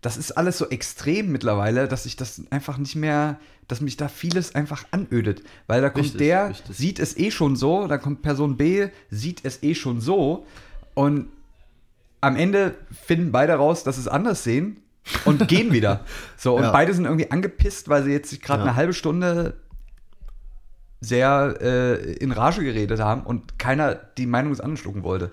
das 0.00 0.16
ist 0.16 0.32
alles 0.32 0.58
so 0.58 0.68
extrem 0.68 1.30
mittlerweile, 1.30 1.86
dass 1.86 2.06
ich 2.06 2.16
das 2.16 2.42
einfach 2.50 2.76
nicht 2.76 2.96
mehr, 2.96 3.38
dass 3.68 3.80
mich 3.80 3.96
da 3.96 4.08
vieles 4.08 4.56
einfach 4.56 4.84
anödet. 4.90 5.44
Weil 5.68 5.80
da 5.80 5.90
kommt 5.90 6.06
Richtig, 6.06 6.18
der, 6.18 6.48
richtig. 6.50 6.76
sieht 6.76 6.98
es 6.98 7.16
eh 7.16 7.30
schon 7.30 7.54
so, 7.54 7.86
da 7.86 7.98
kommt 7.98 8.22
Person 8.22 8.56
B, 8.56 8.88
sieht 9.10 9.44
es 9.44 9.62
eh 9.62 9.76
schon 9.76 10.00
so 10.00 10.44
und 10.94 11.28
am 12.20 12.34
Ende 12.34 12.74
finden 12.90 13.30
beide 13.30 13.52
raus, 13.54 13.84
dass 13.84 13.94
sie 13.94 14.00
es 14.00 14.08
anders 14.08 14.42
sehen 14.42 14.82
und 15.24 15.48
gehen 15.48 15.72
wieder. 15.72 16.04
So, 16.36 16.56
und 16.56 16.62
Ja. 16.64 16.70
beide 16.72 16.92
sind 16.94 17.04
irgendwie 17.04 17.30
angepisst, 17.30 17.88
weil 17.88 18.02
sie 18.04 18.12
jetzt 18.12 18.30
sich 18.30 18.40
gerade 18.40 18.60
Ja. 18.60 18.68
eine 18.68 18.76
halbe 18.76 18.92
Stunde 18.92 19.54
sehr 21.00 21.54
äh, 21.60 22.12
in 22.14 22.32
Rage 22.32 22.62
geredet 22.64 23.00
haben 23.00 23.22
und 23.22 23.58
keiner 23.58 23.94
die 23.94 24.26
Meinung 24.26 24.50
des 24.52 24.60
anderen 24.60 24.76
schlucken 24.76 25.02
wollte. 25.04 25.30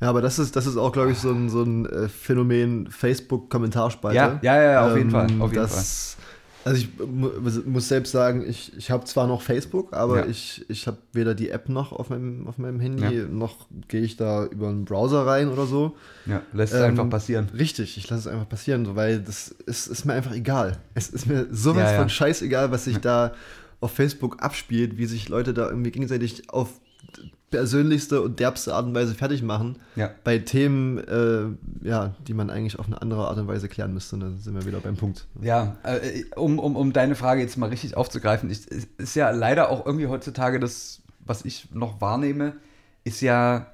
Ja, 0.00 0.08
aber 0.08 0.22
das 0.22 0.38
ist, 0.38 0.56
das 0.56 0.66
ist 0.66 0.76
auch, 0.76 0.92
glaube 0.92 1.10
ich, 1.12 1.18
so 1.18 1.30
ein, 1.30 1.48
so 1.50 1.62
ein 1.62 1.86
äh, 1.86 2.08
Phänomen 2.08 2.90
Facebook-Kommentarspalte. 2.90 4.16
Ja, 4.16 4.38
ja, 4.42 4.62
ja, 4.72 4.86
auf 4.86 4.96
jeden 4.96 5.10
Fall, 5.10 5.26
auf 5.40 5.52
jeden 5.52 5.62
das, 5.62 6.16
Also 6.64 6.78
ich 6.82 6.88
mu 6.98 7.30
muss 7.66 7.88
selbst 7.88 8.12
sagen, 8.12 8.44
ich, 8.46 8.76
ich 8.76 8.90
habe 8.90 9.04
zwar 9.04 9.26
noch 9.26 9.40
Facebook, 9.40 9.94
aber 9.94 10.18
Ja. 10.20 10.26
ich, 10.26 10.64
ich 10.68 10.86
habe 10.86 10.98
weder 11.12 11.34
die 11.34 11.48
App 11.50 11.68
noch 11.70 11.92
auf 11.92 12.10
meinem, 12.10 12.46
auf 12.46 12.58
meinem 12.58 12.80
Handy, 12.80 13.20
Ja. 13.20 13.24
noch 13.26 13.66
gehe 13.88 14.02
ich 14.02 14.16
da 14.16 14.44
über 14.44 14.68
einen 14.68 14.84
Browser 14.84 15.26
rein 15.26 15.48
oder 15.48 15.64
so. 15.66 15.96
Ja, 16.26 16.42
lässt 16.52 16.74
es 16.74 16.80
Ähm, 16.80 16.86
einfach 16.90 17.08
passieren. 17.08 17.48
Richtig, 17.56 17.96
ich 17.96 18.10
lasse 18.10 18.28
es 18.28 18.34
einfach 18.34 18.48
passieren, 18.48 18.94
weil 18.94 19.20
das 19.20 19.48
ist, 19.66 19.86
ist 19.86 20.04
mir 20.04 20.12
einfach 20.12 20.32
egal. 20.34 20.76
Es 20.94 21.08
ist 21.08 21.26
mir 21.26 21.46
sowas 21.50 21.92
ja. 21.92 21.98
von 21.98 22.08
scheißegal, 22.10 22.70
was 22.70 22.84
sich 22.84 22.98
da 22.98 23.32
auf 23.80 23.92
Facebook 23.92 24.42
abspielt, 24.42 24.98
wie 24.98 25.06
sich 25.06 25.30
Leute 25.30 25.54
da 25.54 25.68
irgendwie 25.70 25.90
gegenseitig 25.90 26.50
auf 26.50 26.68
persönlichste 27.50 28.22
und 28.22 28.40
derbste 28.40 28.74
Art 28.74 28.86
und 28.86 28.94
Weise 28.94 29.14
fertig 29.14 29.42
machen. 29.42 29.76
Ja. 29.96 30.10
Bei 30.24 30.38
Themen, 30.38 30.98
äh, 30.98 31.86
ja, 31.86 32.14
die 32.26 32.34
man 32.34 32.50
eigentlich 32.50 32.78
auf 32.78 32.86
eine 32.86 33.00
andere 33.02 33.28
Art 33.28 33.38
und 33.38 33.48
Weise 33.48 33.68
klären 33.68 33.92
müsste. 33.92 34.18
Dann 34.18 34.38
sind 34.38 34.54
wir 34.54 34.66
wieder 34.66 34.80
beim 34.80 34.96
Punkt. 34.96 35.26
Ja, 35.40 35.76
äh, 35.82 36.24
um, 36.36 36.58
um, 36.58 36.76
um 36.76 36.92
deine 36.92 37.14
Frage 37.14 37.40
jetzt 37.40 37.56
mal 37.56 37.68
richtig 37.68 37.96
aufzugreifen, 37.96 38.50
ich, 38.50 38.66
ist 38.98 39.14
ja 39.16 39.30
leider 39.30 39.70
auch 39.70 39.84
irgendwie 39.84 40.06
heutzutage 40.06 40.60
das, 40.60 41.02
was 41.20 41.44
ich 41.44 41.68
noch 41.72 42.00
wahrnehme, 42.00 42.54
ist 43.04 43.20
ja 43.20 43.66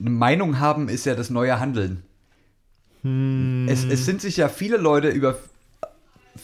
eine 0.00 0.10
Meinung 0.10 0.60
haben, 0.60 0.88
ist 0.88 1.06
ja 1.06 1.14
das 1.14 1.30
neue 1.30 1.58
Handeln. 1.60 2.02
Es, 3.68 3.84
es 3.84 4.04
sind 4.04 4.20
sich 4.20 4.36
ja 4.36 4.48
viele 4.48 4.76
Leute 4.76 5.08
über. 5.08 5.38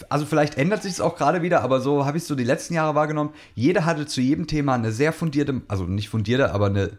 Also 0.08 0.26
vielleicht 0.26 0.56
ändert 0.58 0.82
sich 0.82 0.92
es 0.92 1.00
auch 1.00 1.16
gerade 1.16 1.42
wieder, 1.42 1.62
aber 1.62 1.80
so 1.80 2.04
habe 2.06 2.16
ich 2.16 2.22
es 2.22 2.28
so 2.28 2.34
die 2.34 2.44
letzten 2.44 2.74
Jahre 2.74 2.94
wahrgenommen. 2.94 3.30
Jeder 3.54 3.84
hatte 3.84 4.06
zu 4.06 4.20
jedem 4.20 4.46
Thema 4.46 4.74
eine 4.74 4.92
sehr 4.92 5.12
fundierte, 5.12 5.60
also 5.68 5.84
nicht 5.84 6.08
fundierte, 6.08 6.52
aber 6.52 6.66
eine, 6.66 6.90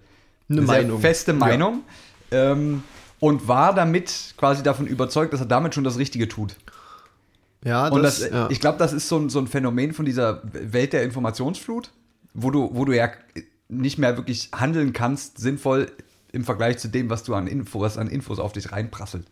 Eine 0.50 0.66
sehr 0.66 0.66
Meinung. 0.66 1.02
feste 1.02 1.32
Ja. 1.32 1.38
Meinung. 1.38 1.84
Ähm, 2.32 2.84
und 3.20 3.48
war 3.48 3.74
damit 3.74 4.36
quasi 4.38 4.62
davon 4.64 4.88
überzeugt, 4.88 5.34
dass 5.34 5.40
er 5.40 5.46
damit 5.46 5.74
schon 5.74 5.84
das 5.84 5.98
Richtige 5.98 6.28
tut. 6.28 6.56
Ja, 7.64 7.88
Und 7.88 8.04
das, 8.04 8.20
ja. 8.30 8.48
ich 8.52 8.60
glaube, 8.60 8.78
das 8.78 8.94
ist 8.94 9.08
so 9.08 9.18
ein, 9.18 9.30
so 9.30 9.40
ein 9.40 9.48
Phänomen 9.48 9.94
von 9.94 10.06
dieser 10.06 10.42
Welt 10.54 10.94
der 10.94 11.04
Informationsflut, 11.04 11.90
wo 12.34 12.52
du, 12.52 12.70
wo 12.74 12.86
du 12.86 12.92
ja 12.94 13.10
nicht 13.70 13.98
mehr 13.98 14.18
wirklich 14.18 14.50
handeln 14.54 14.94
kannst, 14.94 15.40
sinnvoll 15.40 15.92
im 16.32 16.44
Vergleich 16.44 16.78
zu 16.78 16.90
dem, 16.90 17.10
was 17.10 17.24
du 17.24 17.34
an 17.34 17.48
Infos, 17.48 17.98
an 17.98 18.08
Infos 18.08 18.38
auf 18.40 18.52
dich 18.54 18.72
reinprasselt. 18.72 19.26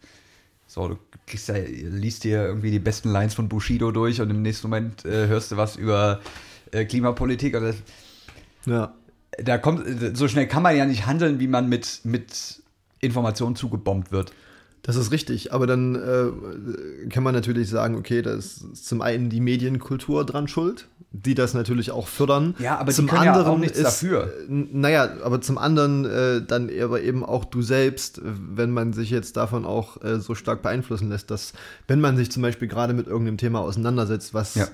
So, 0.73 0.87
du 0.87 0.97
kriegst 1.27 1.49
ja, 1.49 1.55
liest 1.57 2.23
dir 2.23 2.47
irgendwie 2.47 2.71
die 2.71 2.79
besten 2.79 3.11
Lines 3.11 3.35
von 3.35 3.47
Bushido 3.47 3.91
durch 3.91 4.19
und 4.21 4.31
im 4.31 4.41
nächsten 4.41 4.69
Moment 4.69 5.05
äh, 5.05 5.27
hörst 5.27 5.51
du 5.51 5.57
was 5.57 5.75
über 5.75 6.19
äh, 6.71 6.85
Klimapolitik. 6.85 7.55
Und 7.55 7.61
das, 7.61 7.75
ja. 8.65 8.91
da 9.37 9.59
kommt, 9.59 10.17
so 10.17 10.27
schnell 10.27 10.47
kann 10.47 10.63
man 10.63 10.75
ja 10.75 10.87
nicht 10.87 11.05
handeln, 11.05 11.39
wie 11.39 11.45
man 11.45 11.69
mit, 11.69 11.99
mit 12.05 12.63
Informationen 13.01 13.55
zugebombt 13.55 14.11
wird. 14.11 14.33
Das 14.85 14.97
ist 14.97 15.11
richtig, 15.13 15.53
aber 15.53 15.65
dann 15.65 15.95
äh, 15.95 17.07
kann 17.07 17.23
man 17.23 17.33
natürlich 17.33 17.69
sagen, 17.69 17.95
okay, 17.95 18.21
da 18.21 18.33
ist 18.33 18.85
zum 18.85 19.01
einen 19.01 19.29
die 19.29 19.39
Medienkultur 19.39 20.25
dran 20.25 20.49
schuld, 20.49 20.89
die 21.13 21.35
das 21.35 21.53
natürlich 21.53 21.91
auch 21.91 22.09
fördern. 22.09 22.53
Ja, 22.59 22.79
aber 22.79 22.89
die 22.91 22.97
zum 22.97 23.07
können 23.07 23.23
ja 23.23 23.31
anderen 23.31 23.53
auch 23.53 23.57
nichts 23.57 23.77
ist, 23.77 23.85
dafür. 23.85 24.25
äh, 24.25 24.45
Naja, 24.49 25.09
aber 25.23 25.39
zum 25.39 25.57
anderen 25.57 26.03
äh, 26.03 26.41
dann 26.45 26.69
aber 26.81 27.01
eben 27.01 27.23
auch 27.23 27.45
du 27.45 27.61
selbst, 27.61 28.19
wenn 28.23 28.71
man 28.71 28.91
sich 28.91 29.09
jetzt 29.09 29.37
davon 29.37 29.63
auch 29.63 30.03
äh, 30.03 30.19
so 30.19 30.35
stark 30.35 30.61
beeinflussen 30.61 31.07
lässt, 31.07 31.31
dass 31.31 31.53
wenn 31.87 32.01
man 32.01 32.17
sich 32.17 32.29
zum 32.29 32.41
Beispiel 32.43 32.67
gerade 32.67 32.93
mit 32.93 33.07
irgendeinem 33.07 33.37
Thema 33.37 33.61
auseinandersetzt, 33.61 34.33
was 34.33 34.55
Ja. 34.55 34.67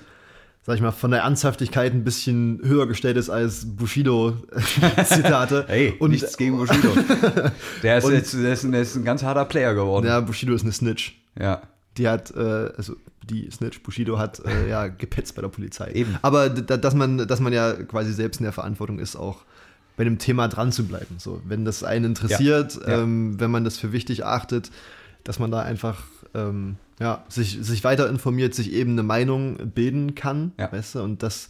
Sag 0.69 0.75
ich 0.75 0.81
mal, 0.83 0.91
von 0.91 1.09
der 1.09 1.21
Ernsthaftigkeit 1.21 1.93
ein 1.93 2.03
bisschen 2.03 2.59
höher 2.63 2.85
gestellt 2.85 3.17
ist 3.17 3.31
als 3.31 3.65
Bushido-Zitate. 3.75 5.65
Hey, 5.67 5.95
und 5.97 6.11
nichts 6.11 6.37
gegen 6.37 6.57
Bushido. 6.57 6.89
Der 7.83 7.97
ist, 7.97 8.03
Und- 8.05 8.13
jetzt, 8.13 8.33
der, 8.35 8.53
ist, 8.53 8.63
der 8.71 8.81
ist 8.81 8.95
ein 8.95 9.03
ganz 9.03 9.23
harter 9.23 9.45
Player 9.45 9.73
geworden. 9.73 10.05
ja, 10.05 10.19
Bushido 10.19 10.53
ist 10.53 10.61
eine 10.63 10.71
Snitch. 10.71 11.19
ja. 11.39 11.61
Die 11.97 12.07
hat, 12.07 12.31
äh, 12.35 12.69
also 12.77 12.95
die 13.23 13.49
Snitch 13.51 13.81
Bushido 13.81 14.19
hat 14.19 14.39
äh, 14.45 14.69
ja 14.69 14.87
gepetzt 14.87 15.35
bei 15.35 15.41
der 15.41 15.49
Polizei. 15.49 15.91
Eben. 15.93 16.17
Aber 16.21 16.47
dass 16.49 16.93
man, 16.93 17.27
dass 17.27 17.39
man 17.41 17.51
ja 17.51 17.73
quasi 17.73 18.13
selbst 18.13 18.39
in 18.39 18.43
der 18.43 18.53
Verantwortung 18.53 18.99
ist, 18.99 19.15
auch 19.17 19.37
bei 19.97 20.03
dem 20.05 20.17
Thema 20.19 20.47
dran 20.47 20.71
zu 20.71 20.85
bleiben. 20.85 21.15
So, 21.17 21.41
wenn 21.45 21.65
das 21.65 21.83
einen 21.83 22.05
interessiert, 22.05 22.79
Ja. 22.85 22.89
Ja. 22.91 23.01
Ähm, 23.01 23.39
wenn 23.39 23.49
man 23.51 23.63
das 23.65 23.77
für 23.77 23.91
wichtig 23.91 24.23
achtet, 24.23 24.69
dass 25.25 25.39
man 25.39 25.49
da 25.51 25.61
einfach 25.61 26.03
ähm, 26.35 26.75
ja, 26.99 27.23
sich, 27.29 27.57
sich 27.61 27.83
weiter 27.83 28.09
informiert, 28.09 28.53
sich 28.53 28.73
eben 28.73 28.91
eine 28.91 29.03
Meinung 29.03 29.71
bilden 29.73 30.15
kann, 30.15 30.51
Ja. 30.59 30.71
weißt 30.71 30.95
du, 30.95 31.01
und 31.03 31.23
das 31.23 31.47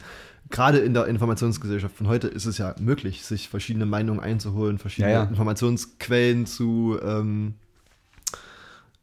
gerade 0.51 0.79
in 0.79 0.93
der 0.93 1.05
Informationsgesellschaft 1.05 1.95
von 1.95 2.07
heute 2.07 2.27
ist 2.27 2.45
es 2.45 2.57
ja 2.57 2.73
möglich, 2.79 3.23
sich 3.23 3.49
verschiedene 3.49 3.85
Meinungen 3.85 4.19
einzuholen, 4.19 4.77
verschiedene 4.79 5.13
Ja, 5.13 5.23
ja. 5.23 5.29
Informationsquellen 5.29 6.45
zu 6.47 6.97
ähm, 7.03 7.53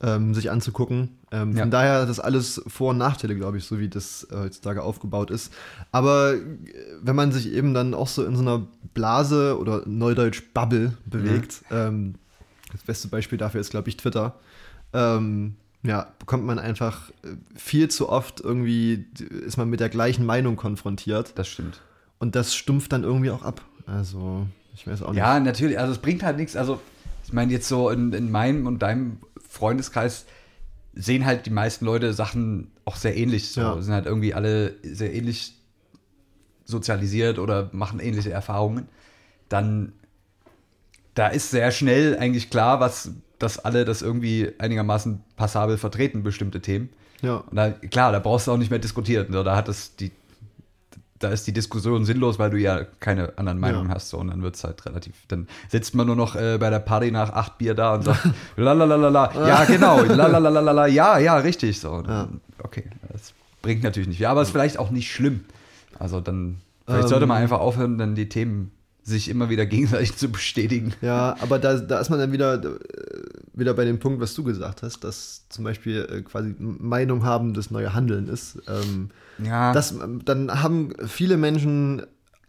ähm, 0.03 0.35
sich 0.35 0.51
anzugucken. 0.51 1.19
Ähm, 1.33 1.53
Ja. 1.57 1.63
Von 1.63 1.71
daher 1.71 2.05
das 2.07 2.21
alles 2.21 2.61
Vor- 2.67 2.91
und 2.91 2.99
Nachteile, 2.99 3.35
glaube 3.35 3.57
ich, 3.59 3.65
so 3.65 3.79
wie 3.79 3.89
das 3.89 4.27
äh, 4.31 4.37
heutzutage 4.37 4.83
aufgebaut 4.83 5.31
ist. 5.31 5.53
Aber 5.91 6.35
äh, 6.35 6.41
wenn 7.01 7.17
man 7.17 7.33
sich 7.33 7.51
eben 7.53 7.73
dann 7.75 7.95
auch 7.95 8.09
so 8.09 8.25
in 8.25 8.37
so 8.37 8.43
einer 8.43 8.67
Blase 8.93 9.59
oder 9.59 9.83
Neudeutsch 9.87 10.43
Bubble 10.53 10.95
bewegt, 11.07 11.63
ähm, 11.71 12.17
das 12.73 12.83
beste 12.83 13.09
Beispiel 13.09 13.39
dafür 13.39 13.61
ist, 13.61 13.71
glaube 13.71 13.89
ich, 13.89 13.97
Twitter, 13.97 14.39
ähm, 14.93 15.57
ja, 15.87 16.13
bekommt 16.19 16.45
man 16.45 16.59
einfach 16.59 17.11
äh, 17.23 17.29
viel 17.55 17.89
zu 17.89 18.09
oft 18.09 18.41
irgendwie, 18.41 19.07
ist 19.47 19.57
man 19.57 19.69
mit 19.71 19.81
der 19.81 19.89
gleichen 19.89 20.27
Meinung 20.27 20.57
konfrontiert 20.57 21.33
Das 21.37 21.49
stimmt. 21.49 21.81
und 22.19 22.35
das 22.35 22.55
stumpft 22.55 22.93
dann 22.93 23.05
irgendwie 23.05 23.31
auch 23.31 23.43
ab. 23.43 23.63
Also, 23.87 24.47
ich 24.75 24.87
weiß 24.87 25.03
auch 25.03 25.11
nicht. 25.11 25.19
Ja, 25.19 25.39
natürlich. 25.41 25.79
Also 25.79 25.93
es 25.93 25.99
bringt 25.99 26.23
halt 26.23 26.37
nichts. 26.37 26.57
Also 26.57 26.81
ich 27.25 27.33
meine 27.33 27.53
jetzt 27.53 27.69
so 27.69 27.91
in, 27.91 28.13
in 28.13 28.31
meinem 28.31 28.67
und 28.67 28.81
deinem 28.81 29.19
Freundeskreis 29.49 30.27
sehen 30.95 31.25
halt 31.27 31.47
die 31.47 31.51
meisten 31.51 31.85
Leute 31.85 32.13
Sachen 32.13 32.71
auch 32.85 32.97
sehr 32.97 33.17
ähnlich. 33.17 33.51
So 33.53 33.61
Ja. 33.61 33.81
sind 33.83 33.93
halt 33.95 34.07
irgendwie 34.07 34.35
alle 34.35 34.75
sehr 34.83 35.15
ähnlich 35.15 35.55
sozialisiert 36.65 37.39
oder 37.39 37.71
machen 37.73 38.01
ähnliche 38.01 38.31
Erfahrungen. 38.31 38.89
Dann 39.49 39.93
da 41.15 41.29
ist 41.29 41.51
sehr 41.51 41.71
schnell 41.71 42.19
eigentlich 42.19 42.51
klar, 42.51 42.81
was 42.81 43.11
dass 43.39 43.59
alle 43.59 43.85
das 43.85 44.03
irgendwie 44.03 44.53
einigermaßen 44.59 45.21
passabel 45.37 45.77
vertreten, 45.79 46.23
bestimmte 46.23 46.61
Themen. 46.61 46.89
Ja. 47.23 47.37
Und 47.37 47.57
da, 47.57 47.71
klar, 47.71 48.13
da 48.13 48.19
brauchst 48.19 48.47
du 48.47 48.53
auch 48.53 48.57
nicht 48.59 48.71
mehr 48.71 48.79
diskutieren. 48.79 49.27
So, 49.31 49.43
da 49.43 49.57
hat 49.57 49.69
es 49.69 49.97
die, 49.97 50.11
da 51.19 51.29
ist 51.31 51.47
die 51.47 51.53
Diskussion 51.53 52.05
sinnlos, 52.05 52.39
weil 52.39 52.51
du 52.51 52.59
ja 52.59 52.85
keine 53.01 53.33
anderen 53.39 53.59
Meinungen 53.59 53.89
Ja. 53.89 53.95
hast. 53.95 54.11
So, 54.11 54.19
und 54.19 54.29
dann 54.29 54.43
wird 54.43 54.55
es 54.57 54.65
halt 54.65 54.85
relativ. 54.85 55.15
Dann 55.29 55.49
sitzt 55.71 55.95
man 55.95 56.07
nur 56.07 56.17
noch 56.17 56.37
äh, 56.37 56.59
bei 56.59 56.69
der 56.71 56.79
Party 56.79 57.11
nach 57.11 57.33
acht 57.33 57.57
Bier 57.59 57.75
da 57.75 57.95
und 57.95 58.03
sagt, 58.03 58.29
lalalala, 58.57 59.33
ja, 59.35 59.65
genau, 59.65 60.03
lalalala, 60.03 60.87
ja, 60.89 61.19
ja, 61.19 61.37
richtig. 61.39 61.81
So, 61.81 62.03
dann, 62.03 62.41
okay, 62.63 62.85
das 63.11 63.33
bringt 63.63 63.83
natürlich 63.83 64.09
nicht. 64.09 64.19
Ja, 64.19 64.31
aber 64.31 64.43
ist 64.43 64.51
vielleicht 64.51 64.79
auch 64.79 64.91
nicht 64.91 65.11
schlimm. 65.11 65.45
Also 65.99 66.21
dann, 66.21 66.59
vielleicht 66.87 67.09
sollte 67.09 67.27
man 67.27 67.39
Ähm. 67.39 67.45
einfach 67.45 67.61
aufhören, 67.61 67.97
dann 67.97 68.15
die 68.15 68.29
Themen 68.29 68.73
sich 69.03 69.31
immer 69.31 69.49
wieder 69.49 69.65
gegenseitig 69.67 70.17
zu 70.17 70.29
bestätigen. 70.31 70.93
Ja, 71.01 71.37
aber 71.41 71.59
da, 71.59 71.77
da 71.79 71.99
ist 72.01 72.11
man 72.11 72.19
dann 72.19 72.33
wieder, 72.33 72.61
wieder 73.57 73.75
bei 73.75 73.85
dem 73.85 73.99
Punkt, 73.99 74.21
was 74.21 74.35
du 74.35 74.45
gesagt 74.45 74.83
hast, 74.83 75.03
dass 75.03 75.49
zum 75.49 75.65
Beispiel 75.65 76.07
äh, 76.11 76.23
quasi 76.23 76.55
Meinung 76.59 77.25
haben 77.25 77.55
das 77.55 77.71
neue 77.71 77.95
Handeln 77.95 78.29
ist. 78.29 78.59
Ähm, 78.69 79.11
Ja, 79.43 79.73
das, 79.73 79.95
dann 80.25 80.63
haben 80.63 80.93
viele 81.07 81.37
Menschen 81.39 82.03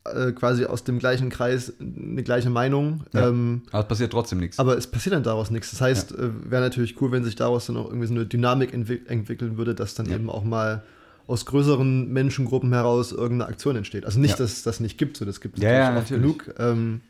äh, 0.04 0.32
quasi 0.34 0.66
aus 0.66 0.84
dem 0.84 1.00
gleichen 1.00 1.30
Kreis 1.30 1.74
eine 1.80 2.24
gleiche 2.24 2.50
Meinung. 2.50 3.04
Ja. 3.14 3.30
Ähm, 3.30 3.62
aber 3.72 3.82
es 3.84 3.88
passiert 3.88 4.12
trotzdem 4.12 4.40
nichts. 4.40 4.60
aber 4.60 4.78
es 4.78 4.88
passiert 4.88 5.16
dann 5.16 5.24
daraus 5.24 5.50
nichts. 5.50 5.72
Das 5.72 5.82
heißt, 5.82 6.12
äh, 6.14 6.30
wäre 6.52 6.62
natürlich 6.62 7.02
cool, 7.02 7.12
wenn 7.12 7.24
sich 7.24 7.36
daraus 7.36 7.66
dann 7.68 7.78
auch 7.78 7.88
irgendwie 7.88 8.08
so 8.08 8.14
eine 8.14 8.26
Dynamik 8.26 8.74
entwick 8.74 9.10
entwickeln 9.10 9.58
würde, 9.58 9.76
dass 9.76 9.96
dann 9.96 10.06
Ja. 10.08 10.16
eben 10.16 10.30
auch 10.30 10.44
mal 10.44 10.84
aus 11.26 11.46
größeren 11.46 12.08
Menschengruppen 12.12 12.72
heraus 12.72 13.12
irgendeine 13.12 13.50
Aktion 13.52 13.76
entsteht. 13.76 14.06
Also 14.06 14.20
nicht, 14.20 14.32
Ja. 14.32 14.38
dass 14.38 14.54
es 14.54 14.64
das 14.64 14.80
nicht 14.80 14.98
gibt, 14.98 15.18
so 15.18 15.26
das 15.26 15.42
gibt 15.42 15.58
es 15.58 15.64
Ja, 15.64 15.72
ja, 15.72 15.92
natürlich. 15.92 16.22
genug. 16.22 16.54
Ähm, 16.58 17.02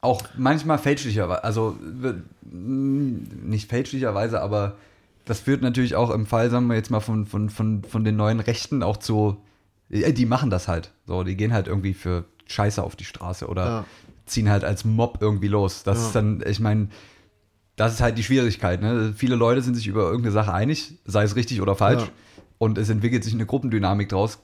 auch 0.00 0.22
manchmal 0.36 0.78
fälschlicherweise, 0.78 1.42
also 1.44 1.76
mh, 2.50 3.20
nicht 3.44 3.68
fälschlicherweise, 3.68 4.40
aber 4.40 4.76
das 5.24 5.40
führt 5.40 5.60
natürlich 5.62 5.94
auch 5.96 6.10
im 6.10 6.26
Fall, 6.26 6.50
sagen 6.50 6.66
wir 6.68 6.76
jetzt 6.76 6.90
mal, 6.90 7.00
von, 7.00 7.26
von, 7.26 7.50
von, 7.50 7.82
von 7.84 8.04
den 8.04 8.16
neuen 8.16 8.40
Rechten 8.40 8.82
auch 8.82 8.96
zu, 8.96 9.36
äh, 9.90 10.12
die 10.12 10.26
machen 10.26 10.50
das 10.50 10.68
halt. 10.68 10.92
So, 11.06 11.22
die 11.24 11.36
gehen 11.36 11.52
halt 11.52 11.66
irgendwie 11.66 11.94
für 11.94 12.24
Scheiße 12.46 12.82
auf 12.82 12.96
die 12.96 13.04
Straße 13.04 13.46
oder 13.46 13.66
Ja. 13.66 13.84
ziehen 14.26 14.48
halt 14.48 14.64
als 14.64 14.84
Mob 14.84 15.18
irgendwie 15.20 15.48
los. 15.48 15.82
Das 15.82 15.98
Ja. 15.98 16.06
ist 16.06 16.14
dann, 16.14 16.42
ich 16.46 16.60
meine, 16.60 16.88
das 17.76 17.92
ist 17.92 18.00
halt 18.00 18.16
die 18.18 18.24
Schwierigkeit. 18.24 18.80
Ne? 18.80 19.12
Viele 19.16 19.36
Leute 19.36 19.60
sind 19.62 19.74
sich 19.74 19.86
über 19.86 20.02
irgendeine 20.04 20.32
Sache 20.32 20.52
einig, 20.54 20.94
sei 21.04 21.24
es 21.24 21.36
richtig 21.36 21.60
oder 21.60 21.74
falsch, 21.76 22.02
Ja. 22.04 22.08
und 22.58 22.78
es 22.78 22.88
entwickelt 22.88 23.22
sich 23.24 23.34
eine 23.34 23.46
Gruppendynamik 23.46 24.08
draus. 24.08 24.38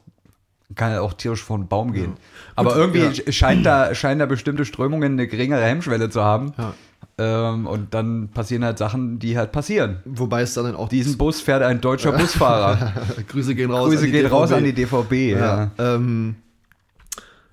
Kann 0.74 0.92
ja 0.92 1.00
auch 1.02 1.12
tierisch 1.12 1.42
vor 1.42 1.58
den 1.58 1.68
Baum 1.68 1.92
gehen. 1.92 2.12
Ja. 2.16 2.22
Aber 2.56 2.70
Gut, 2.70 2.78
irgendwie 2.78 3.00
ja. 3.00 3.08
sch- 3.10 3.32
scheint 3.32 3.64
da, 3.66 3.94
scheinen 3.94 4.18
da 4.20 4.26
bestimmte 4.26 4.64
Strömungen 4.64 5.12
eine 5.12 5.26
geringere 5.28 5.62
Hemmschwelle 5.62 6.10
zu 6.10 6.22
haben. 6.22 6.52
ja. 6.58 6.74
Ähm, 7.16 7.66
und 7.68 7.94
dann 7.94 8.28
passieren 8.30 8.64
halt 8.64 8.78
Sachen, 8.78 9.20
die 9.20 9.38
halt 9.38 9.52
passieren. 9.52 9.98
Wobei 10.04 10.40
es 10.42 10.54
dann 10.54 10.74
auch 10.74 10.88
Diesen 10.88 11.16
Bus 11.16 11.40
fährt 11.40 11.62
ein 11.62 11.80
deutscher 11.80 12.10
Busfahrer. 12.10 12.92
Grüße 13.28 13.54
gehen 13.54 13.70
raus. 13.70 13.88
Grüße 13.90 14.00
an 14.00 14.06
die 14.06 14.10
gehen 14.12 14.22
DVB. 14.24 14.32
raus 14.32 14.52
an 14.52 14.64
die 14.64 14.72
DVB. 14.72 15.12
Ja. 15.38 15.70
Ähm, 15.78 16.34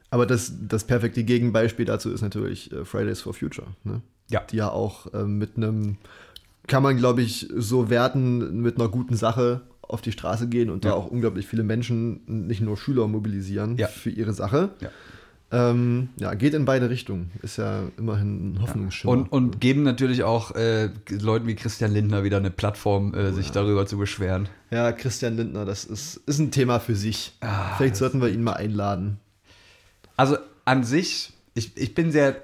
aber 0.10 0.26
das, 0.26 0.52
das 0.68 0.84
perfekte 0.86 1.24
Gegenbeispiel 1.24 1.86
dazu 1.86 2.12
ist 2.12 2.22
natürlich 2.22 2.72
äh, 2.72 2.86
Fridays 2.86 3.22
for 3.22 3.34
Future. 3.36 3.68
Ne? 3.84 4.02
Ja. 4.30 4.42
Die 4.50 4.58
ja 4.58 4.70
auch 4.70 5.08
ähm, 5.14 5.38
mit 5.38 5.58
einem, 5.58 5.98
kann 6.68 6.82
man 6.82 6.98
glaube 6.98 7.22
ich 7.22 7.48
so 7.56 7.90
werten, 7.90 8.62
mit 8.62 8.78
einer 8.80 8.90
guten 8.90 9.16
Sache 9.16 9.62
auf 9.92 10.02
die 10.02 10.12
Straße 10.12 10.48
gehen 10.48 10.70
und 10.70 10.86
Ja. 10.86 10.92
da 10.92 10.98
auch 10.98 11.08
unglaublich 11.08 11.48
viele 11.48 11.64
Menschen, 11.64 12.22
nicht 12.48 12.62
nur 12.62 12.78
Schüler, 12.78 13.08
mobilisieren 13.08 13.78
Ja. 13.78 13.88
für 13.88 14.10
ihre 14.10 14.34
Sache. 14.34 14.70
Ja. 14.80 14.90
Ähm, 15.54 16.08
ja, 16.16 16.34
geht 16.34 16.54
in 16.54 16.64
beide 16.64 16.90
Richtungen. 16.90 17.30
Ist 17.42 17.58
ja 17.58 17.84
immerhin 17.98 18.54
ein 18.54 18.62
Hoffnungsschimmer. 18.62 19.12
Und, 19.12 19.32
und 19.34 19.60
geben 19.60 19.84
natürlich 19.84 20.24
auch 20.24 20.56
äh, 20.56 20.90
Leuten 21.10 21.46
wie 21.46 21.56
Christian 21.56 21.92
Lindner 21.92 22.24
wieder 22.24 22.38
eine 22.38 22.52
Plattform, 22.52 23.14
äh, 23.14 23.34
sich 23.34 23.52
darüber 23.52 23.86
zu 23.86 23.98
beschweren. 23.98 24.48
ja, 24.70 24.94
Christian 24.94 25.36
Lindner, 25.36 25.66
das 25.66 25.84
ist, 25.84 26.22
ist 26.26 26.40
ein 26.40 26.52
Thema 26.52 26.80
für 26.80 26.96
sich. 26.96 27.34
Ah, 27.42 27.76
Vielleicht 27.76 27.98
sollten 27.98 28.22
wir 28.22 28.30
ihn 28.30 28.44
mal 28.44 28.54
einladen. 28.54 29.18
Also 30.16 30.38
an 30.64 30.86
sich, 30.86 31.34
ich, 31.54 31.76
ich 31.76 31.94
bin 31.96 32.14
sehr 32.14 32.38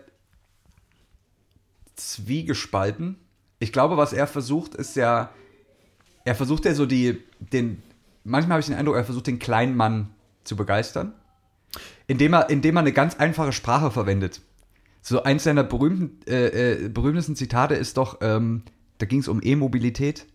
zwiegespalten. 1.95 3.15
Ich 3.59 3.71
glaube, 3.71 3.97
was 3.97 4.13
er 4.13 4.27
versucht, 4.27 4.75
ist 4.75 4.95
ja, 4.95 5.29
er 6.27 6.35
versucht 6.35 6.65
ja 6.65 6.73
so 6.73 6.85
die, 6.85 7.23
den, 7.39 7.81
manchmal 8.25 8.55
habe 8.55 8.59
ich 8.59 8.65
den 8.65 8.75
Eindruck, 8.75 8.97
er 8.97 9.05
versucht 9.05 9.27
den 9.27 9.39
kleinen 9.39 9.77
Mann 9.77 10.09
zu 10.43 10.57
begeistern, 10.57 11.13
indem 12.05 12.33
er, 12.33 12.49
indem 12.49 12.75
er 12.75 12.81
eine 12.81 12.91
ganz 12.91 13.15
einfache 13.15 13.53
Sprache 13.53 13.91
verwendet. 13.91 14.41
So 15.01 15.23
eins 15.23 15.45
seiner 15.45 15.63
berühmten, 15.63 16.19
äh, 16.29 16.83
äh, 16.85 16.89
berühmtesten 16.89 17.37
Zitate 17.37 17.75
ist 17.75 17.95
doch, 17.95 18.17
ähm, 18.19 18.63
da 18.97 19.05
ging 19.05 19.19
es 19.19 19.29
um 19.29 19.39
E-Mobilität, 19.41 20.25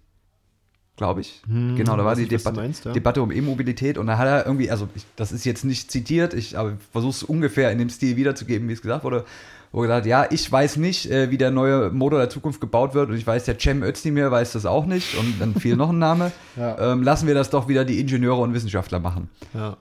glaube 0.97 1.21
ich. 1.23 1.43
Hm, 1.47 1.75
genau, 1.77 1.97
da 1.97 2.05
war 2.05 2.15
die 2.15 2.29
Debatte, 2.29 2.57
meinst, 2.61 2.85
ja. 2.85 2.93
Debatte 2.93 3.23
um 3.23 3.33
E-Mobilität 3.33 3.99
und 3.99 4.07
da 4.07 4.19
hat 4.19 4.27
er 4.27 4.47
irgendwie, 4.47 4.71
also 4.71 4.89
ich, 4.95 5.05
das 5.17 5.33
ist 5.33 5.45
jetzt 5.45 5.65
nicht 5.65 5.91
zitiert, 5.91 6.35
ich 6.35 6.57
aber 6.59 6.77
versuche 6.93 7.11
es 7.11 7.23
ungefähr 7.23 7.71
in 7.73 7.79
dem 7.79 7.89
Stil 7.91 8.17
wiederzugeben, 8.17 8.69
wie 8.69 8.73
es 8.75 8.83
gesagt 8.83 9.03
wurde, 9.05 9.25
wo 9.73 9.81
er 9.83 9.87
gesagt, 9.89 10.07
ja, 10.07 10.27
ich 10.31 10.53
weiß 10.53 10.77
nicht, 10.77 11.11
äh, 11.11 11.31
wie 11.31 11.39
der 11.39 11.51
neue 11.51 11.91
Motor 11.91 12.19
der 12.19 12.29
Zukunft 12.29 12.61
gebaut 12.61 12.93
wird 12.95 13.09
und 13.09 13.17
ich 13.17 13.27
weiß, 13.27 13.45
der 13.47 13.59
Cem 13.59 13.83
Özdemir 13.83 14.31
weiß 14.31 14.53
das 14.53 14.67
auch 14.67 14.85
nicht 14.85 15.17
und 15.19 15.41
dann 15.41 15.55
fiel 15.55 15.77
noch 15.77 15.91
ein 15.91 15.99
Name. 15.99 16.31
Ja. 16.57 16.93
Ähm, 16.93 17.03
lassen 17.03 17.27
wir 17.27 17.35
das 17.35 17.49
doch 17.49 17.69
wieder 17.69 17.87
die 17.87 17.99
Ingenieure 17.99 18.43
und 18.43 18.53
Wissenschaftler 18.53 19.01
machen. 19.01 19.31
Ja. 19.55 19.79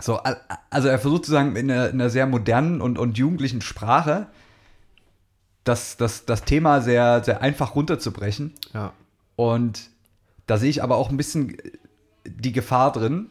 So, 0.00 0.16
al- 0.16 0.40
also 0.70 0.88
er 0.88 0.98
versucht 0.98 1.26
sozusagen 1.26 1.54
in 1.54 1.70
einer, 1.70 1.90
in 1.90 2.00
einer 2.00 2.10
sehr 2.10 2.26
modernen 2.26 2.80
und, 2.80 2.98
und 2.98 3.16
jugendlichen 3.16 3.60
Sprache 3.60 4.26
das, 5.62 5.96
das, 5.96 6.24
das 6.26 6.42
Thema 6.42 6.80
sehr, 6.80 7.22
sehr 7.22 7.40
einfach 7.40 7.76
runterzubrechen. 7.76 8.52
Ja. 8.74 8.92
Und 9.36 9.90
da 10.52 10.58
sehe 10.58 10.68
ich 10.68 10.82
aber 10.82 10.96
auch 10.96 11.08
ein 11.08 11.16
bisschen 11.16 11.56
die 12.26 12.52
Gefahr 12.52 12.92
drin, 12.92 13.30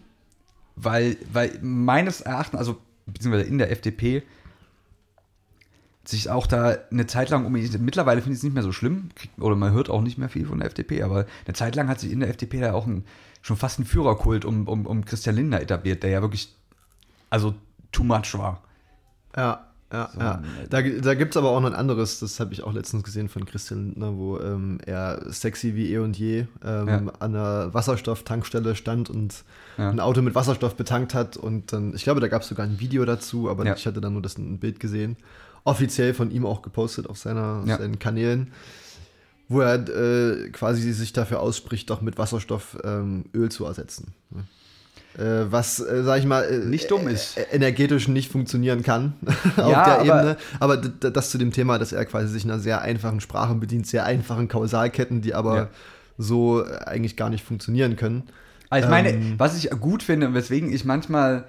weil, 0.75 1.17
weil 1.31 1.59
meines 1.61 2.21
Erachtens, 2.21 2.57
also 2.57 2.77
beziehungsweise 3.05 3.47
in 3.47 3.59
der 3.59 3.69
FDP, 3.69 4.23
sich 6.03 6.31
auch 6.31 6.47
da 6.47 6.79
eine 6.89 7.05
Zeit 7.05 7.29
lang 7.29 7.45
um 7.45 7.51
mittlerweile 7.51 8.21
finde 8.21 8.33
ich 8.33 8.39
es 8.39 8.43
nicht 8.43 8.55
mehr 8.55 8.63
so 8.63 8.71
schlimm, 8.71 9.09
oder 9.37 9.55
man 9.55 9.71
hört 9.71 9.91
auch 9.91 10.01
nicht 10.01 10.17
mehr 10.17 10.29
viel 10.29 10.47
von 10.47 10.57
der 10.57 10.67
FDP, 10.69 11.03
aber 11.03 11.27
eine 11.45 11.53
Zeit 11.53 11.75
lang 11.75 11.89
hat 11.89 11.99
sich 11.99 12.11
in 12.11 12.21
der 12.21 12.29
FDP 12.29 12.59
da 12.59 12.73
auch 12.73 12.87
ein, 12.87 13.05
schon 13.43 13.55
fast 13.55 13.77
ein 13.77 13.85
Führerkult 13.85 14.43
um, 14.43 14.67
um, 14.67 14.87
um 14.87 15.05
Christian 15.05 15.35
Lindner 15.35 15.61
etabliert, 15.61 16.01
der 16.01 16.09
ja 16.09 16.21
wirklich, 16.23 16.55
also 17.29 17.53
too 17.91 18.03
much 18.03 18.35
war. 18.35 18.63
Ja. 19.37 19.70
Ja, 19.91 20.09
So, 20.13 20.19
ja. 20.19 20.41
äh, 20.63 20.67
Da, 20.69 20.81
da 20.81 21.13
gibt 21.15 21.31
es 21.33 21.37
aber 21.37 21.49
auch 21.49 21.59
noch 21.59 21.67
ein 21.69 21.75
anderes, 21.75 22.19
das 22.19 22.39
habe 22.39 22.53
ich 22.53 22.63
auch 22.63 22.73
letztens 22.73 23.03
gesehen 23.03 23.27
von 23.29 23.45
Christian 23.45 23.87
Lindner, 23.87 24.15
wo 24.15 24.39
ähm, 24.39 24.79
er 24.85 25.21
sexy 25.31 25.75
wie 25.75 25.91
eh 25.93 25.97
und 25.99 26.17
je 26.17 26.45
ähm, 26.63 26.87
Ja. 26.87 26.97
an 26.97 27.09
einer 27.19 27.73
Wasserstofftankstelle 27.73 28.75
stand 28.75 29.09
und 29.09 29.43
Ja. 29.77 29.89
ein 29.89 29.99
Auto 29.99 30.21
mit 30.21 30.33
Wasserstoff 30.35 30.75
betankt 30.75 31.13
hat. 31.13 31.37
Und 31.37 31.73
dann, 31.73 31.93
ich 31.95 32.03
glaube, 32.03 32.19
da 32.21 32.27
gab 32.27 32.41
es 32.43 32.47
sogar 32.47 32.65
ein 32.65 32.79
Video 32.79 33.03
dazu, 33.05 33.49
aber 33.49 33.65
Ja. 33.65 33.75
ich 33.75 33.85
hatte 33.85 33.99
dann 34.01 34.13
nur 34.13 34.21
das 34.21 34.37
ein 34.37 34.59
Bild 34.59 34.79
gesehen. 34.79 35.17
Offiziell 35.63 36.13
von 36.13 36.31
ihm 36.31 36.45
auch 36.45 36.61
gepostet 36.61 37.07
auf, 37.07 37.17
seiner, 37.19 37.61
auf 37.63 37.67
seinen 37.69 37.99
Kanälen, 37.99 38.51
wo 39.47 39.59
er 39.61 39.75
äh, 39.89 40.49
quasi 40.49 40.91
sich 40.93 41.13
dafür 41.13 41.39
ausspricht, 41.41 41.89
doch 41.89 42.01
mit 42.01 42.17
Wasserstoff 42.17 42.77
ähm, 42.83 43.25
Öl 43.35 43.49
zu 43.51 43.65
ersetzen. 43.65 44.13
Äh, 44.33 44.37
was, 45.17 45.79
äh, 45.79 46.03
sag 46.03 46.19
ich 46.19 46.25
mal, 46.25 46.43
äh, 46.43 46.57
Nicht 46.59 46.89
dumm 46.89 47.07
ist. 47.07 47.37
äh, 47.37 47.43
energetisch 47.51 48.07
nicht 48.07 48.31
funktionieren 48.31 48.81
kann 48.83 49.13
auf 49.57 49.69
Ja, 49.71 49.83
der 49.85 49.99
aber- 49.99 50.19
Ebene. 50.21 50.37
Aber 50.59 50.77
das 50.77 51.31
zu 51.31 51.37
dem 51.37 51.51
Thema, 51.51 51.77
dass 51.79 51.91
er 51.91 52.05
quasi 52.05 52.27
sich 52.29 52.43
einer 52.45 52.59
sehr 52.59 52.81
einfachen 52.81 53.19
Sprache 53.21 53.53
bedient, 53.55 53.87
sehr 53.87 54.05
einfachen 54.05 54.47
Kausalketten, 54.47 55.21
die 55.21 55.33
aber 55.33 55.55
Ja. 55.55 55.67
so 56.17 56.63
äh, 56.65 56.77
eigentlich 56.85 57.17
gar 57.17 57.29
nicht 57.29 57.43
funktionieren 57.45 57.95
können. 57.97 58.23
Also 58.69 58.85
ich 58.87 58.89
meine, 58.91 59.09
Ähm, 59.09 59.33
was 59.37 59.57
ich 59.61 59.69
gut 59.71 60.01
finde 60.03 60.27
und 60.27 60.33
weswegen 60.33 60.71
ich 60.71 60.85
manchmal 60.85 61.43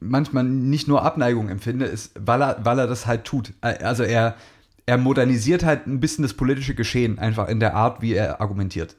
manchmal 0.00 0.44
nicht 0.44 0.88
nur 0.88 1.02
Abneigung 1.02 1.48
empfinde, 1.48 1.86
ist, 1.86 2.12
weil 2.18 2.42
er, 2.42 2.58
weil 2.64 2.78
er 2.78 2.86
das 2.86 3.06
halt 3.06 3.24
tut. 3.24 3.52
Also 3.62 4.02
er, 4.02 4.34
er 4.86 4.98
modernisiert 4.98 5.64
halt 5.64 5.86
ein 5.86 6.00
bisschen 6.00 6.22
das 6.22 6.34
politische 6.34 6.74
Geschehen, 6.74 7.18
einfach 7.18 7.48
in 7.48 7.60
der 7.60 7.74
Art, 7.74 8.02
wie 8.02 8.12
er 8.12 8.40
argumentiert. 8.40 8.94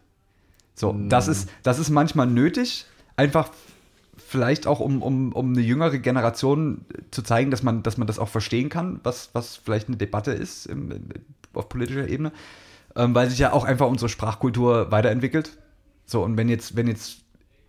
So, 0.74 0.91
Hm. 0.91 1.10
das 1.10 1.28
ist, 1.28 1.49
das 1.64 1.80
ist 1.80 1.89
manchmal 1.91 2.28
nötig, 2.28 2.86
einfach 3.16 3.51
vielleicht 4.18 4.68
auch, 4.68 4.80
um, 4.80 5.01
um, 5.01 5.32
um 5.34 5.53
eine 5.53 5.61
jüngere 5.61 5.97
Generation 5.99 6.86
zu 7.11 7.22
zeigen, 7.22 7.51
dass 7.51 7.63
man, 7.63 7.84
dass 7.84 7.97
man 7.97 8.07
das 8.07 8.20
auch 8.20 8.30
verstehen 8.30 8.70
kann, 8.70 8.99
was, 9.03 9.30
was 9.34 9.55
vielleicht 9.55 9.88
eine 9.88 9.97
Debatte 9.97 10.32
ist 10.32 10.66
im, 10.66 11.09
auf 11.53 11.70
politischer 11.70 12.07
Ebene, 12.07 12.32
ähm, 12.95 13.13
weil 13.13 13.30
sich 13.30 13.39
ja 13.39 13.53
auch 13.53 13.63
einfach 13.63 13.88
unsere 13.88 14.09
Sprachkultur 14.09 14.91
weiterentwickelt. 14.91 15.57
So, 16.05 16.24
und 16.24 16.38
wenn 16.38 16.49
jetzt, 16.49 16.76
wenn 16.76 16.88
jetzt 16.88 17.18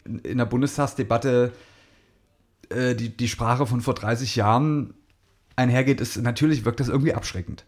in 0.05 0.39
der 0.39 0.47
Bundestagsdebatte 0.47 1.53
äh, 2.71 2.95
die, 2.95 3.17
die 3.17 3.29
Sprache 3.29 3.67
von 3.67 3.81
vor 3.81 3.95
30 3.95 4.37
Jahren 4.37 4.95
einhergeht, 5.57 6.01
ist 6.01 6.17
natürlich 6.19 6.65
wirkt 6.65 6.81
das 6.81 6.89
irgendwie 6.89 7.15
abschreckend. 7.15 7.65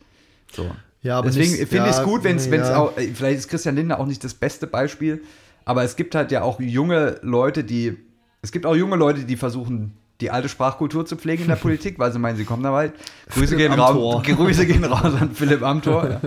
So. 0.52 0.70
Ja, 1.02 1.18
aber 1.18 1.28
Deswegen 1.28 1.54
finde 1.66 1.84
ich 1.84 1.92
es 1.92 1.98
ja, 1.98 2.04
gut, 2.04 2.24
wenn 2.24 2.36
es 2.36 2.46
ja. 2.46 2.76
auch, 2.76 2.96
äh, 2.96 3.08
vielleicht 3.14 3.38
ist 3.38 3.48
Christian 3.48 3.76
Lindner 3.76 4.00
auch 4.00 4.06
nicht 4.06 4.22
das 4.24 4.34
beste 4.34 4.66
Beispiel, 4.66 5.22
aber 5.68 5.84
es 5.84 5.96
gibt 5.96 6.14
halt 6.14 6.32
ja 6.32 6.40
auch 6.42 6.60
junge 6.60 7.18
Leute, 7.20 7.62
die, 7.62 7.94
es 8.40 8.52
gibt 8.52 8.64
auch 8.64 8.74
junge 8.74 8.96
Leute, 8.96 9.24
die 9.24 9.36
versuchen, 9.36 9.92
die 10.22 10.30
alte 10.30 10.48
Sprachkultur 10.48 11.04
zu 11.04 11.16
pflegen 11.16 11.42
in 11.42 11.48
der 11.48 11.56
Politik, 11.66 11.98
weil 11.98 12.10
sie 12.10 12.18
meinen, 12.18 12.38
sie 12.38 12.44
kommen 12.44 12.62
da 12.62 12.72
weit. 12.72 12.94
Grüße 13.28 13.54
Philipp 13.54 13.70
gehen, 13.72 13.78
raus, 13.78 14.22
Grüße 14.26 14.64
gehen 14.64 14.82
raus 14.84 15.12
an 15.20 15.32
Philipp 15.34 15.62
Amthor, 15.62 16.08
ja. 16.08 16.20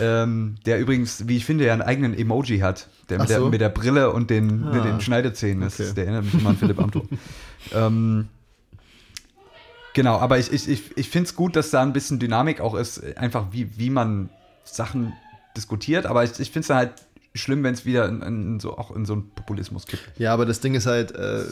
ähm, 0.22 0.56
der 0.66 0.80
übrigens, 0.80 1.26
wie 1.26 1.38
ich 1.38 1.46
finde, 1.46 1.64
ja 1.64 1.72
einen 1.72 1.80
eigenen 1.80 2.12
Emoji 2.12 2.58
hat, 2.58 2.88
der 3.08 3.20
mit, 3.20 3.28
so. 3.28 3.34
der, 3.34 3.50
mit 3.50 3.60
der 3.62 3.70
Brille 3.70 4.12
und 4.12 4.28
den, 4.28 4.66
mit 4.70 4.82
Ah. 4.82 4.84
den 4.84 5.00
Schneidezähnen 5.00 5.66
ist. 5.66 5.80
Okay. 5.80 5.92
Der 5.96 6.04
erinnert 6.04 6.26
mich 6.26 6.34
immer 6.34 6.50
an 6.50 6.56
Philipp 6.58 6.78
Amthor. 6.78 7.04
ähm, 7.74 8.28
Genau, 9.94 10.18
aber 10.18 10.38
ich, 10.38 10.52
ich, 10.52 10.68
ich, 10.68 10.82
ich 10.96 11.08
finde 11.08 11.28
es 11.28 11.36
gut, 11.36 11.56
dass 11.56 11.70
da 11.70 11.80
ein 11.80 11.92
bisschen 11.94 12.18
Dynamik 12.18 12.60
auch 12.60 12.74
ist, 12.74 13.16
einfach 13.16 13.46
wie, 13.52 13.78
wie 13.78 13.90
man 13.90 14.28
Sachen 14.64 15.12
diskutiert, 15.56 16.04
aber 16.04 16.24
ich, 16.24 16.38
ich 16.40 16.50
finde 16.50 16.64
es 16.66 16.70
halt 16.70 16.92
schlimm, 17.34 17.62
wenn 17.64 17.74
es 17.74 17.84
wieder 17.84 18.08
in, 18.08 18.22
in 18.22 18.60
so, 18.60 18.78
auch 18.78 18.94
in 18.94 19.04
so 19.04 19.14
einen 19.14 19.30
Populismus 19.30 19.86
kippt. 19.86 20.18
Ja, 20.18 20.32
aber 20.32 20.46
das 20.46 20.60
Ding 20.60 20.74
ist 20.74 20.86
halt, 20.86 21.12
äh, 21.16 21.42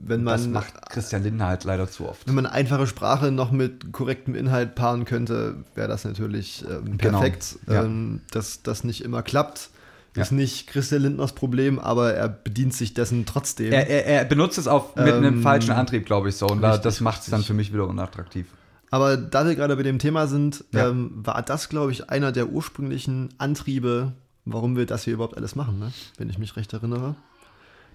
wenn 0.00 0.24
Das 0.24 0.42
man 0.42 0.52
macht 0.52 0.90
Christian 0.90 1.22
Lindner 1.22 1.46
halt 1.46 1.64
leider 1.64 1.88
zu 1.88 2.08
oft. 2.08 2.26
wenn 2.26 2.34
man 2.34 2.46
einfache 2.46 2.86
Sprache 2.88 3.30
noch 3.30 3.52
mit 3.52 3.92
korrektem 3.92 4.34
Inhalt 4.34 4.74
paaren 4.74 5.04
könnte, 5.04 5.56
wäre 5.74 5.86
das 5.88 6.04
natürlich 6.04 6.64
ähm, 6.68 6.98
Genau. 6.98 7.20
perfekt. 7.20 7.56
Ja. 7.68 7.84
Ähm, 7.84 8.20
dass 8.32 8.62
das 8.64 8.82
nicht 8.82 9.04
immer 9.04 9.22
klappt, 9.22 9.70
Ja. 10.16 10.22
ist 10.22 10.32
nicht 10.32 10.66
Christian 10.66 11.02
Lindners 11.02 11.32
Problem, 11.34 11.78
aber 11.78 12.14
er 12.14 12.28
bedient 12.28 12.74
sich 12.74 12.94
dessen 12.94 13.24
trotzdem. 13.24 13.72
Er, 13.72 13.86
er, 13.88 14.06
er 14.06 14.24
benutzt 14.24 14.58
es 14.58 14.66
auf, 14.66 14.96
mit 14.96 15.06
einem 15.14 15.34
Ähm, 15.36 15.42
falschen 15.42 15.70
Antrieb, 15.70 16.04
glaube 16.04 16.30
ich, 16.30 16.34
so. 16.36 16.46
Und 16.48 16.64
richtig, 16.64 16.82
das 16.82 17.00
macht 17.00 17.20
es 17.22 17.28
dann 17.30 17.44
für 17.44 17.54
mich 17.54 17.72
wieder 17.72 17.86
unattraktiv. 17.86 18.46
Aber 18.90 19.16
da 19.16 19.46
wir 19.46 19.54
gerade 19.54 19.76
bei 19.76 19.82
dem 19.84 19.98
Thema 20.00 20.26
sind, 20.26 20.64
Ja. 20.72 20.88
ähm, 20.88 21.10
war 21.14 21.42
das, 21.42 21.68
glaube 21.68 21.92
ich, 21.92 22.10
einer 22.10 22.32
der 22.32 22.48
ursprünglichen 22.48 23.28
Antriebe, 23.38 24.14
warum 24.52 24.76
wir 24.76 24.86
das 24.86 25.04
hier 25.04 25.14
überhaupt 25.14 25.36
alles 25.36 25.54
machen, 25.56 25.78
ne? 25.78 25.92
wenn 26.18 26.28
ich 26.30 26.38
mich 26.38 26.56
recht 26.56 26.72
erinnere. 26.72 27.14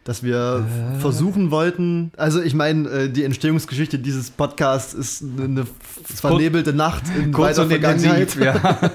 Dass 0.04 0.22
wir 0.22 0.66
Äh. 0.96 1.00
versuchen 1.00 1.50
wollten, 1.50 2.12
also 2.18 2.42
ich 2.42 2.54
meine, 2.54 2.90
äh, 2.90 3.10
die 3.10 3.24
Entstehungsgeschichte 3.24 4.00
dieses 4.00 4.32
Podcasts 4.32 4.94
ist 4.94 5.24
eine, 5.24 5.44
eine 5.46 5.68
vernebelte 6.04 6.74
Nacht 6.74 7.04
in 7.18 7.32
Kurz 7.32 7.58
weiter 7.58 7.70
Vergangenheit. 7.70 8.36
ja. 8.36 8.92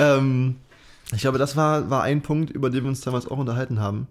ähm, 0.00 0.56
ich 1.12 1.20
glaube, 1.20 1.38
das 1.38 1.56
war, 1.56 1.90
war 1.90 2.02
ein 2.02 2.22
Punkt, 2.22 2.50
über 2.50 2.70
den 2.70 2.82
wir 2.84 2.88
uns 2.88 3.00
damals 3.02 3.26
auch 3.26 3.38
unterhalten 3.38 3.78
haben. 3.80 4.06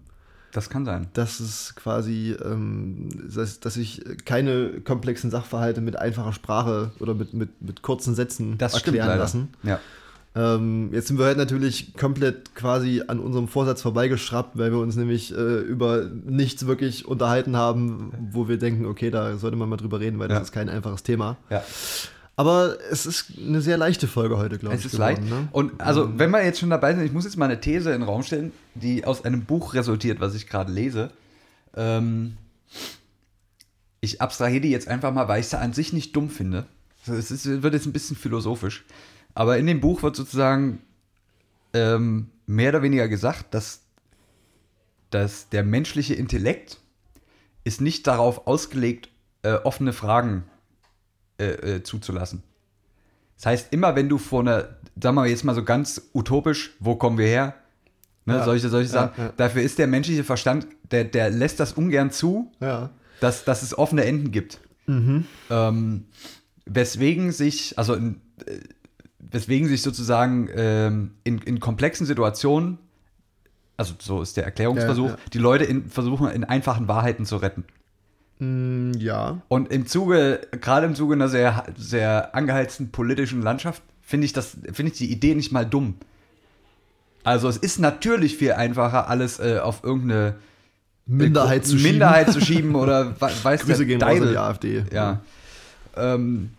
Das 0.52 0.68
kann 0.68 0.84
sein. 0.84 1.06
Dass 1.12 1.38
es 1.38 1.74
quasi, 1.76 2.34
ähm, 2.44 3.08
dass, 3.32 3.60
dass 3.60 3.76
ich 3.76 4.02
keine 4.24 4.80
komplexen 4.80 5.30
Sachverhalte 5.30 5.80
mit 5.80 5.96
einfacher 5.96 6.32
Sprache 6.32 6.92
oder 6.98 7.14
mit, 7.14 7.34
mit, 7.34 7.62
mit 7.62 7.82
kurzen 7.82 8.14
Sätzen 8.14 8.58
Das 8.58 8.78
stimmt 8.78 8.96
erklären 8.96 9.18
lassen. 9.18 9.48
Ja. 9.62 9.78
Ähm, 10.36 10.90
jetzt 10.92 11.08
sind 11.08 11.18
wir 11.18 11.24
halt 11.24 11.38
natürlich 11.38 11.92
komplett 11.94 12.54
quasi 12.54 13.02
an 13.08 13.18
unserem 13.18 13.48
Vorsatz 13.48 13.82
vorbeigeschraubt, 13.82 14.56
weil 14.56 14.70
wir 14.70 14.78
uns 14.78 14.94
nämlich 14.94 15.32
äh, 15.36 15.58
über 15.58 16.04
nichts 16.04 16.66
wirklich 16.66 17.04
unterhalten 17.06 17.56
haben, 17.56 18.12
wo 18.32 18.46
wir 18.48 18.56
denken, 18.58 18.86
okay, 18.86 19.10
da 19.10 19.36
sollte 19.38 19.56
man 19.56 19.68
mal 19.68 19.76
drüber 19.76 19.98
reden, 19.98 20.18
weil 20.20 20.28
Ja. 20.30 20.36
das 20.38 20.48
ist 20.48 20.52
kein 20.52 20.68
einfaches 20.68 21.02
Thema. 21.02 21.36
ja. 21.50 21.62
Aber 22.36 22.76
es 22.90 23.04
ist 23.04 23.32
eine 23.38 23.60
sehr 23.60 23.76
leichte 23.76 24.06
Folge 24.08 24.38
heute, 24.38 24.56
glaube 24.56 24.74
ich. 24.74 24.80
Es 24.86 24.92
ist 24.94 24.98
leicht. 24.98 25.20
geworden, 25.22 25.42
Ne? 25.42 25.48
Und 25.52 25.78
also, 25.82 26.16
wenn 26.18 26.30
wir 26.30 26.42
jetzt 26.42 26.58
schon 26.58 26.70
dabei 26.70 26.94
sind, 26.94 27.04
ich 27.04 27.12
muss 27.12 27.24
jetzt 27.24 27.36
mal 27.36 27.44
eine 27.44 27.60
These 27.60 27.90
in 27.92 28.00
den 28.00 28.08
Raum 28.08 28.22
stellen, 28.22 28.52
die 28.74 29.04
aus 29.04 29.26
einem 29.26 29.44
Buch 29.44 29.74
resultiert, 29.74 30.20
was 30.20 30.34
ich 30.34 30.46
gerade 30.46 30.72
lese. 30.72 31.10
Ähm, 31.76 32.38
ich 34.00 34.22
abstrahiere 34.22 34.62
die 34.62 34.70
jetzt 34.70 34.88
einfach 34.88 35.12
mal, 35.12 35.28
weil 35.28 35.40
ich 35.40 35.48
sie 35.48 35.58
an 35.58 35.74
sich 35.74 35.92
nicht 35.92 36.16
dumm 36.16 36.30
finde. 36.30 36.64
Also, 37.06 37.18
es 37.18 37.30
ist, 37.30 37.62
wird 37.62 37.74
jetzt 37.74 37.84
ein 37.86 37.92
bisschen 37.92 38.16
philosophisch. 38.16 38.84
Aber 39.34 39.58
in 39.58 39.66
dem 39.66 39.80
Buch 39.80 40.02
wird 40.02 40.16
sozusagen 40.16 40.80
ähm, 41.72 42.30
mehr 42.46 42.70
oder 42.70 42.82
weniger 42.82 43.08
gesagt, 43.08 43.54
dass, 43.54 43.82
dass 45.10 45.48
der 45.48 45.62
menschliche 45.64 46.14
Intellekt 46.14 46.78
ist 47.64 47.80
nicht 47.80 48.06
darauf 48.06 48.46
ausgelegt, 48.46 49.08
äh, 49.42 49.52
offene 49.54 49.92
Fragen 49.92 50.44
äh, 51.38 51.76
äh, 51.76 51.82
zuzulassen. 51.82 52.42
Das 53.36 53.46
heißt, 53.46 53.72
immer 53.72 53.96
wenn 53.96 54.08
du 54.08 54.18
vor 54.18 54.40
einer, 54.40 54.76
sagen 55.00 55.16
wir 55.16 55.26
jetzt 55.26 55.44
mal 55.44 55.54
so 55.54 55.64
ganz 55.64 56.10
utopisch, 56.12 56.72
wo 56.80 56.96
kommen 56.96 57.16
wir 57.18 57.26
her? 57.26 57.54
Ne, 58.26 58.34
Ja. 58.36 58.44
solche, 58.44 58.68
solche 58.68 58.88
Ja, 58.92 58.92
Sachen. 59.08 59.24
ja. 59.24 59.32
Dafür 59.36 59.62
ist 59.62 59.78
der 59.78 59.86
menschliche 59.86 60.24
Verstand, 60.24 60.66
der, 60.90 61.04
der 61.04 61.30
lässt 61.30 61.58
das 61.60 61.72
ungern 61.72 62.10
zu, 62.10 62.52
dass, 63.20 63.44
dass 63.44 63.62
es 63.62 63.76
offene 63.78 64.04
Enden 64.04 64.30
gibt. 64.30 64.60
Mhm. 64.86 65.24
Ähm, 65.48 66.04
weswegen 66.66 67.32
sich, 67.32 67.78
also 67.78 67.94
in, 67.94 68.20
äh, 68.46 68.58
weswegen 69.30 69.68
sich 69.68 69.82
sozusagen 69.82 70.48
ähm, 70.54 71.12
in, 71.24 71.38
in 71.38 71.60
komplexen 71.60 72.06
Situationen, 72.06 72.78
also 73.76 73.94
so 73.98 74.20
ist 74.22 74.36
der 74.36 74.44
Erklärungsversuch, 74.44 75.06
Ja, 75.06 75.12
ja. 75.12 75.18
die 75.32 75.38
Leute 75.38 75.64
in, 75.64 75.88
versuchen 75.88 76.28
in 76.30 76.44
einfachen 76.44 76.88
Wahrheiten 76.88 77.24
zu 77.26 77.36
retten. 77.36 77.64
Mm, 78.38 78.92
ja. 78.98 79.40
Und 79.48 79.70
im 79.72 79.86
Zuge, 79.86 80.40
gerade 80.60 80.86
im 80.86 80.94
Zuge 80.94 81.14
einer 81.14 81.28
sehr, 81.28 81.64
sehr 81.76 82.34
angeheizten 82.34 82.90
politischen 82.90 83.42
Landschaft, 83.42 83.82
finde 84.02 84.24
ich 84.26 84.32
das, 84.32 84.56
finde 84.72 84.92
ich 84.92 84.98
die 84.98 85.10
Idee 85.10 85.34
nicht 85.34 85.52
mal 85.52 85.64
dumm. 85.64 85.94
Also 87.22 87.48
es 87.48 87.56
ist 87.58 87.78
natürlich 87.78 88.36
viel 88.36 88.52
einfacher, 88.52 89.08
alles 89.08 89.38
äh, 89.40 89.58
auf 89.62 89.84
irgendeine 89.84 90.36
Minderheit 91.06 91.66
zu 91.66 91.76
schieben. 91.76 91.92
Minderheit 91.92 92.32
zu 92.32 92.40
schieben 92.44 92.74
oder 92.74 93.20
we- 93.20 93.30
weiß 93.42 93.62
Grüße 93.66 93.84
gehen 93.86 94.02
raus 94.02 94.20
an 94.20 94.28
die 94.30 94.36
AfD. 94.38 94.84
Ja. 94.92 95.20
Ähm, 95.96 96.50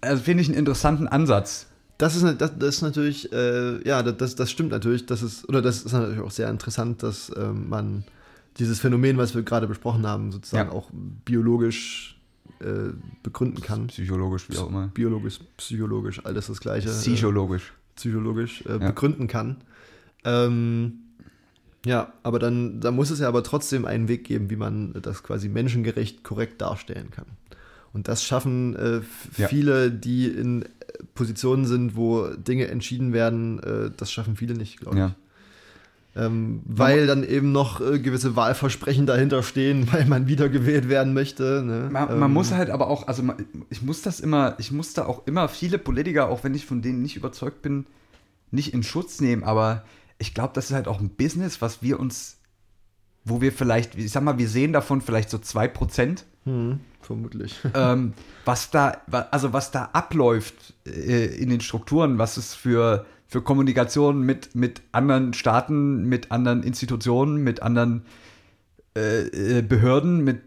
also 0.00 0.22
finde 0.22 0.42
ich 0.42 0.48
einen 0.48 0.58
interessanten 0.58 1.08
Ansatz. 1.08 1.66
Das 2.02 2.16
ist, 2.16 2.24
das, 2.40 2.58
das 2.58 2.74
ist 2.76 2.82
natürlich, 2.82 3.32
äh, 3.32 3.86
ja, 3.86 4.02
das, 4.02 4.34
das 4.34 4.50
stimmt 4.50 4.70
natürlich. 4.72 5.06
Das 5.06 5.22
ist, 5.22 5.48
oder 5.48 5.62
das 5.62 5.84
ist 5.84 5.92
natürlich 5.92 6.18
auch 6.20 6.32
sehr 6.32 6.50
interessant, 6.50 7.04
dass 7.04 7.30
ähm, 7.36 7.68
man 7.68 8.02
dieses 8.58 8.80
Phänomen, 8.80 9.18
was 9.18 9.36
wir 9.36 9.42
gerade 9.44 9.68
besprochen 9.68 10.04
haben, 10.04 10.32
sozusagen 10.32 10.70
Ja. 10.70 10.74
auch 10.74 10.90
biologisch 11.24 12.18
äh, 12.58 12.92
begründen 13.22 13.62
kann. 13.62 13.86
Psychologisch, 13.86 14.50
wie 14.50 14.58
auch 14.58 14.68
immer. 14.68 14.88
Biologisch, 14.88 15.38
psychologisch, 15.58 16.24
alles 16.26 16.48
das 16.48 16.58
Gleiche. 16.60 16.88
Äh, 16.88 16.92
Psychologisch. 16.92 17.72
psychologisch 17.94 18.64
äh, 18.66 18.72
Ja. 18.72 18.78
begründen 18.78 19.28
kann. 19.28 19.58
Ähm, 20.24 20.94
ja, 21.86 22.12
aber 22.24 22.40
dann, 22.40 22.80
da 22.80 22.90
muss 22.90 23.10
es 23.10 23.20
ja 23.20 23.28
aber 23.28 23.44
trotzdem 23.44 23.84
einen 23.84 24.08
Weg 24.08 24.24
geben, 24.24 24.50
wie 24.50 24.56
man 24.56 24.92
das 25.02 25.22
quasi 25.22 25.48
menschengerecht 25.48 26.24
korrekt 26.24 26.60
darstellen 26.62 27.12
kann. 27.12 27.26
Und 27.92 28.08
das 28.08 28.24
schaffen 28.24 28.74
äh, 28.74 29.00
Ja. 29.36 29.48
viele, 29.48 29.90
die 29.92 30.26
in 30.26 30.62
äh, 30.62 30.66
Positionen 31.14 31.66
sind, 31.66 31.96
wo 31.96 32.28
Dinge 32.28 32.68
entschieden 32.68 33.12
werden, 33.12 33.60
äh, 33.62 33.90
das 33.96 34.12
schaffen 34.12 34.36
viele 34.36 34.54
nicht, 34.54 34.80
glaube 34.80 34.96
ich. 34.96 35.00
Ja. 35.00 35.14
Ähm, 36.14 36.60
weil 36.66 37.06
dann 37.06 37.24
eben 37.24 37.52
noch 37.52 37.80
äh, 37.80 37.98
gewisse 37.98 38.36
Wahlversprechen 38.36 39.06
dahinter 39.06 39.42
stehen, 39.42 39.88
weil 39.92 40.04
man 40.04 40.26
wiedergewählt 40.26 40.88
werden 40.88 41.14
möchte. 41.14 41.62
Ne? 41.64 41.88
Man, 41.90 42.10
ähm, 42.10 42.18
man 42.18 42.32
muss 42.32 42.52
halt 42.52 42.68
aber 42.68 42.88
auch, 42.88 43.08
also 43.08 43.22
man, 43.22 43.46
ich 43.70 43.82
muss 43.82 44.02
das 44.02 44.20
immer, 44.20 44.54
ich 44.58 44.72
muss 44.72 44.92
da 44.92 45.06
auch 45.06 45.26
immer 45.26 45.48
viele 45.48 45.78
Politiker, 45.78 46.28
auch 46.28 46.44
wenn 46.44 46.54
ich 46.54 46.66
von 46.66 46.82
denen 46.82 47.00
nicht 47.00 47.16
überzeugt 47.16 47.62
bin, 47.62 47.86
nicht 48.50 48.74
in 48.74 48.82
Schutz 48.82 49.20
nehmen, 49.20 49.42
aber 49.42 49.84
ich 50.18 50.34
glaube, 50.34 50.52
das 50.54 50.66
ist 50.66 50.74
halt 50.74 50.86
auch 50.86 51.00
ein 51.00 51.10
Business, 51.10 51.62
was 51.62 51.82
wir 51.82 51.98
uns, 51.98 52.36
wo 53.24 53.40
wir 53.40 53.50
vielleicht, 53.50 53.96
ich 53.96 54.12
sag 54.12 54.22
mal, 54.22 54.38
wir 54.38 54.48
sehen 54.48 54.74
davon 54.74 55.00
vielleicht 55.00 55.30
so 55.30 55.38
2%, 55.38 56.24
Hm, 56.44 56.80
vermutlich. 57.00 57.56
ähm, 57.74 58.14
was 58.44 58.70
da, 58.70 59.02
also 59.30 59.52
was 59.52 59.70
da 59.70 59.90
abläuft 59.92 60.74
äh, 60.86 61.26
in 61.26 61.50
den 61.50 61.60
Strukturen, 61.60 62.18
was 62.18 62.36
es 62.36 62.54
für, 62.54 63.06
für 63.28 63.42
Kommunikation 63.42 64.22
mit, 64.22 64.54
mit 64.54 64.82
anderen 64.92 65.34
Staaten, 65.34 66.04
mit 66.08 66.32
anderen 66.32 66.62
Institutionen, 66.62 67.42
mit 67.42 67.62
anderen 67.62 68.02
äh, 68.96 69.58
äh, 69.58 69.62
Behörden, 69.62 70.24
mit, 70.24 70.42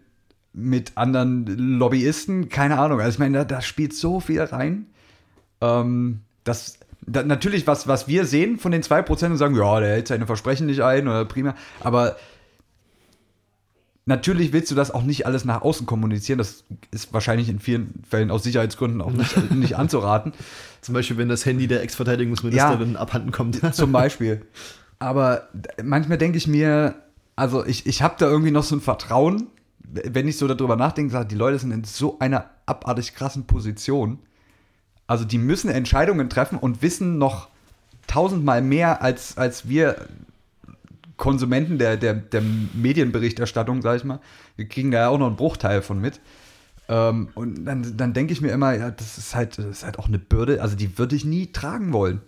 mit 0.52 0.92
anderen 0.96 1.46
Lobbyisten, 1.78 2.48
keine 2.48 2.78
Ahnung. 2.78 3.00
Also 3.00 3.16
ich 3.16 3.18
meine, 3.18 3.38
da, 3.38 3.44
da 3.44 3.60
spielt 3.62 3.94
so 3.94 4.20
viel 4.20 4.40
rein. 4.40 4.86
Ähm, 5.60 6.20
das 6.44 6.78
da, 7.06 7.22
natürlich, 7.22 7.66
was, 7.66 7.86
was 7.86 8.08
wir 8.08 8.24
sehen 8.26 8.58
von 8.58 8.72
den 8.72 8.82
2% 8.82 9.26
und 9.26 9.36
sagen, 9.36 9.56
ja, 9.56 9.80
der 9.80 9.90
hält 9.90 10.08
seine 10.08 10.26
Versprechen 10.26 10.66
nicht 10.66 10.82
ein 10.82 11.06
oder 11.06 11.24
prima, 11.24 11.54
aber 11.80 12.16
Natürlich 14.08 14.52
willst 14.52 14.70
du 14.70 14.76
das 14.76 14.92
auch 14.92 15.02
nicht 15.02 15.26
alles 15.26 15.44
nach 15.44 15.62
außen 15.62 15.84
kommunizieren. 15.84 16.38
Das 16.38 16.62
ist 16.92 17.12
wahrscheinlich 17.12 17.48
in 17.48 17.58
vielen 17.58 18.04
Fällen 18.08 18.30
aus 18.30 18.44
Sicherheitsgründen 18.44 19.02
auch 19.02 19.10
nicht, 19.10 19.50
nicht 19.50 19.76
anzuraten. 19.76 20.32
Zum 20.80 20.94
Beispiel, 20.94 21.18
wenn 21.18 21.28
das 21.28 21.44
Handy 21.44 21.66
der 21.66 21.82
Ex-Verteidigungsministerin 21.82 22.96
abhanden 22.96 23.32
kommt. 23.32 23.74
Zum 23.74 23.90
Beispiel. 23.92 24.42
Aber 25.00 25.48
manchmal 25.82 26.18
denke 26.18 26.38
ich 26.38 26.46
mir, 26.46 26.94
also 27.34 27.66
ich, 27.66 27.86
ich 27.86 28.00
habe 28.00 28.14
da 28.18 28.26
irgendwie 28.26 28.52
noch 28.52 28.62
so 28.62 28.76
ein 28.76 28.80
Vertrauen, 28.80 29.48
wenn 29.82 30.28
ich 30.28 30.38
so 30.38 30.46
darüber 30.46 30.76
nachdenke, 30.76 31.12
sage, 31.12 31.26
die 31.26 31.34
Leute 31.34 31.58
sind 31.58 31.72
in 31.72 31.82
so 31.82 32.18
einer 32.20 32.50
abartig 32.64 33.14
krassen 33.14 33.46
Position. 33.46 34.20
Also 35.08 35.24
die 35.24 35.38
müssen 35.38 35.68
Entscheidungen 35.68 36.30
treffen 36.30 36.58
und 36.58 36.80
wissen 36.80 37.18
noch 37.18 37.48
tausendmal 38.06 38.62
mehr 38.62 39.02
als, 39.02 39.36
als 39.36 39.68
wir 39.68 40.06
Konsumenten 41.16 41.78
der, 41.78 41.96
der, 41.96 42.14
der 42.14 42.42
Medienberichterstattung, 42.74 43.82
sag 43.82 43.96
ich 43.96 44.04
mal. 44.04 44.20
Wir 44.56 44.68
kriegen 44.68 44.90
da 44.90 44.98
ja 44.98 45.08
auch 45.08 45.18
noch 45.18 45.28
einen 45.28 45.36
Bruchteil 45.36 45.82
von 45.82 46.00
mit. 46.00 46.20
Ähm, 46.88 47.28
und 47.34 47.64
dann, 47.64 47.96
dann 47.96 48.12
denke 48.12 48.32
ich 48.32 48.40
mir 48.40 48.50
immer, 48.50 48.74
ja, 48.74 48.90
das 48.90 49.18
ist 49.18 49.34
halt, 49.34 49.58
das 49.58 49.66
ist 49.66 49.84
halt 49.84 49.98
auch 49.98 50.08
eine 50.08 50.18
Bürde, 50.18 50.62
also 50.62 50.76
die 50.76 50.98
würde 50.98 51.16
ich 51.16 51.24
nie 51.24 51.52
tragen 51.52 51.92
wollen. 51.92 52.20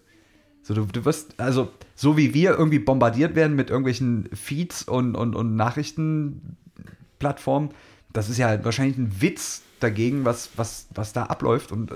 So, 0.62 0.74
du, 0.74 0.84
du 0.84 1.04
wirst, 1.04 1.40
also, 1.40 1.70
so 1.94 2.16
wie 2.16 2.34
wir 2.34 2.58
irgendwie 2.58 2.80
bombardiert 2.80 3.36
werden 3.36 3.56
mit 3.56 3.70
irgendwelchen 3.70 4.28
Feeds 4.34 4.82
und, 4.82 5.14
und, 5.14 5.34
und 5.34 5.56
Nachrichtenplattformen, 5.56 7.70
das 8.12 8.28
ist 8.28 8.38
ja 8.38 8.48
halt 8.48 8.64
wahrscheinlich 8.64 8.98
ein 8.98 9.20
Witz 9.20 9.62
dagegen, 9.80 10.24
was, 10.24 10.50
was, 10.56 10.88
was 10.94 11.12
da 11.12 11.24
abläuft 11.24 11.72
und 11.72 11.92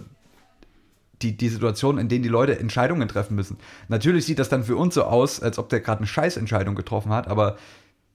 die, 1.23 1.37
die 1.37 1.49
Situation, 1.49 1.99
in 1.99 2.09
denen 2.09 2.23
die 2.23 2.29
Leute 2.29 2.59
Entscheidungen 2.59 3.09
treffen 3.09 3.35
müssen. 3.35 3.57
Natürlich 3.89 4.27
sieht 4.27 4.39
das 4.39 4.49
dann 4.49 4.65
für 4.65 4.77
uns 4.77 4.95
so 4.95 5.05
aus, 5.05 5.41
als 5.41 5.59
ob 5.59 5.69
der 5.69 5.81
gerade 5.81 5.99
eine 5.99 6.07
Scheißentscheidung 6.07 6.75
getroffen 6.75 7.13
hat, 7.13 7.29
aber 7.29 7.57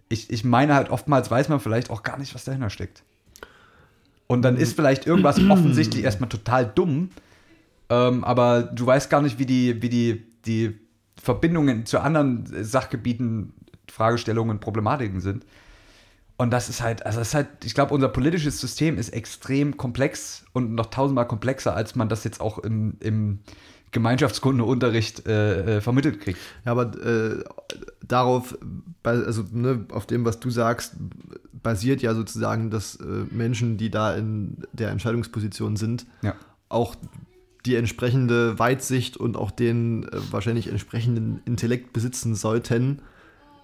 ich, 0.10 0.30
ich 0.30 0.44
meine 0.44 0.76
halt, 0.76 0.90
oftmals 0.90 1.30
weiß 1.30 1.50
man 1.50 1.60
vielleicht 1.60 1.90
auch 1.90 2.04
gar 2.04 2.18
nicht, 2.18 2.34
was 2.34 2.44
dahinter 2.44 2.70
steckt. 2.70 3.04
Und 4.28 4.42
dann 4.42 4.58
ist 4.58 4.76
vielleicht 4.76 5.08
irgendwas 5.08 5.40
offensichtlich 5.50 6.04
erstmal 6.04 6.30
total 6.30 6.66
dumm, 6.66 7.10
ähm, 7.90 8.24
aber 8.24 8.64
du 8.64 8.86
weißt 8.86 9.10
gar 9.10 9.22
nicht, 9.22 9.40
wie 9.40 9.46
die, 9.46 9.82
wie 9.82 9.90
die, 9.90 10.26
die 10.46 10.80
Verbindungen 11.22 11.86
zu 11.86 12.00
anderen 12.00 12.46
Sachgebieten, 12.64 13.54
Fragestellungen, 13.90 14.60
Problematiken 14.60 15.22
sind. 15.22 15.46
Und 16.40 16.52
das 16.52 16.70
ist 16.70 16.82
halt, 16.82 17.06
also 17.06 17.18
das 17.20 17.30
ist 17.30 17.34
halt, 17.34 17.48
ich 17.66 17.74
glaube, 17.74 17.94
unser 17.94 18.10
politisches 18.10 18.60
System 18.60 18.98
ist 19.00 19.10
extrem 19.10 19.76
komplex 19.76 20.46
und 20.54 20.76
noch 20.76 20.86
tausendmal 20.88 21.28
komplexer, 21.28 21.76
als 21.76 21.96
man 21.96 22.10
das 22.10 22.24
jetzt 22.24 22.42
auch 22.42 22.60
im, 22.60 22.96
im 23.00 23.40
Gemeinschaftskundeunterricht 23.92 25.26
äh, 25.28 25.78
äh, 25.78 25.82
vermittelt 25.82 26.20
kriegt. 26.22 26.40
Ja, 26.66 26.72
aber 26.74 26.94
äh, 27.04 27.44
darauf, 28.08 28.58
also 29.04 29.44
ne, 29.52 29.86
auf 29.92 30.06
dem, 30.06 30.26
was 30.26 30.40
du 30.40 30.50
sagst, 30.50 30.96
basiert 31.64 32.02
ja 32.02 32.14
sozusagen, 32.14 32.70
dass 32.70 32.96
äh, 32.98 33.04
Menschen, 33.32 33.78
die 33.78 33.90
da 33.90 34.16
in 34.16 34.58
der 34.74 34.90
Entscheidungsposition 34.92 35.76
sind, 35.76 36.06
Ja. 36.22 36.36
auch 36.70 36.96
die 37.66 37.76
entsprechende 37.76 38.58
Weitsicht 38.60 39.18
und 39.18 39.36
auch 39.36 39.52
den 39.52 40.04
äh, 40.04 40.10
wahrscheinlich 40.32 40.70
entsprechenden 40.70 41.42
Intellekt 41.46 41.94
besitzen 41.94 42.36
sollten, 42.36 43.02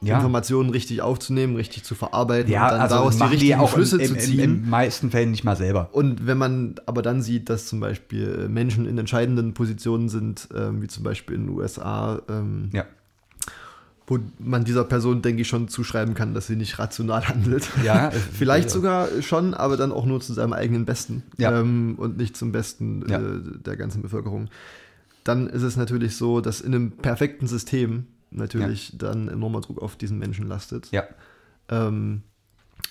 Ja. 0.05 0.15
Informationen 0.17 0.69
richtig 0.69 1.01
aufzunehmen, 1.01 1.55
richtig 1.55 1.83
zu 1.83 1.95
verarbeiten 1.95 2.51
Ja, 2.51 2.65
und 2.65 2.71
dann 2.71 2.81
also 2.81 2.95
daraus 2.95 3.13
die 3.17 3.23
die 3.23 3.29
richtigen 3.29 3.59
auch 3.59 3.71
Schlüsse 3.73 4.01
im, 4.01 4.07
zu 4.07 4.17
ziehen. 4.17 4.39
im, 4.39 4.63
im 4.63 4.69
meisten 4.69 5.11
Fällen 5.11 5.31
nicht 5.31 5.43
mal 5.43 5.55
selber. 5.55 5.89
Und 5.93 6.25
wenn 6.27 6.37
man 6.37 6.75
aber 6.85 7.01
dann 7.01 7.21
sieht, 7.21 7.49
dass 7.49 7.67
zum 7.67 7.79
Beispiel 7.79 8.47
Menschen 8.49 8.85
in 8.85 8.97
entscheidenden 8.97 9.53
Positionen 9.53 10.09
sind, 10.09 10.49
ähm, 10.55 10.81
wie 10.81 10.87
zum 10.87 11.03
Beispiel 11.03 11.35
in 11.35 11.47
den 11.47 11.55
USA, 11.55 12.21
ähm, 12.29 12.69
Ja. 12.73 12.85
wo 14.05 14.19
man 14.39 14.65
dieser 14.65 14.83
Person, 14.83 15.21
denke 15.21 15.41
ich, 15.43 15.47
schon 15.47 15.69
zuschreiben 15.69 16.13
kann, 16.13 16.33
dass 16.33 16.47
sie 16.47 16.55
nicht 16.57 16.77
rational 16.79 17.25
handelt. 17.27 17.69
Ja, 17.83 18.11
Vielleicht 18.33 18.69
sogar 18.69 19.07
schon, 19.21 19.53
aber 19.53 19.77
dann 19.77 19.91
auch 19.91 20.05
nur 20.05 20.19
zu 20.19 20.33
seinem 20.33 20.53
eigenen 20.53 20.85
Besten 20.85 21.23
ähm, 21.39 21.95
und 21.97 22.17
nicht 22.17 22.35
zum 22.35 22.51
Besten 22.51 23.03
äh, 23.09 23.59
der 23.65 23.77
ganzen 23.77 24.01
Bevölkerung. 24.01 24.49
Dann 25.23 25.47
ist 25.47 25.61
es 25.61 25.77
natürlich 25.77 26.17
so, 26.17 26.41
dass 26.41 26.59
in 26.59 26.75
einem 26.75 26.91
perfekten 26.91 27.47
System 27.47 28.07
natürlich 28.35 28.97
dann 28.97 29.27
enormer 29.27 29.61
Druck 29.61 29.81
auf 29.81 29.95
diesen 29.95 30.19
Menschen 30.19 30.47
lastet. 30.47 30.91
Ja. 30.91 31.03
Ähm, 31.69 32.23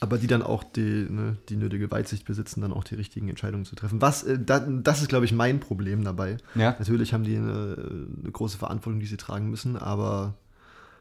aber 0.00 0.18
die 0.18 0.26
dann 0.26 0.42
auch 0.42 0.64
die, 0.64 1.06
ne, 1.08 1.36
die 1.48 1.56
nötige 1.56 1.90
Weitsicht 1.90 2.24
besitzen, 2.24 2.60
dann 2.60 2.72
auch 2.72 2.84
die 2.84 2.96
richtigen 2.96 3.28
Entscheidungen 3.28 3.64
zu 3.64 3.76
treffen. 3.76 4.00
Was, 4.00 4.24
äh, 4.24 4.38
da, 4.38 4.60
das 4.60 5.00
ist, 5.00 5.08
glaube 5.08 5.24
ich, 5.24 5.32
mein 5.32 5.60
Problem 5.60 6.02
dabei. 6.02 6.38
Ja. 6.54 6.74
Natürlich 6.78 7.12
haben 7.12 7.24
die 7.24 7.36
eine, 7.36 7.76
eine 8.20 8.32
große 8.32 8.58
Verantwortung, 8.58 9.00
die 9.00 9.06
sie 9.06 9.16
tragen 9.16 9.50
müssen, 9.50 9.76
aber 9.76 10.34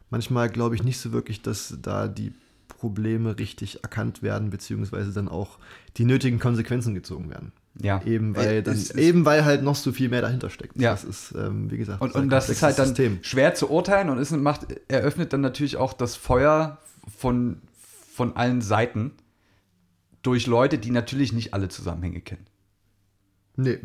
manchmal 0.10 0.50
glaube 0.50 0.76
ich 0.76 0.84
nicht 0.84 1.00
so 1.00 1.12
wirklich, 1.12 1.42
dass 1.42 1.78
da 1.82 2.08
die 2.08 2.34
Probleme 2.68 3.40
richtig 3.40 3.84
erkannt 3.84 4.22
werden, 4.24 4.50
beziehungsweise 4.50 5.14
dann 5.14 5.28
auch 5.28 5.58
die 5.98 6.06
nötigen 6.06 6.40
Konsequenzen 6.40 6.94
gezogen 6.94 7.30
werden. 7.30 7.52
Ja. 7.80 8.02
Eben 8.06 8.36
weil, 8.36 8.48
Äh, 8.58 8.64
dann, 8.64 8.74
es 8.76 8.92
eben 8.92 9.24
weil 9.26 9.46
halt 9.46 9.64
noch 9.64 9.76
so 9.76 9.92
viel 9.92 10.10
mehr 10.10 10.22
dahinter 10.22 10.50
steckt. 10.50 10.78
Ja. 10.80 10.92
Das 10.92 11.04
ist, 11.04 11.34
ähm, 11.36 11.72
wie 11.72 11.78
gesagt, 11.78 12.02
Und, 12.02 12.14
und 12.16 12.30
das 12.30 12.50
ist 12.50 12.62
halt 12.64 12.78
dann 12.78 12.88
System. 12.88 13.20
schwer 13.22 13.54
zu 13.56 13.70
urteilen 13.72 14.10
und 14.10 14.18
ist, 14.18 14.32
macht, 14.32 14.68
eröffnet 14.90 15.32
dann 15.34 15.42
natürlich 15.42 15.78
auch 15.78 15.94
das 15.94 16.16
Feuer 16.16 16.80
von, 17.18 17.62
von 18.14 18.36
allen 18.36 18.62
Seiten 18.62 19.12
durch 20.22 20.48
Leute, 20.48 20.78
die 20.78 20.92
natürlich 20.92 21.32
nicht 21.34 21.54
alle 21.54 21.70
Zusammenhänge 21.70 22.20
kennen. 22.22 22.46
Nee. 23.56 23.80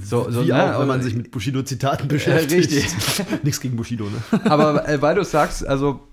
So, 0.00 0.30
so, 0.30 0.44
Wie 0.44 0.48
ne, 0.48 0.62
auch, 0.76 0.80
wenn 0.80 0.86
man 0.88 0.96
aber- 0.96 1.02
sich 1.02 1.14
mit 1.14 1.30
Bushido-Zitaten 1.30 2.08
beschäftigt. 2.08 2.72
richtig. 2.72 2.86
Nichts 3.42 3.60
gegen 3.60 3.76
Bushido, 3.76 4.04
ne? 4.08 4.40
Aber 4.50 4.88
äh, 4.88 5.00
weil 5.02 5.14
du 5.16 5.24
sagst, 5.24 5.66
also, 5.66 6.08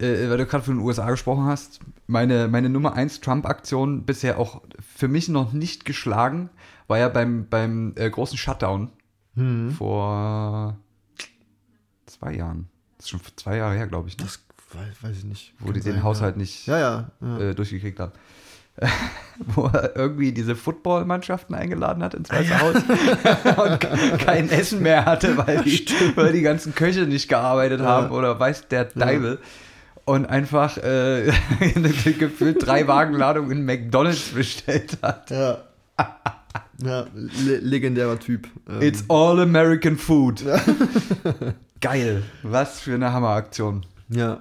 äh, 0.00 0.28
weil 0.30 0.38
du 0.38 0.46
gerade 0.46 0.64
von 0.64 0.76
den 0.78 0.84
USA 0.84 1.08
gesprochen 1.10 1.44
hast, 1.44 1.80
meine, 2.06 2.48
meine 2.48 2.68
Nummer 2.68 2.94
1 2.94 3.20
Trump-Aktion 3.20 4.04
bisher 4.04 4.38
auch 4.38 4.62
für 4.80 5.08
mich 5.08 5.28
noch 5.28 5.52
nicht 5.52 5.84
geschlagen, 5.84 6.50
war 6.88 6.98
ja 6.98 7.08
beim, 7.08 7.46
beim 7.48 7.92
äh, 7.96 8.10
großen 8.10 8.36
Shutdown 8.38 8.90
Hm. 9.36 9.70
vor 9.78 10.76
zwei 12.06 12.34
Jahren. 12.34 12.68
Das 12.96 13.06
ist 13.06 13.10
schon 13.10 13.20
zwei 13.36 13.56
Jahre 13.58 13.76
her, 13.76 13.86
glaube 13.86 14.08
ich, 14.08 14.18
ne? 14.18 14.24
Das 14.24 14.40
weiß, 14.74 15.02
weiß 15.02 15.18
ich 15.18 15.24
nicht. 15.24 15.54
wo 15.60 15.66
Kann 15.66 15.74
die 15.74 15.80
den 15.80 15.94
sein, 15.94 16.02
Haushalt 16.02 16.36
nicht 16.36 16.66
Ja, 16.66 16.78
ja. 16.78 17.10
ja. 17.20 17.38
äh, 17.38 17.54
durchgekriegt 17.54 18.00
haben. 18.00 18.12
wo 19.54 19.66
er 19.66 19.94
irgendwie 19.96 20.32
diese 20.32 20.56
Footballmannschaften 20.56 21.54
eingeladen 21.54 22.02
hat 22.02 22.14
ins 22.14 22.30
Weiße 22.30 22.60
Haus 22.60 22.74
und 23.66 23.80
ke- 23.80 24.16
kein 24.18 24.48
Essen 24.48 24.82
mehr 24.82 25.04
hatte, 25.04 25.36
weil 25.36 25.62
die, 25.64 25.86
weil 26.16 26.32
die 26.32 26.40
ganzen 26.40 26.74
Köche 26.74 27.02
nicht 27.02 27.28
gearbeitet 27.28 27.82
haben 27.82 28.10
oder 28.10 28.38
weiß 28.40 28.68
der 28.68 28.86
Deibel. 28.86 29.38
Und 30.10 30.26
einfach 30.26 30.76
äh, 30.78 31.30
gefühlt 32.18 32.66
drei 32.66 32.88
Wagenladungen 32.88 33.52
in 33.52 33.64
McDonalds 33.64 34.30
bestellt 34.30 34.98
hat. 35.02 35.30
Ja. 35.30 35.58
ja, 36.82 37.06
le 37.44 37.58
legendärer 37.58 38.18
Typ. 38.18 38.48
Ähm, 38.68 38.82
It's 38.82 39.04
all 39.08 39.38
American 39.38 39.96
food. 39.96 40.44
Geil. 41.80 42.24
Was 42.42 42.80
für 42.80 42.94
eine 42.94 43.12
Hammeraktion. 43.12 43.86
ja. 44.08 44.40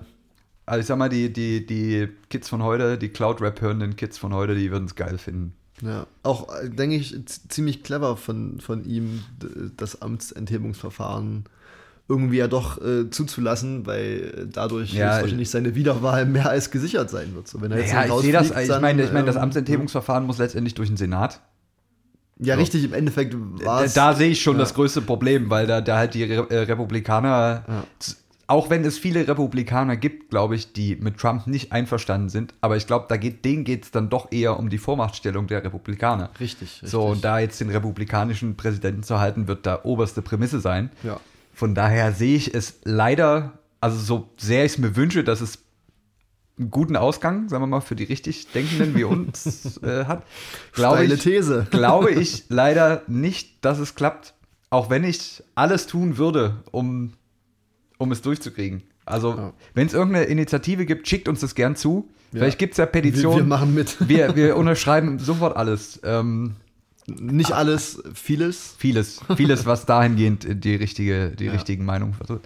Also 0.65 0.79
ich 0.81 0.85
sag 0.87 0.97
mal, 0.97 1.09
die, 1.09 1.31
die, 1.31 1.63
die 1.65 2.09
Kids 2.29 2.49
von 2.49 2.63
heute, 2.63 2.97
die 2.97 3.09
Cloud-Rap 3.09 3.61
hörenden 3.61 3.95
Kids 3.95 4.17
von 4.17 4.33
heute, 4.33 4.55
die 4.55 4.71
würden 4.71 4.85
es 4.85 4.95
geil 4.95 5.19
finden. 5.19 5.53
Ja, 5.83 6.07
auch, 6.23 6.47
denke 6.63 6.95
ich, 6.95 7.15
ziemlich 7.27 7.83
clever 7.83 8.17
von, 8.17 8.59
von 8.59 8.85
ihm, 8.85 9.23
das 9.77 10.01
Amtsenthebungsverfahren 10.01 11.45
irgendwie 12.09 12.37
ja 12.37 12.47
doch 12.47 12.81
äh, 12.81 13.09
zuzulassen, 13.11 13.85
weil 13.85 14.49
dadurch 14.51 14.93
Ja, 14.93 15.21
wahrscheinlich 15.21 15.49
seine 15.49 15.75
Wiederwahl 15.75 16.25
mehr 16.25 16.49
als 16.49 16.71
gesichert 16.71 17.09
sein 17.11 17.35
wird. 17.35 17.47
So, 17.47 17.61
wenn 17.61 17.71
er 17.71 17.77
jetzt 17.79 17.93
Ja, 17.93 18.07
so 18.07 18.15
ich 18.17 18.21
sehe 18.23 18.33
das, 18.33 18.49
ich 18.49 18.67
dann, 18.67 18.81
meine, 18.81 19.03
ich 19.03 19.13
meine, 19.13 19.27
das 19.27 19.35
ähm, 19.35 19.43
Amtsenthebungsverfahren 19.43 20.25
muss 20.25 20.39
letztendlich 20.39 20.73
durch 20.73 20.89
den 20.89 20.97
Senat. 20.97 21.39
Ja, 22.39 22.55
richtig, 22.55 22.83
im 22.85 22.93
Endeffekt 22.93 23.35
war 23.37 23.79
Da, 23.79 23.83
es. 23.83 23.93
da 23.93 24.13
sehe 24.13 24.29
ich 24.29 24.41
schon 24.41 24.55
ja. 24.55 24.61
das 24.61 24.73
größte 24.73 25.01
Problem, 25.01 25.49
weil 25.49 25.67
da, 25.67 25.81
da 25.81 25.97
halt 25.97 26.13
die 26.13 26.23
Re 26.23 26.47
äh, 26.49 26.57
Republikaner 26.59 27.63
Ja. 27.67 27.83
auch 28.47 28.69
wenn 28.71 28.83
es 28.85 28.97
viele 28.97 29.27
Republikaner 29.27 29.95
gibt, 29.97 30.29
glaube 30.31 30.55
ich, 30.55 30.73
die 30.73 30.95
mit 30.95 31.17
Trump 31.17 31.45
nicht 31.47 31.71
einverstanden 31.73 32.29
sind, 32.29 32.53
aber 32.61 32.77
ich 32.77 32.87
glaube, 32.87 33.05
da 33.09 33.17
geht, 33.17 33.45
denen 33.45 33.65
geht 33.65 33.83
es 33.83 33.91
dann 33.91 34.09
doch 34.09 34.31
eher 34.31 34.57
um 34.57 34.69
die 34.69 34.77
Vormachtstellung 34.79 35.45
der 35.47 35.63
Republikaner. 35.63 36.31
Richtig, 36.39 36.69
richtig. 36.71 36.89
So, 36.89 37.03
und 37.03 37.23
da 37.23 37.39
jetzt 37.39 37.59
den 37.59 37.69
republikanischen 37.69 38.55
Präsidenten 38.57 39.03
zu 39.03 39.19
halten, 39.19 39.47
wird 39.47 39.65
da 39.67 39.81
oberste 39.83 40.21
Prämisse 40.23 40.59
sein. 40.61 40.89
Ja. 41.03 41.19
Von 41.59 41.75
daher 41.75 42.13
sehe 42.13 42.37
ich 42.37 42.53
es 42.55 42.75
leider, 42.85 43.59
also 43.81 43.99
so 43.99 44.29
sehr 44.37 44.63
ich 44.63 44.71
es 44.71 44.77
mir 44.77 44.95
wünsche, 44.95 45.25
dass 45.25 45.41
es 45.41 45.59
einen 46.57 46.71
guten 46.71 46.95
Ausgang, 46.95 47.49
sagen 47.49 47.61
wir 47.61 47.67
mal, 47.67 47.81
für 47.81 47.97
die 47.97 48.05
richtig 48.05 48.47
Denkenden 48.53 48.95
wie 48.95 49.03
uns 49.03 49.75
äh, 49.83 50.05
hat, 50.05 50.23
glaube 50.71 51.03
ich, 51.03 51.19
These. 51.21 51.67
glaube 51.71 52.11
ich 52.11 52.45
leider 52.47 53.01
nicht, 53.07 53.65
dass 53.65 53.77
es 53.79 53.95
klappt. 53.95 54.35
Auch 54.69 54.89
wenn 54.89 55.03
ich 55.03 55.43
alles 55.53 55.85
tun 55.85 56.17
würde, 56.17 56.63
um, 56.71 57.11
um 57.97 58.13
es 58.13 58.21
durchzukriegen. 58.21 58.83
Also, 59.05 59.31
Ja. 59.35 59.53
wenn 59.73 59.85
es 59.87 59.93
irgendeine 59.93 60.27
Initiative 60.27 60.85
gibt, 60.85 61.09
schickt 61.09 61.27
uns 61.27 61.41
das 61.41 61.55
gern 61.55 61.75
zu. 61.75 62.07
Ja. 62.31 62.39
Vielleicht 62.39 62.59
gibt 62.59 62.71
es 62.71 62.77
ja 62.77 62.85
Wir, 62.85 62.91
Petitionen. 62.93 63.35
wir 63.39 63.43
machen 63.43 63.73
mit. 63.73 63.97
wir, 64.07 64.33
wir 64.37 64.55
unterschreiben 64.61 65.19
sofort 65.19 65.57
alles. 65.57 65.99
Ähm, 66.05 66.55
Nicht 67.19 67.51
alles, 67.51 68.01
vieles. 68.13 68.75
vieles, 68.77 69.21
vieles, 69.35 69.65
was 69.65 69.85
dahingehend 69.85 70.63
die 70.63 70.75
richtige, 70.75 71.31
die 71.31 71.45
Ja. 71.45 71.51
richtigen 71.51 71.85
Meinungen 71.85 72.13
vertritt. 72.13 72.41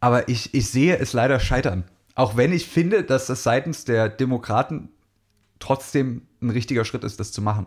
Aber 0.00 0.28
ich, 0.28 0.54
ich 0.54 0.68
sehe 0.70 0.96
es 0.98 1.12
leider 1.12 1.40
scheitern. 1.40 1.84
Auch 2.14 2.36
wenn 2.36 2.52
ich 2.52 2.66
finde, 2.66 3.02
dass 3.04 3.26
das 3.26 3.42
seitens 3.42 3.84
der 3.84 4.08
Demokraten 4.08 4.88
trotzdem 5.58 6.22
ein 6.40 6.50
richtiger 6.50 6.84
Schritt 6.84 7.04
ist, 7.04 7.18
das 7.20 7.32
zu 7.32 7.42
machen. 7.42 7.66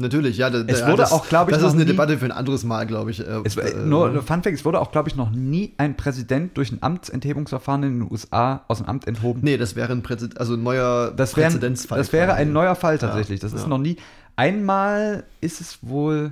Natürlich, 0.00 0.36
ja. 0.36 0.48
Da, 0.48 0.60
Es 0.68 0.84
wurde 0.86 0.98
das, 0.98 1.10
auch, 1.10 1.28
glaub 1.28 1.48
ich, 1.48 1.54
Das 1.56 1.64
ist 1.64 1.72
eine 1.72 1.80
nie- 1.82 1.86
Debatte 1.90 2.18
für 2.18 2.24
ein 2.24 2.30
anderes 2.30 2.62
Mal, 2.62 2.86
glaube 2.86 3.10
ich. 3.10 3.18
äh, 3.18 3.40
Es, 3.42 3.56
äh, 3.56 3.74
nur 3.84 4.22
Fun 4.22 4.42
Fact, 4.44 4.54
es 4.54 4.64
wurde 4.64 4.80
auch, 4.80 4.92
glaube 4.92 5.08
ich, 5.08 5.16
noch 5.16 5.30
nie 5.32 5.74
ein 5.76 5.96
Präsident 5.96 6.56
durch 6.56 6.70
ein 6.70 6.78
Amtsenthebungsverfahren 6.82 7.82
in 7.82 7.98
den 8.00 8.08
USA 8.12 8.64
aus 8.68 8.78
dem 8.78 8.86
Amt 8.86 9.08
enthoben. 9.08 9.40
Nee, 9.42 9.56
das 9.56 9.74
wäre 9.74 9.90
ein, 9.92 10.02
Präzid 10.04 10.38
also 10.38 10.54
ein 10.54 10.62
neuer 10.62 11.10
das, 11.16 11.36
wär, 11.36 11.46
Präzedenzfall. 11.46 11.98
das 11.98 12.12
wäre 12.12 12.34
ein 12.34 12.52
neuer 12.52 12.76
Fall 12.76 12.98
tatsächlich. 12.98 13.40
Das 13.40 13.52
ist 13.52 13.62
ja. 13.62 13.66
noch 13.68 13.78
nie. 13.78 13.96
Einmal 14.38 15.24
ist 15.40 15.60
es 15.60 15.78
wohl 15.82 16.30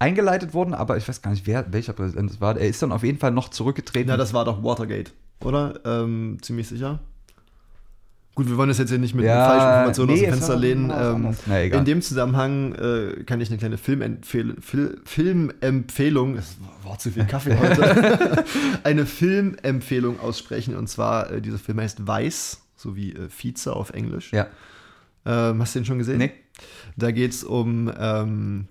eingeleitet 0.00 0.52
worden, 0.52 0.74
aber 0.74 0.96
ich 0.96 1.06
weiß 1.06 1.22
gar 1.22 1.30
nicht, 1.30 1.46
wer, 1.46 1.72
welcher 1.72 1.92
Präsident 1.92 2.28
es 2.28 2.40
war. 2.40 2.56
Er 2.56 2.68
ist 2.68 2.82
dann 2.82 2.90
auf 2.90 3.04
jeden 3.04 3.18
Fall 3.18 3.30
noch 3.30 3.50
zurückgetreten. 3.50 4.08
Ja, 4.10 4.16
das 4.16 4.34
war 4.34 4.44
doch 4.44 4.64
Watergate, 4.64 5.12
oder? 5.44 5.78
Ähm, 5.84 6.38
ziemlich 6.42 6.66
sicher. 6.66 6.98
Gut, 8.34 8.48
wir 8.48 8.56
wollen 8.56 8.68
das 8.68 8.78
jetzt 8.78 8.88
hier 8.88 8.98
nicht 8.98 9.14
mit 9.14 9.26
Ja, 9.26 9.46
falschen 9.46 9.68
Informationen 9.68 10.08
nee, 10.08 10.14
aus 10.14 10.20
dem 10.22 10.30
Fenster 10.30 10.56
lehnen. 10.56 10.92
Ähm. 10.92 11.36
Na, 11.46 11.60
in 11.62 11.84
dem 11.84 12.02
Zusammenhang 12.02 12.74
äh, 12.74 13.22
kann 13.22 13.40
ich 13.40 13.48
eine 13.48 13.58
kleine 13.58 13.78
Filmempfehl 13.78 14.56
Fil 14.60 15.00
Filmempfehlung, 15.04 16.36
es 16.36 16.56
war 16.82 16.98
zu 16.98 17.12
viel 17.12 17.26
Kaffee 17.26 17.56
heute, 17.60 18.44
eine 18.82 19.06
Filmempfehlung 19.06 20.18
aussprechen. 20.18 20.74
Und 20.74 20.88
zwar, 20.88 21.30
äh, 21.30 21.40
dieser 21.40 21.58
Film 21.58 21.78
heißt 21.78 22.08
Weiß, 22.08 22.60
so 22.74 22.96
wie 22.96 23.12
äh, 23.12 23.28
Vize 23.30 23.72
auf 23.72 23.90
Englisch. 23.90 24.32
ja. 24.32 24.48
Ähm, 25.24 25.60
hast 25.60 25.74
du 25.74 25.80
den 25.80 25.86
schon 25.86 25.98
gesehen? 25.98 26.18
Nee. 26.18 26.32
Da 26.96 27.10
geht 27.10 27.32
es 27.32 27.44
um 27.44 27.90
ähm, 27.98 28.68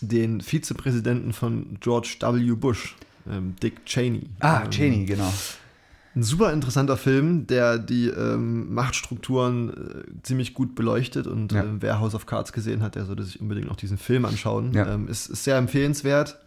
den 0.00 0.40
Vizepräsidenten 0.40 1.32
von 1.32 1.78
George 1.80 2.16
W. 2.20 2.52
Bush, 2.54 2.96
ähm, 3.30 3.54
Dick 3.62 3.84
Cheney. 3.86 4.28
Ah, 4.40 4.62
ähm, 4.64 4.70
Cheney, 4.70 5.04
genau. 5.04 5.32
Ein 6.14 6.24
super 6.24 6.52
interessanter 6.52 6.98
Film, 6.98 7.46
der 7.46 7.78
die 7.78 8.08
ähm, 8.08 8.74
Machtstrukturen 8.74 9.70
äh, 9.70 10.22
ziemlich 10.22 10.52
gut 10.52 10.74
beleuchtet 10.74 11.26
und 11.26 11.52
Ja. 11.52 11.62
äh, 11.62 11.66
wer 11.80 12.00
House 12.00 12.14
of 12.14 12.26
Cards 12.26 12.52
gesehen 12.52 12.82
hat, 12.82 12.96
der 12.96 13.06
sollte 13.06 13.22
sich 13.22 13.40
unbedingt 13.40 13.68
noch 13.68 13.76
diesen 13.76 13.96
Film 13.96 14.24
anschauen. 14.26 14.72
Ja. 14.74 14.92
Ähm, 14.92 15.08
ist, 15.08 15.30
ist 15.30 15.44
sehr 15.44 15.56
empfehlenswert. 15.56 16.38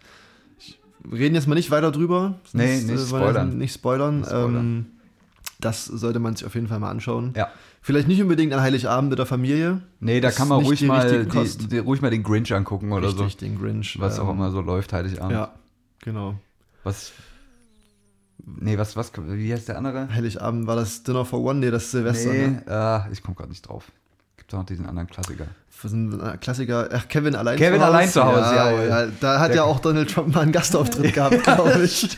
Ich, 0.60 0.80
wir 1.04 1.18
reden 1.20 1.34
jetzt 1.34 1.48
mal 1.48 1.56
nicht 1.56 1.72
weiter 1.72 1.92
drüber. 1.92 2.40
Nee, 2.54 2.82
nicht 2.82 2.90
äh, 2.90 2.98
spoilern. 3.08 3.58
Nicht 3.58 3.74
spoilern. 3.74 4.18
Nicht 4.20 4.30
spoilern. 4.30 4.56
Ähm, 4.56 4.86
das 5.66 5.86
sollte 5.86 6.20
man 6.20 6.36
sich 6.36 6.46
auf 6.46 6.54
jeden 6.54 6.68
Fall 6.68 6.80
mal 6.80 6.92
anschauen. 6.92 7.34
Ja. 7.36 7.50
Vielleicht 7.82 8.08
nicht 8.08 8.22
unbedingt 8.22 8.54
an 8.54 8.62
Heiligabend 8.62 9.10
mit 9.10 9.20
der 9.20 9.26
Familie. 9.26 9.82
Nee, 10.00 10.22
da 10.22 10.32
kann 10.32 10.48
man 10.48 10.64
ruhig 10.64 10.80
die 10.80 10.86
mal, 10.86 11.26
die, 11.26 11.68
die, 11.68 11.78
ruhig 11.80 12.02
mal 12.02 12.12
den 12.12 12.24
Grinch 12.24 12.54
angucken 12.54 12.92
oder 12.92 13.08
Richtig, 13.08 13.38
den 13.38 13.60
Grinch. 13.60 13.94
so. 13.94 14.00
Was 14.00 14.20
auch 14.20 14.30
ähm, 14.30 14.36
immer 14.36 14.52
so 14.52 14.62
läuft, 14.62 14.94
Heiligabend. 14.94 15.32
Ja, 15.32 15.54
genau. 16.02 16.36
Was. 16.84 17.12
Nee, 18.38 18.78
was, 18.78 18.96
was, 18.96 19.12
wie 19.18 19.52
heißt 19.52 19.70
der 19.70 19.78
andere? 19.78 20.08
Heiligabend 20.14 20.68
war 20.68 20.76
das 20.76 21.02
Dinner 21.02 21.26
for 21.26 21.42
One, 21.42 21.60
nee, 21.60 21.72
das 21.72 21.90
Silvester. 21.90 22.32
Ne? 22.32 22.64
nee, 22.66 22.72
äh, 22.72 23.12
ich 23.12 23.24
komme 23.24 23.36
gerade 23.36 23.50
nicht 23.50 23.68
drauf. 23.68 23.92
Gibt 24.46 24.54
doch 24.54 24.60
noch 24.60 24.66
diesen 24.68 24.86
anderen 24.86 25.08
Klassiker. 25.08 25.46
Äh, 25.84 26.38
Klassiker. 26.38 26.88
Ach, 26.94 27.08
Kevin 27.08 27.34
allein 27.36 27.58
Kevin 27.58 27.80
zu 27.80 27.86
Hause. 27.86 27.96
allein 27.96 28.10
zu 28.10 28.24
Hause, 28.24 28.56
ja, 28.56 28.72
jawohl. 28.72 28.88
ja. 28.90 29.08
Da 29.20 29.40
hat 29.40 29.50
Der- 29.50 29.56
ja 29.58 29.64
auch 29.64 29.80
Donald 29.80 30.12
Trump 30.12 30.36
mal 30.36 30.42
einen 30.42 30.52
Gastauftritt 30.52 31.14
gehabt, 31.16 31.44
glaube 31.44 31.80
ich. 31.84 32.16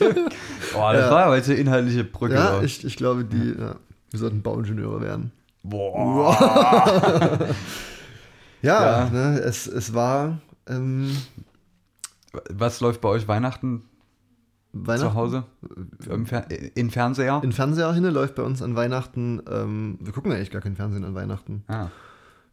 Boah, 0.73 0.91
das 0.91 1.05
Ja. 1.05 1.11
war 1.11 1.23
aber 1.27 1.37
jetzt 1.37 1.49
eine 1.49 1.57
inhaltliche 1.57 2.03
Brücke. 2.03 2.35
ja, 2.35 2.61
ich, 2.61 2.83
ich 2.83 2.97
glaube, 2.97 3.23
die, 3.23 3.55
ja, 3.57 3.75
wir 4.11 4.19
sollten 4.19 4.41
Bauingenieure 4.41 4.99
werden. 5.01 5.31
Boah. 5.63 7.37
Ja, 8.61 9.03
Ja. 9.03 9.09
Ne, 9.09 9.39
es, 9.39 9.67
es 9.67 9.93
war 9.93 10.39
ähm, 10.67 11.15
Was 12.49 12.81
läuft 12.81 13.01
bei 13.01 13.09
euch 13.09 13.27
Weihnachten 13.27 13.83
Weihnachten. 14.73 15.07
zu 15.09 15.13
Hause? 15.15 15.43
Im 16.09 16.25
Fer 16.25 16.45
in 16.75 16.89
Fernseher? 16.91 17.39
In 17.43 17.51
Fernseher 17.51 17.93
hinne 17.93 18.09
läuft 18.09 18.35
bei 18.35 18.43
uns 18.43 18.61
an 18.61 18.75
Weihnachten, 18.75 19.41
ähm, 19.49 19.97
wir 20.01 20.11
gucken 20.11 20.31
eigentlich 20.31 20.51
gar 20.51 20.61
kein 20.61 20.75
Fernsehen 20.75 21.05
an 21.05 21.15
Weihnachten. 21.15 21.63
ah. 21.67 21.87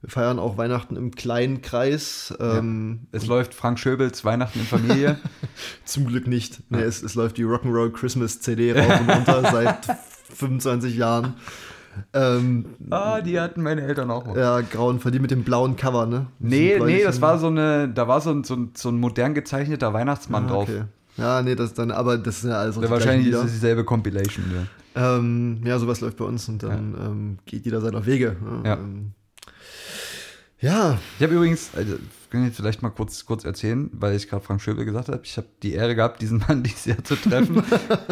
Wir 0.05 0.11
feiern 0.11 0.39
auch 0.39 0.59
Weihnachten 0.59 0.97
im 0.97 1.13
kleinen 1.15 1.63
Kreis. 1.63 2.35
Ähm, 2.39 3.07
Es 3.11 3.27
läuft 3.27 3.55
Frank 3.55 3.79
Schöbels 3.79 4.23
Weihnachten 4.23 4.59
in 4.59 4.67
Familie. 4.67 5.17
Zum 5.87 6.07
Glück 6.07 6.27
nicht. 6.27 6.61
Nee, 6.69 6.83
es, 6.83 7.03
es 7.03 7.15
läuft 7.15 7.39
die 7.39 7.45
Rock'n'Roll 7.45 7.91
Christmas 7.91 8.39
CD 8.41 8.79
rauf 8.79 9.01
und 9.01 9.09
runter 9.11 9.43
seit 9.51 9.87
25 10.35 10.95
Jahren. 10.97 11.35
Ähm, 12.13 12.67
ah, 12.91 13.23
die 13.23 13.41
hatten 13.41 13.63
meine 13.63 13.81
Eltern 13.81 14.11
auch. 14.11 14.27
mal. 14.27 14.37
ja, 14.37 14.61
grauenvoll, 14.61 15.11
die 15.11 15.21
mit 15.21 15.31
dem 15.31 15.43
blauen 15.43 15.77
Cover, 15.77 16.05
ne? 16.05 16.27
Mit 16.39 16.51
Nee, 16.51 16.79
nee, 16.85 17.03
das 17.03 17.23
war 17.23 17.39
so 17.39 17.47
eine, 17.47 17.89
da 17.89 18.07
war 18.07 18.21
so 18.21 18.31
ein, 18.31 18.45
so 18.45 18.57
ein, 18.57 18.73
so 18.75 18.91
ein 18.91 18.99
modern 19.01 19.33
gezeichneter 19.33 19.95
Weihnachtsmann 19.95 20.45
Ah, 20.45 20.49
drauf. 20.49 20.69
okay. 20.69 20.83
Ja, 21.17 21.41
nee, 21.41 21.55
das 21.55 21.73
dann, 21.73 21.93
aber 21.93 22.19
das 22.19 22.43
sind 22.43 22.51
ja 22.51 22.57
also 22.59 22.83
Ja, 22.83 22.91
wahrscheinlich 22.91 23.29
ist 23.29 23.37
es 23.45 23.53
dieselbe 23.53 23.85
Compilation. 23.85 24.45
Ja. 24.95 25.17
Ähm, 25.17 25.61
ja, 25.65 25.79
sowas 25.79 26.01
läuft 26.03 26.19
bei 26.19 26.25
uns 26.27 26.47
und 26.49 26.63
dann 26.63 26.95
ähm, 27.01 27.39
geht 27.47 27.65
jeder 27.65 27.81
seiner 27.81 28.05
Wege. 28.05 28.37
ne? 28.43 28.69
Ja. 28.69 28.75
Ähm, 28.75 29.13
ja, 30.61 30.99
Ich 31.19 31.23
habe 31.23 31.35
übrigens, 31.35 31.71
also, 31.75 31.97
kann 32.35 32.43
ich 32.43 32.49
jetzt 32.49 32.57
vielleicht 32.57 32.83
mal 32.83 32.91
kurz, 32.91 33.25
kurz 33.27 33.45
erzählen, 33.45 33.89
weil 33.93 34.17
ich 34.17 34.29
gerade 34.29 34.45
Frank 34.45 34.61
Schöbel 34.61 34.85
gesagt 34.85 35.09
habe, 35.09 35.21
ich 35.23 35.37
habe 35.37 35.47
die 35.63 35.75
Ehre 35.75 35.95
gehabt, 35.95 36.21
diesen 36.21 36.39
Mann 36.49 36.65
dieses 36.65 36.85
Jahr 36.87 37.05
zu 37.05 37.15
treffen. 37.15 37.63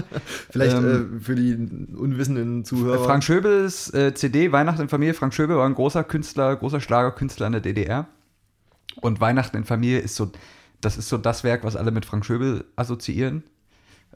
vielleicht 0.51 0.77
Ähm, 0.77 1.19
äh, 1.19 1.21
für 1.21 1.35
die 1.35 1.55
unwissenden 1.97 2.65
Zuhörer. 2.65 3.05
Frank 3.05 3.25
Schöbels 3.25 3.93
äh, 3.93 4.15
CD 4.15 4.53
Weihnachten 4.53 4.83
in 4.83 4.89
Familie. 4.89 5.15
Frank 5.15 5.35
Schöbel 5.35 5.57
war 5.57 5.67
ein 5.67 5.75
großer 5.75 6.05
Künstler, 6.05 6.55
großer 6.55 6.81
Schlagerkünstler 6.81 7.47
in 7.47 7.53
der 7.53 7.63
DDR. 7.63 8.07
Und 9.01 9.21
Weihnachten 9.21 9.57
in 9.57 9.65
Familie 9.65 9.99
ist 9.99 10.15
so, 10.15 10.31
das 10.81 10.97
ist 10.97 11.09
so 11.09 11.19
das 11.19 11.43
Werk, 11.43 11.65
was 11.65 11.75
alle 11.75 11.91
mit 11.91 12.05
Frank 12.05 12.25
Schöbel 12.25 12.65
assoziieren. 12.77 13.43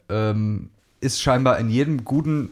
Ähm, 0.07 0.69
ist 1.01 1.21
scheinbar 1.21 1.59
in 1.59 1.69
jedem 1.69 2.05
guten 2.05 2.51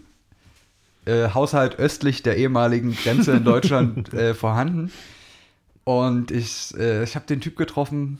äh, 1.06 1.30
Haushalt 1.30 1.80
östlich 1.80 2.22
der 2.22 2.36
ehemaligen 2.36 2.94
Grenze 2.96 3.32
in 3.32 3.46
Deutschland 3.46 4.14
äh, 4.14 4.34
vorhanden. 4.34 4.92
Und 5.86 6.32
ich, 6.32 6.74
äh, 6.78 7.04
ich 7.04 7.16
habe 7.16 7.26
den 7.26 7.40
Typ 7.40 7.56
getroffen 7.56 8.20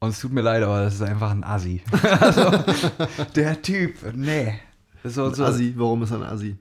und 0.00 0.10
es 0.10 0.20
tut 0.20 0.32
mir 0.32 0.42
leid, 0.42 0.62
aber 0.62 0.82
das 0.82 0.94
ist 0.94 1.02
einfach 1.02 1.30
ein 1.30 1.44
Assi. 1.44 1.82
also, 2.20 2.50
der 3.36 3.60
Typ, 3.60 3.96
nee. 4.14 4.54
So, 5.04 5.26
Ein 5.26 5.34
so, 5.34 5.44
Assi, 5.44 5.74
warum 5.76 6.02
ist 6.02 6.12
er 6.12 6.18
ein 6.18 6.22
Assi? 6.22 6.56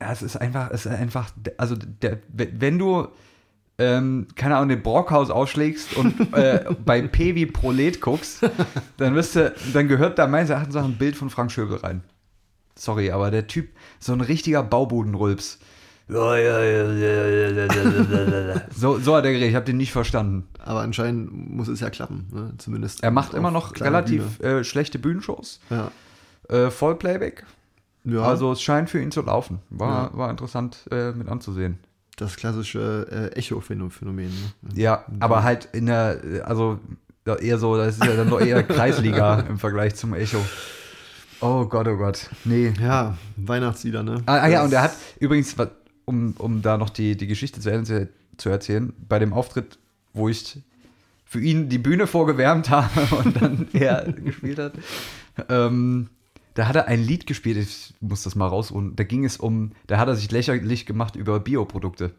ja, 0.00 0.12
es 0.12 0.22
ist 0.22 0.36
einfach, 0.36 0.70
es 0.70 0.86
ist 0.86 0.92
einfach, 0.92 1.30
also 1.56 1.76
der, 1.76 2.18
wenn 2.28 2.78
du, 2.78 3.08
ähm, 3.78 4.26
keine 4.34 4.56
Ahnung, 4.56 4.68
den 4.68 4.82
Brockhaus 4.82 5.30
ausschlägst 5.30 5.96
und 5.96 6.32
äh, 6.34 6.64
bei 6.84 7.02
P 7.02 7.34
wie 7.34 7.46
Prolet 7.46 8.00
guckst, 8.00 8.48
dann 8.96 9.14
wirst 9.14 9.36
du, 9.36 9.54
dann 9.72 9.88
gehört 9.88 10.18
da 10.18 10.26
meines 10.26 10.50
Erachtens 10.50 10.76
auch 10.76 10.84
ein 10.84 10.98
Bild 10.98 11.16
von 11.16 11.30
Frank 11.30 11.52
Schöbel 11.52 11.78
rein. 11.78 12.02
Sorry, 12.74 13.10
aber 13.10 13.30
der 13.30 13.46
Typ, 13.48 13.70
so 13.98 14.12
ein 14.12 14.20
richtiger 14.20 14.62
Baubodenrülps. 14.62 15.58
So, 18.74 18.98
so 18.98 19.14
hat 19.16 19.24
er 19.24 19.32
geredet, 19.32 19.50
ich 19.50 19.54
habe 19.54 19.66
den 19.66 19.76
nicht 19.76 19.92
verstanden. 19.92 20.48
Aber 20.58 20.80
anscheinend 20.80 21.50
muss 21.54 21.68
es 21.68 21.80
ja 21.80 21.90
klappen, 21.90 22.28
ne? 22.32 22.52
zumindest. 22.58 23.02
Er 23.02 23.10
macht 23.10 23.34
immer 23.34 23.50
noch 23.50 23.78
relativ 23.80 24.40
äh, 24.40 24.64
schlechte 24.64 24.98
Bühnenshows. 24.98 25.60
Bühne. 25.68 25.90
Äh, 26.48 26.70
Vollplayback. 26.70 27.44
Ja, 28.04 28.14
ja 28.14 28.22
Also 28.22 28.52
es 28.52 28.62
scheint 28.62 28.88
für 28.88 29.00
ihn 29.02 29.10
zu 29.10 29.22
laufen. 29.22 29.58
War, 29.70 30.10
Ja. 30.12 30.16
war 30.18 30.30
interessant 30.30 30.86
äh, 30.90 31.12
mit 31.12 31.28
anzusehen. 31.28 31.78
das 32.16 32.36
klassische 32.36 33.06
äh, 33.34 33.38
Echo-Phänomen. 33.38 34.30
Ne? 34.62 34.70
Ja, 34.74 35.04
aber 35.20 35.42
halt 35.42 35.66
in 35.72 35.86
der, 35.86 36.20
also 36.44 36.78
eher 37.40 37.58
so, 37.58 37.76
das 37.76 37.94
ist 37.98 38.04
ja 38.04 38.16
dann 38.16 38.30
doch 38.30 38.40
eher 38.40 38.62
Kreisliga 38.62 39.40
im 39.40 39.58
Vergleich 39.58 39.94
zum 39.94 40.14
Echo. 40.14 40.38
Oh 41.40 41.66
Gott, 41.66 41.86
oh 41.86 41.96
Gott. 41.96 42.28
Nee. 42.44 42.72
Ja, 42.80 43.16
Weihnachtslieder, 43.36 44.02
ne? 44.02 44.22
Ah, 44.26 44.38
ah 44.38 44.48
ja, 44.48 44.64
und 44.64 44.72
er 44.72 44.82
hat 44.82 44.92
übrigens, 45.20 45.54
um, 46.08 46.34
um 46.38 46.62
da 46.62 46.76
noch 46.78 46.90
die, 46.90 47.16
die 47.16 47.26
Geschichte 47.26 47.60
zu 47.60 47.70
Ende 47.70 48.08
zu, 48.36 48.48
erzählen, 48.48 48.92
bei 49.08 49.18
dem 49.18 49.32
Auftritt, 49.32 49.78
wo 50.12 50.28
ich 50.28 50.58
für 51.24 51.40
ihn 51.40 51.68
die 51.68 51.78
Bühne 51.78 52.06
vorgewärmt 52.06 52.70
habe 52.70 53.16
und 53.16 53.40
dann 53.40 53.68
er 53.72 54.12
gespielt 54.12 54.58
hat, 54.58 54.72
ähm, 55.48 56.08
da 56.54 56.66
hat 56.66 56.74
er 56.74 56.88
ein 56.88 57.02
Lied 57.02 57.26
gespielt, 57.26 57.58
ich 57.58 57.94
muss 58.00 58.24
das 58.24 58.34
mal 58.34 58.48
raus 58.48 58.70
und 58.70 58.96
da 58.96 59.04
ging 59.04 59.24
es 59.24 59.36
um, 59.36 59.72
da 59.86 59.98
hat 59.98 60.08
er 60.08 60.16
sich 60.16 60.30
lächerlich 60.30 60.86
gemacht 60.86 61.14
über 61.14 61.38
Bioprodukte. 61.38 62.12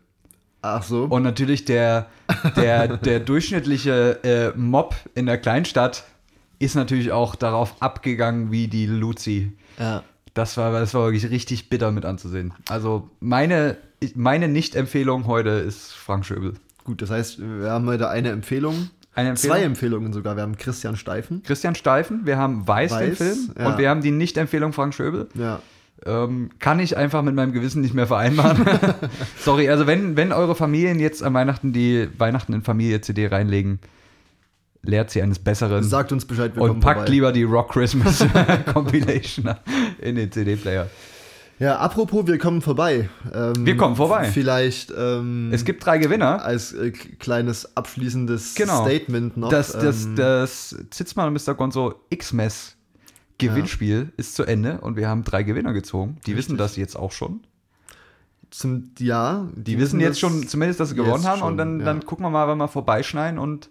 Ach 0.61 0.83
so. 0.83 1.05
Und 1.05 1.23
natürlich 1.23 1.65
der, 1.65 2.07
der, 2.55 2.97
der 2.97 3.19
durchschnittliche 3.19 4.19
äh, 4.23 4.57
Mob 4.57 4.95
in 5.15 5.25
der 5.25 5.37
Kleinstadt 5.37 6.03
ist 6.59 6.75
natürlich 6.75 7.11
auch 7.11 7.35
darauf 7.35 7.81
abgegangen 7.81 8.51
wie 8.51 8.67
die 8.67 8.85
Luzi. 8.85 9.53
ja. 9.77 10.03
Das 10.39 10.55
war, 10.55 10.71
das 10.71 10.93
war 10.93 11.03
wirklich 11.03 11.29
richtig 11.29 11.67
bitter 11.67 11.91
mit 11.91 12.05
anzusehen. 12.05 12.53
Also 12.69 13.09
meine, 13.19 13.75
meine 14.15 14.47
Nicht-Empfehlung 14.47 15.27
heute 15.27 15.49
ist 15.49 15.91
Frank 15.91 16.25
Schöbel. 16.25 16.53
Gut, 16.85 17.01
das 17.01 17.09
heißt, 17.09 17.39
wir 17.39 17.69
haben 17.69 17.85
heute 17.87 18.07
eine 18.07 18.29
Empfehlung. 18.29 18.89
Eine 19.13 19.31
Empfehlung? 19.31 19.57
Zwei 19.57 19.63
Empfehlungen 19.63 20.13
sogar. 20.13 20.37
Wir 20.37 20.43
haben 20.43 20.55
Christian 20.55 20.95
Steifen. 20.95 21.43
Christian 21.43 21.75
Steifen, 21.75 22.25
wir 22.25 22.37
haben 22.37 22.65
Weiß, 22.65 22.97
den 22.97 23.11
Weiß, 23.11 23.17
Film 23.17 23.37
ja. 23.59 23.67
und 23.67 23.77
wir 23.79 23.89
haben 23.89 24.01
die 24.01 24.11
Nicht-Empfehlung 24.11 24.71
Frank 24.71 24.93
Schöbel. 24.93 25.27
Ja. 25.33 25.61
Ähm, 26.05 26.51
kann 26.59 26.79
ich 26.79 26.95
einfach 26.95 27.21
mit 27.21 27.35
meinem 27.35 27.51
Gewissen 27.51 27.81
nicht 27.81 27.93
mehr 27.93 28.07
vereinbaren. 28.07 28.65
Sorry, 29.39 29.69
also 29.69 29.87
wenn, 29.87 30.15
wenn 30.15 30.31
eure 30.31 30.55
Familien 30.55 31.01
jetzt 31.01 31.21
an 31.21 31.33
Weihnachten 31.33 31.73
die 31.73 32.07
Weihnachten 32.17 32.53
in 32.53 32.61
Familie 32.61 33.01
CD 33.01 33.27
reinlegen, 33.27 33.79
lehrt 34.81 35.09
sie 35.09 35.21
eines 35.21 35.39
Besseren 35.39 35.83
Sagt 35.83 36.11
uns 36.11 36.25
Bescheid, 36.25 36.55
wir 36.55 36.63
und 36.63 36.79
packt 36.79 36.99
vorbei. 36.99 37.11
lieber 37.11 37.31
die 37.31 37.43
Rock 37.43 37.71
Christmas 37.71 38.25
Compilation 38.73 39.53
in 40.01 40.15
den 40.15 40.31
CD-Player. 40.31 40.89
Ja, 41.59 41.77
apropos, 41.79 42.25
wir 42.25 42.37
kommen 42.37 42.61
vorbei. 42.61 43.09
Ähm, 43.33 43.65
Wir 43.65 43.75
kommen 43.75 43.97
vorbei. 43.97 44.31
Vielleicht 44.31 44.93
ähm, 44.97 45.49
Es 45.51 45.65
gibt 45.65 45.85
drei 45.85 45.97
Gewinner. 45.97 46.41
als 46.43 46.71
äh, 46.71 46.91
kleines 46.91 47.75
abschließendes 47.75 48.55
Genau. 48.55 48.85
Statement 48.85 49.35
noch. 49.35 49.49
Das, 49.49 49.73
das, 49.73 50.05
ähm, 50.05 50.15
das 50.15 50.73
Zitzmann 50.89 51.27
und 51.27 51.45
Mr. 51.45 51.53
Gonzo 51.55 51.95
X-Mess 52.09 52.77
Gewinnspiel 53.39 54.11
ist 54.17 54.35
zu 54.35 54.43
Ende 54.43 54.79
und 54.81 54.95
wir 54.97 55.07
haben 55.09 55.23
drei 55.23 55.43
Gewinner 55.43 55.73
gezogen. 55.73 56.17
Die 56.25 56.35
wissen 56.37 56.57
das 56.57 56.75
jetzt 56.77 56.95
auch 56.97 57.11
schon. 57.11 57.41
zum, 58.51 58.91
ja, 58.99 59.47
Die, 59.55 59.77
wissen 59.79 59.99
jetzt 59.99 60.19
schon 60.19 60.47
zumindest, 60.47 60.79
dass 60.79 60.89
sie 60.89 60.95
gewonnen 60.95 61.23
haben 61.25 61.39
schon, 61.39 61.47
und 61.51 61.57
dann, 61.57 61.79
ja. 61.79 61.85
dann 61.85 62.05
gucken 62.05 62.25
wir 62.25 62.29
mal, 62.29 62.47
wenn 62.47 62.57
wir 62.57 62.67
vorbeischneiden 62.67 63.37
und 63.39 63.69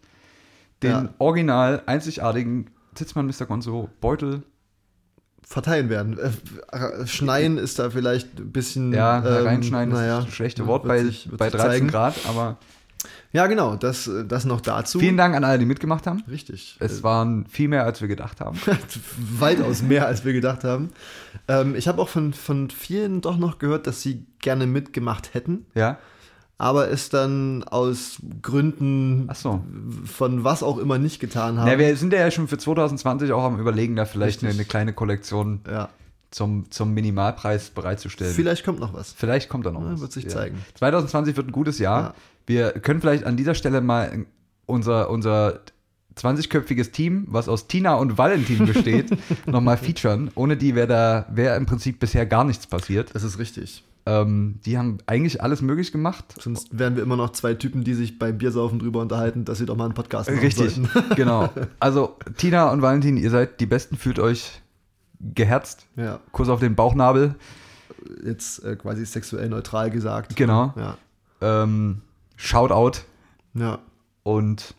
den 0.83 0.91
Ja. 0.91 1.09
original 1.18 1.83
einzigartigen 1.87 2.66
Zitzmann 2.95 3.26
Mr. 3.26 3.47
Gonzo 3.47 3.89
Beutel. 4.01 4.43
Verteilen 5.49 5.88
werden. 5.88 6.18
Äh, 6.18 7.07
schneien 7.07 7.57
ist 7.57 7.78
da 7.78 7.88
vielleicht 7.90 8.38
ein 8.38 8.53
bisschen. 8.53 8.92
Ja, 8.92 9.18
ähm, 9.18 9.46
reinschneiden 9.46 9.94
naja, 9.94 10.18
ist 10.20 10.26
ein 10.26 10.30
schlechtes 10.32 10.66
Wort 10.66 10.84
bei, 10.86 11.03
sich- 11.03 11.28
bei 11.36 11.46
sich 11.49 11.59
13 11.59 11.70
zeigen. 11.70 11.88
Grad, 11.88 12.14
aber 12.28 12.59
Ja, 13.32 13.46
genau, 13.46 13.74
das, 13.76 14.07
äh, 14.09 14.24
das 14.26 14.44
noch 14.44 14.61
dazu. 14.61 14.99
vielen 14.99 15.16
Dank 15.16 15.34
an 15.34 15.44
alle, 15.44 15.59
die 15.59 15.64
mitgemacht 15.64 16.07
haben. 16.07 16.22
Richtig. 16.30 16.76
Es 16.80 17.03
waren 17.03 17.46
viel 17.46 17.68
mehr, 17.68 17.84
als 17.84 18.01
wir 18.03 18.09
gedacht 18.09 18.40
haben. 18.42 18.59
Weitaus 19.38 19.80
mehr, 19.82 20.07
als 20.07 20.24
wir 20.24 20.32
gedacht 20.34 20.64
haben. 20.64 20.90
Ähm, 21.49 21.74
ich 21.76 21.88
habe 21.88 22.01
auch 22.03 22.09
von, 22.11 22.32
von 22.34 22.68
vielen 22.70 23.20
doch 23.22 23.38
noch 23.38 23.59
gehört, 23.59 23.86
dass 23.86 24.03
sie 24.03 24.26
gerne 24.40 24.66
mitgemacht 24.66 25.32
hätten, 25.34 25.64
Ja, 25.74 25.99
aber 26.59 26.91
es 26.91 27.09
dann 27.09 27.63
aus 27.65 28.19
Gründen 28.43 29.31
so. 29.33 29.63
von 30.05 30.43
was 30.43 30.65
auch 30.65 30.79
immer 30.79 30.99
nicht 30.99 31.21
getan 31.21 31.59
haben. 31.59 31.69
Ja, 31.69 31.79
wir 31.79 31.97
sind 31.97 32.13
ja 32.13 32.29
schon 32.33 32.49
für 32.49 32.59
2020 32.59 33.33
auch 33.33 33.45
am 33.45 33.61
überlegen, 33.61 33.95
da 33.95 34.05
vielleicht 34.05 34.43
eine, 34.43 34.53
eine 34.53 34.65
kleine 34.65 34.93
Kollektion 34.93 35.61
ja. 35.71 35.89
zum, 36.33 36.69
zum 36.71 36.93
Minimalpreis 36.95 37.71
bereitzustellen. 37.71 38.35
Vielleicht 38.35 38.65
kommt 38.65 38.81
noch 38.81 38.93
was. 38.93 39.13
Vielleicht 39.13 39.49
kommt 39.49 39.67
da 39.67 39.71
noch 39.71 39.83
Ja, 39.83 39.93
was. 39.93 40.01
wird 40.01 40.13
sich 40.13 40.29
zeigen. 40.29 40.59
2020 40.75 41.37
wird 41.37 41.47
ein 41.47 41.53
gutes 41.53 41.79
Jahr. 41.79 42.03
Ja. 42.03 42.15
Wir 42.47 42.73
können 42.73 43.01
vielleicht 43.01 43.23
an 43.23 43.37
dieser 43.37 43.55
Stelle 43.55 43.81
mal 43.81 44.27
unser, 44.67 45.11
unser 45.11 45.61
20-köpfiges 46.17 46.91
Team, 46.91 47.27
was 47.29 47.49
aus 47.49 47.69
Tina 47.69 47.95
und 47.95 48.19
Valentin 48.19 48.67
besteht, 48.67 49.17
nochmal 49.47 49.77
featuren. 49.77 50.33
Ohne 50.35 50.57
die 50.57 50.75
wäre 50.75 50.89
da 50.89 51.27
wäre 51.31 51.57
im 51.57 51.67
Prinzip 51.67 52.01
bisher 52.01 52.27
gar 52.27 52.43
nichts 52.43 52.67
passiert. 52.67 53.15
Das 53.15 53.23
ist 53.23 53.39
richtig. 53.39 53.85
Ähm, 54.09 54.59
die 54.65 54.79
haben 54.79 54.97
eigentlich 55.05 55.43
alles 55.43 55.61
möglich 55.61 55.93
gemacht. 55.93 56.25
Sonst 56.41 56.79
wären 56.79 56.97
wir 56.97 57.03
immer 57.03 57.17
noch 57.17 57.33
zwei 57.33 57.53
Typen, 57.53 57.85
die 57.85 57.93
sich 57.93 58.19
beim 58.19 58.39
Biersaufen 58.39 58.79
drüber 58.79 59.03
unterhalten, 59.03 59.45
dass 59.45 59.59
sie 59.59 59.67
doch 59.67 59.77
mal 59.77 59.85
einen 59.85 59.93
Podcast 59.93 60.31
machen 60.31 60.41
Richtig, 60.41 60.77
sollten. 60.77 60.89
genau. 61.15 61.51
Also 61.79 62.17
Tina 62.39 62.71
und 62.71 62.81
Valentin, 62.81 63.19
ihr 63.19 63.29
seid 63.29 63.61
die 63.61 63.67
Besten, 63.67 63.99
fühlt 63.99 64.19
euch 64.19 64.63
geherzt. 65.21 65.87
Ja, 65.97 66.21
Kuss 66.33 66.49
auf 66.49 66.59
den 66.59 66.75
Bauchnabel. 66.75 67.35
jetzt 68.25 68.65
äh, 68.65 68.77
quasi 68.77 69.05
sexuell 69.05 69.51
neutral 69.51 69.91
gesagt. 69.91 70.37
Genau. 70.37 70.73
Ja. 70.77 70.97
Ähm, 71.43 72.01
Shoutout 72.37 73.01
ja. 73.53 73.79
und 74.23 74.75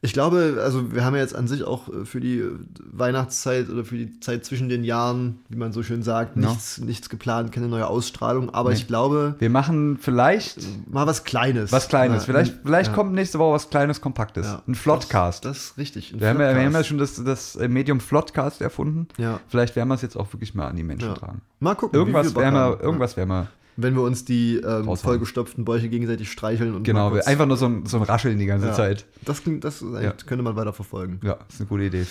Ich 0.00 0.12
glaube, 0.12 0.60
also 0.62 0.94
wir 0.94 1.04
haben 1.04 1.16
ja 1.16 1.22
jetzt 1.22 1.34
an 1.34 1.48
sich 1.48 1.64
auch 1.64 1.88
äh, 1.88 2.04
für 2.04 2.20
die 2.20 2.38
äh, 2.38 2.52
Weihnachtszeit 2.92 3.68
oder 3.68 3.84
für 3.84 3.96
die 3.96 4.20
Zeit 4.20 4.44
zwischen 4.44 4.68
den 4.68 4.84
Jahren, 4.84 5.40
wie 5.48 5.56
man 5.56 5.72
so 5.72 5.82
schön 5.82 6.04
sagt, 6.04 6.36
Ja. 6.36 6.48
nichts, 6.50 6.78
nichts 6.78 7.08
geplant, 7.08 7.50
keine 7.50 7.66
neue 7.66 7.86
Ausstrahlung. 7.88 8.50
Aber 8.54 8.70
Nee. 8.70 8.76
ich 8.76 8.86
glaube, 8.86 9.34
wir 9.40 9.50
machen 9.50 9.98
vielleicht 10.00 10.58
mal 10.88 11.06
was 11.08 11.24
Kleines. 11.24 11.72
was 11.72 11.88
Kleines. 11.88 12.18
Ja, 12.22 12.26
vielleicht 12.32 12.54
vielleicht 12.64 12.90
ja. 12.90 12.94
kommt 12.94 13.12
nächste 13.12 13.40
Woche 13.40 13.54
was 13.54 13.70
Kleines, 13.70 14.00
Kompaktes. 14.00 14.46
Ja. 14.46 14.62
Ein 14.68 14.76
Flotcast. 14.76 15.44
Das, 15.44 15.56
das 15.56 15.64
ist 15.70 15.78
richtig. 15.78 16.20
wir, 16.20 16.28
haben 16.28 16.40
ja, 16.40 16.54
wir 16.54 16.64
haben 16.64 16.72
ja 16.72 16.84
schon 16.84 16.98
das, 16.98 17.22
das 17.24 17.56
äh, 17.56 17.66
Medium 17.66 17.98
Flotcast 17.98 18.60
erfunden. 18.60 19.08
Ja. 19.18 19.40
Vielleicht 19.48 19.74
werden 19.74 19.88
wir 19.88 19.94
es 19.96 20.02
jetzt 20.02 20.16
auch 20.16 20.32
wirklich 20.32 20.54
mal 20.54 20.68
an 20.68 20.76
die 20.76 20.84
Menschen 20.84 21.12
tragen. 21.16 21.40
Mal 21.58 21.74
gucken. 21.74 21.98
Irgendwas 21.98 22.36
werden 22.36 22.54
wir, 22.54 22.80
irgendwas 22.80 23.16
werden 23.16 23.30
wir. 23.30 23.48
Wenn 23.80 23.94
wir 23.94 24.02
uns 24.02 24.24
die 24.24 24.56
ähm, 24.56 24.96
vollgestopften 24.96 25.64
Bäuche 25.64 25.88
gegenseitig 25.88 26.32
streicheln 26.32 26.74
und 26.74 26.82
Genau, 26.82 27.12
einfach 27.12 27.46
nur 27.46 27.56
so 27.56 27.66
ein, 27.66 27.86
so 27.86 27.96
ein 27.98 28.02
Rascheln 28.02 28.36
die 28.38 28.46
ganze 28.46 28.66
Ja. 28.66 28.72
Zeit. 28.72 29.04
Das, 29.24 29.42
klingt, 29.42 29.62
das 29.62 29.80
Ja. 30.02 30.12
könnte 30.26 30.42
man 30.42 30.56
weiter 30.56 30.72
verfolgen. 30.72 31.20
Ja, 31.22 31.36
ist 31.48 31.60
eine 31.60 31.68
gute 31.68 31.84
Idee. 31.84 32.04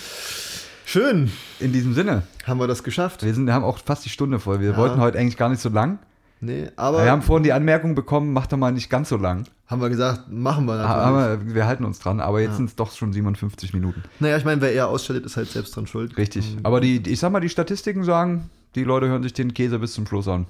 Schön, 0.86 1.30
In 1.60 1.72
diesem 1.72 1.92
Sinne, 1.92 2.22
haben 2.46 2.58
wir 2.58 2.66
das 2.66 2.82
geschafft. 2.82 3.22
wir, 3.22 3.34
sind, 3.34 3.44
wir 3.46 3.52
haben 3.52 3.64
auch 3.64 3.78
fast 3.84 4.04
die 4.06 4.08
Stunde 4.08 4.38
voll. 4.38 4.60
Wir 4.60 4.70
Ja. 4.70 4.76
wollten 4.78 4.98
heute 5.00 5.18
eigentlich 5.18 5.36
gar 5.36 5.50
nicht 5.50 5.60
so 5.60 5.68
lang. 5.68 5.98
Nee, 6.40 6.68
aber 6.76 7.04
Wir 7.04 7.10
haben 7.10 7.20
vorhin 7.20 7.42
die 7.42 7.52
Anmerkung 7.52 7.94
bekommen, 7.94 8.32
macht 8.32 8.52
doch 8.52 8.56
mal 8.56 8.72
nicht 8.72 8.88
ganz 8.88 9.08
so 9.10 9.16
lang. 9.16 9.44
haben 9.66 9.82
wir 9.82 9.90
gesagt, 9.90 10.32
machen 10.32 10.64
wir 10.64 10.76
natürlich. 10.76 10.96
Aber 11.02 11.38
wir 11.54 11.66
halten 11.66 11.84
uns 11.84 11.98
dran, 11.98 12.20
aber 12.20 12.40
jetzt 12.40 12.52
Ja. 12.52 12.56
sind 12.56 12.70
es 12.70 12.76
doch 12.76 12.90
schon 12.92 13.12
57 13.12 13.74
Minuten. 13.74 14.02
naja, 14.20 14.38
ich 14.38 14.44
meine, 14.46 14.62
wer 14.62 14.72
eher 14.72 14.88
ausschaltet, 14.88 15.26
ist 15.26 15.36
halt 15.36 15.48
selbst 15.50 15.76
dran 15.76 15.86
schuld. 15.86 16.16
Richtig. 16.16 16.56
Aber 16.62 16.80
die, 16.80 17.00
die- 17.02 17.10
ich 17.10 17.18
sag 17.20 17.32
mal, 17.32 17.40
die 17.40 17.50
Statistiken 17.50 18.04
sagen, 18.04 18.48
die 18.76 18.84
Leute 18.84 19.08
hören 19.08 19.22
sich 19.22 19.34
den 19.34 19.52
Käse 19.52 19.78
bis 19.78 19.92
zum 19.92 20.06
Schluss 20.06 20.26
an. 20.28 20.46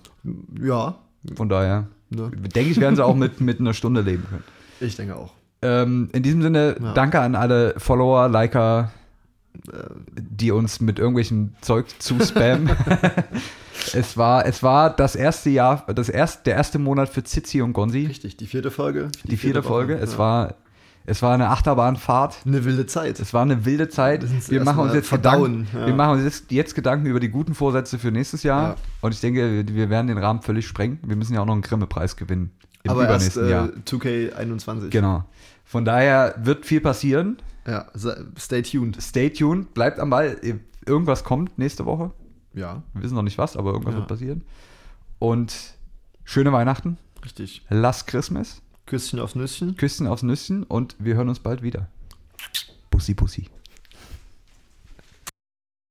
Ja, 0.62 0.96
Von 1.34 1.48
daher 1.48 1.86
ne? 2.10 2.30
denke 2.54 2.70
ich, 2.70 2.80
werden 2.80 2.96
sie 2.96 3.04
auch 3.04 3.14
mit, 3.16 3.40
mit 3.40 3.60
einer 3.60 3.74
Stunde 3.74 4.00
leben 4.02 4.24
können. 4.28 4.44
ich 4.80 4.96
denke 4.96 5.16
auch. 5.16 5.32
Ähm, 5.62 6.08
in 6.12 6.22
diesem 6.22 6.42
Sinne, 6.42 6.76
Ja. 6.80 6.92
danke 6.94 7.20
an 7.20 7.34
alle 7.34 7.74
Follower, 7.78 8.28
Liker, 8.28 8.90
die 10.16 10.52
uns 10.52 10.80
mit 10.80 10.98
irgendwelchem 10.98 11.54
Zeug 11.60 11.86
zu 11.98 12.20
spammen. 12.20 12.70
es, 13.92 14.16
war, 14.16 14.46
es 14.46 14.62
war 14.62 14.90
das 14.94 15.16
erste 15.16 15.50
Jahr, 15.50 15.84
das 15.92 16.08
erst, 16.08 16.46
der 16.46 16.54
erste 16.54 16.78
Monat 16.78 17.08
für 17.08 17.24
Zizi 17.24 17.60
und 17.60 17.72
Gonzi. 17.72 18.06
Richtig, 18.06 18.36
die 18.36 18.46
vierte 18.46 18.70
Folge. 18.70 19.08
Die 19.24 19.36
vierte 19.36 19.60
Woche. 19.64 19.68
Folge. 19.68 19.94
Es, 19.98 20.12
Ja. 20.12 20.18
war, 20.18 20.54
es 21.08 21.22
war 21.22 21.32
eine 21.34 21.48
Achterbahnfahrt. 21.48 22.38
eine 22.46 22.64
wilde 22.64 22.86
Zeit. 22.86 23.18
Es 23.18 23.32
war 23.32 23.42
eine 23.42 23.64
wilde 23.64 23.88
Zeit. 23.88 24.24
Wir 24.50 24.62
machen 24.62 24.80
uns 24.80 24.94
jetzt 24.94 25.10
Gedanken, 25.10 25.66
ja. 25.72 25.86
wir 25.86 25.94
machen 25.94 26.16
uns 26.18 26.24
jetzt, 26.24 26.50
jetzt 26.52 26.74
Gedanken 26.74 27.06
über 27.06 27.18
die 27.20 27.30
guten 27.30 27.54
Vorsätze 27.54 27.98
für 27.98 28.10
nächstes 28.10 28.42
Jahr. 28.42 28.62
Ja. 28.70 28.76
Und 29.00 29.12
ich 29.14 29.20
denke, 29.20 29.64
wir- 29.68 29.88
werden 29.90 30.06
den 30.08 30.18
Rahmen 30.18 30.42
völlig 30.42 30.66
sprengen. 30.66 30.98
Wir 31.02 31.16
müssen 31.16 31.34
ja 31.34 31.40
auch 31.40 31.46
noch 31.46 31.54
einen 31.54 31.62
Grimme-Preis 31.62 32.16
gewinnen 32.16 32.50
im 32.82 32.90
Aber 32.90 33.08
erst 33.08 33.36
äh, 33.36 33.50
Jahr. 33.50 33.68
2K21. 33.86 34.90
Genau. 34.90 35.24
Von 35.64 35.84
daher 35.84 36.34
wird 36.42 36.64
viel 36.66 36.80
passieren. 36.80 37.38
Ja, 37.66 37.86
stay 38.38 38.62
tuned. 38.62 39.00
Stay 39.02 39.30
tuned, 39.30 39.74
bleibt 39.74 39.98
am 40.00 40.10
Ball. 40.10 40.36
Irgendwas 40.86 41.24
kommt 41.24 41.58
nächste 41.58 41.84
Woche. 41.86 42.12
Ja, 42.54 42.82
Wir 42.94 43.02
wissen 43.02 43.14
noch 43.14 43.22
nicht 43.22 43.36
was, 43.38 43.56
aber 43.56 43.70
irgendwas 43.72 43.92
Ja. 43.94 43.98
wird 44.00 44.08
passieren. 44.08 44.42
Und 45.18 45.74
schöne 46.24 46.52
Weihnachten. 46.52 46.96
richtig. 47.24 47.64
Last 47.68 48.06
Christmas. 48.06 48.62
Küsschen 48.88 49.20
aufs 49.20 49.34
Nüsschen. 49.34 49.76
Küsschen 49.76 50.06
aufs 50.06 50.22
Nüsschen 50.22 50.62
und 50.64 50.96
wir 50.98 51.14
hören 51.14 51.28
uns 51.28 51.40
bald 51.40 51.62
wieder. 51.62 51.88
Bussi, 52.90 53.14
Bussi. 53.14 53.48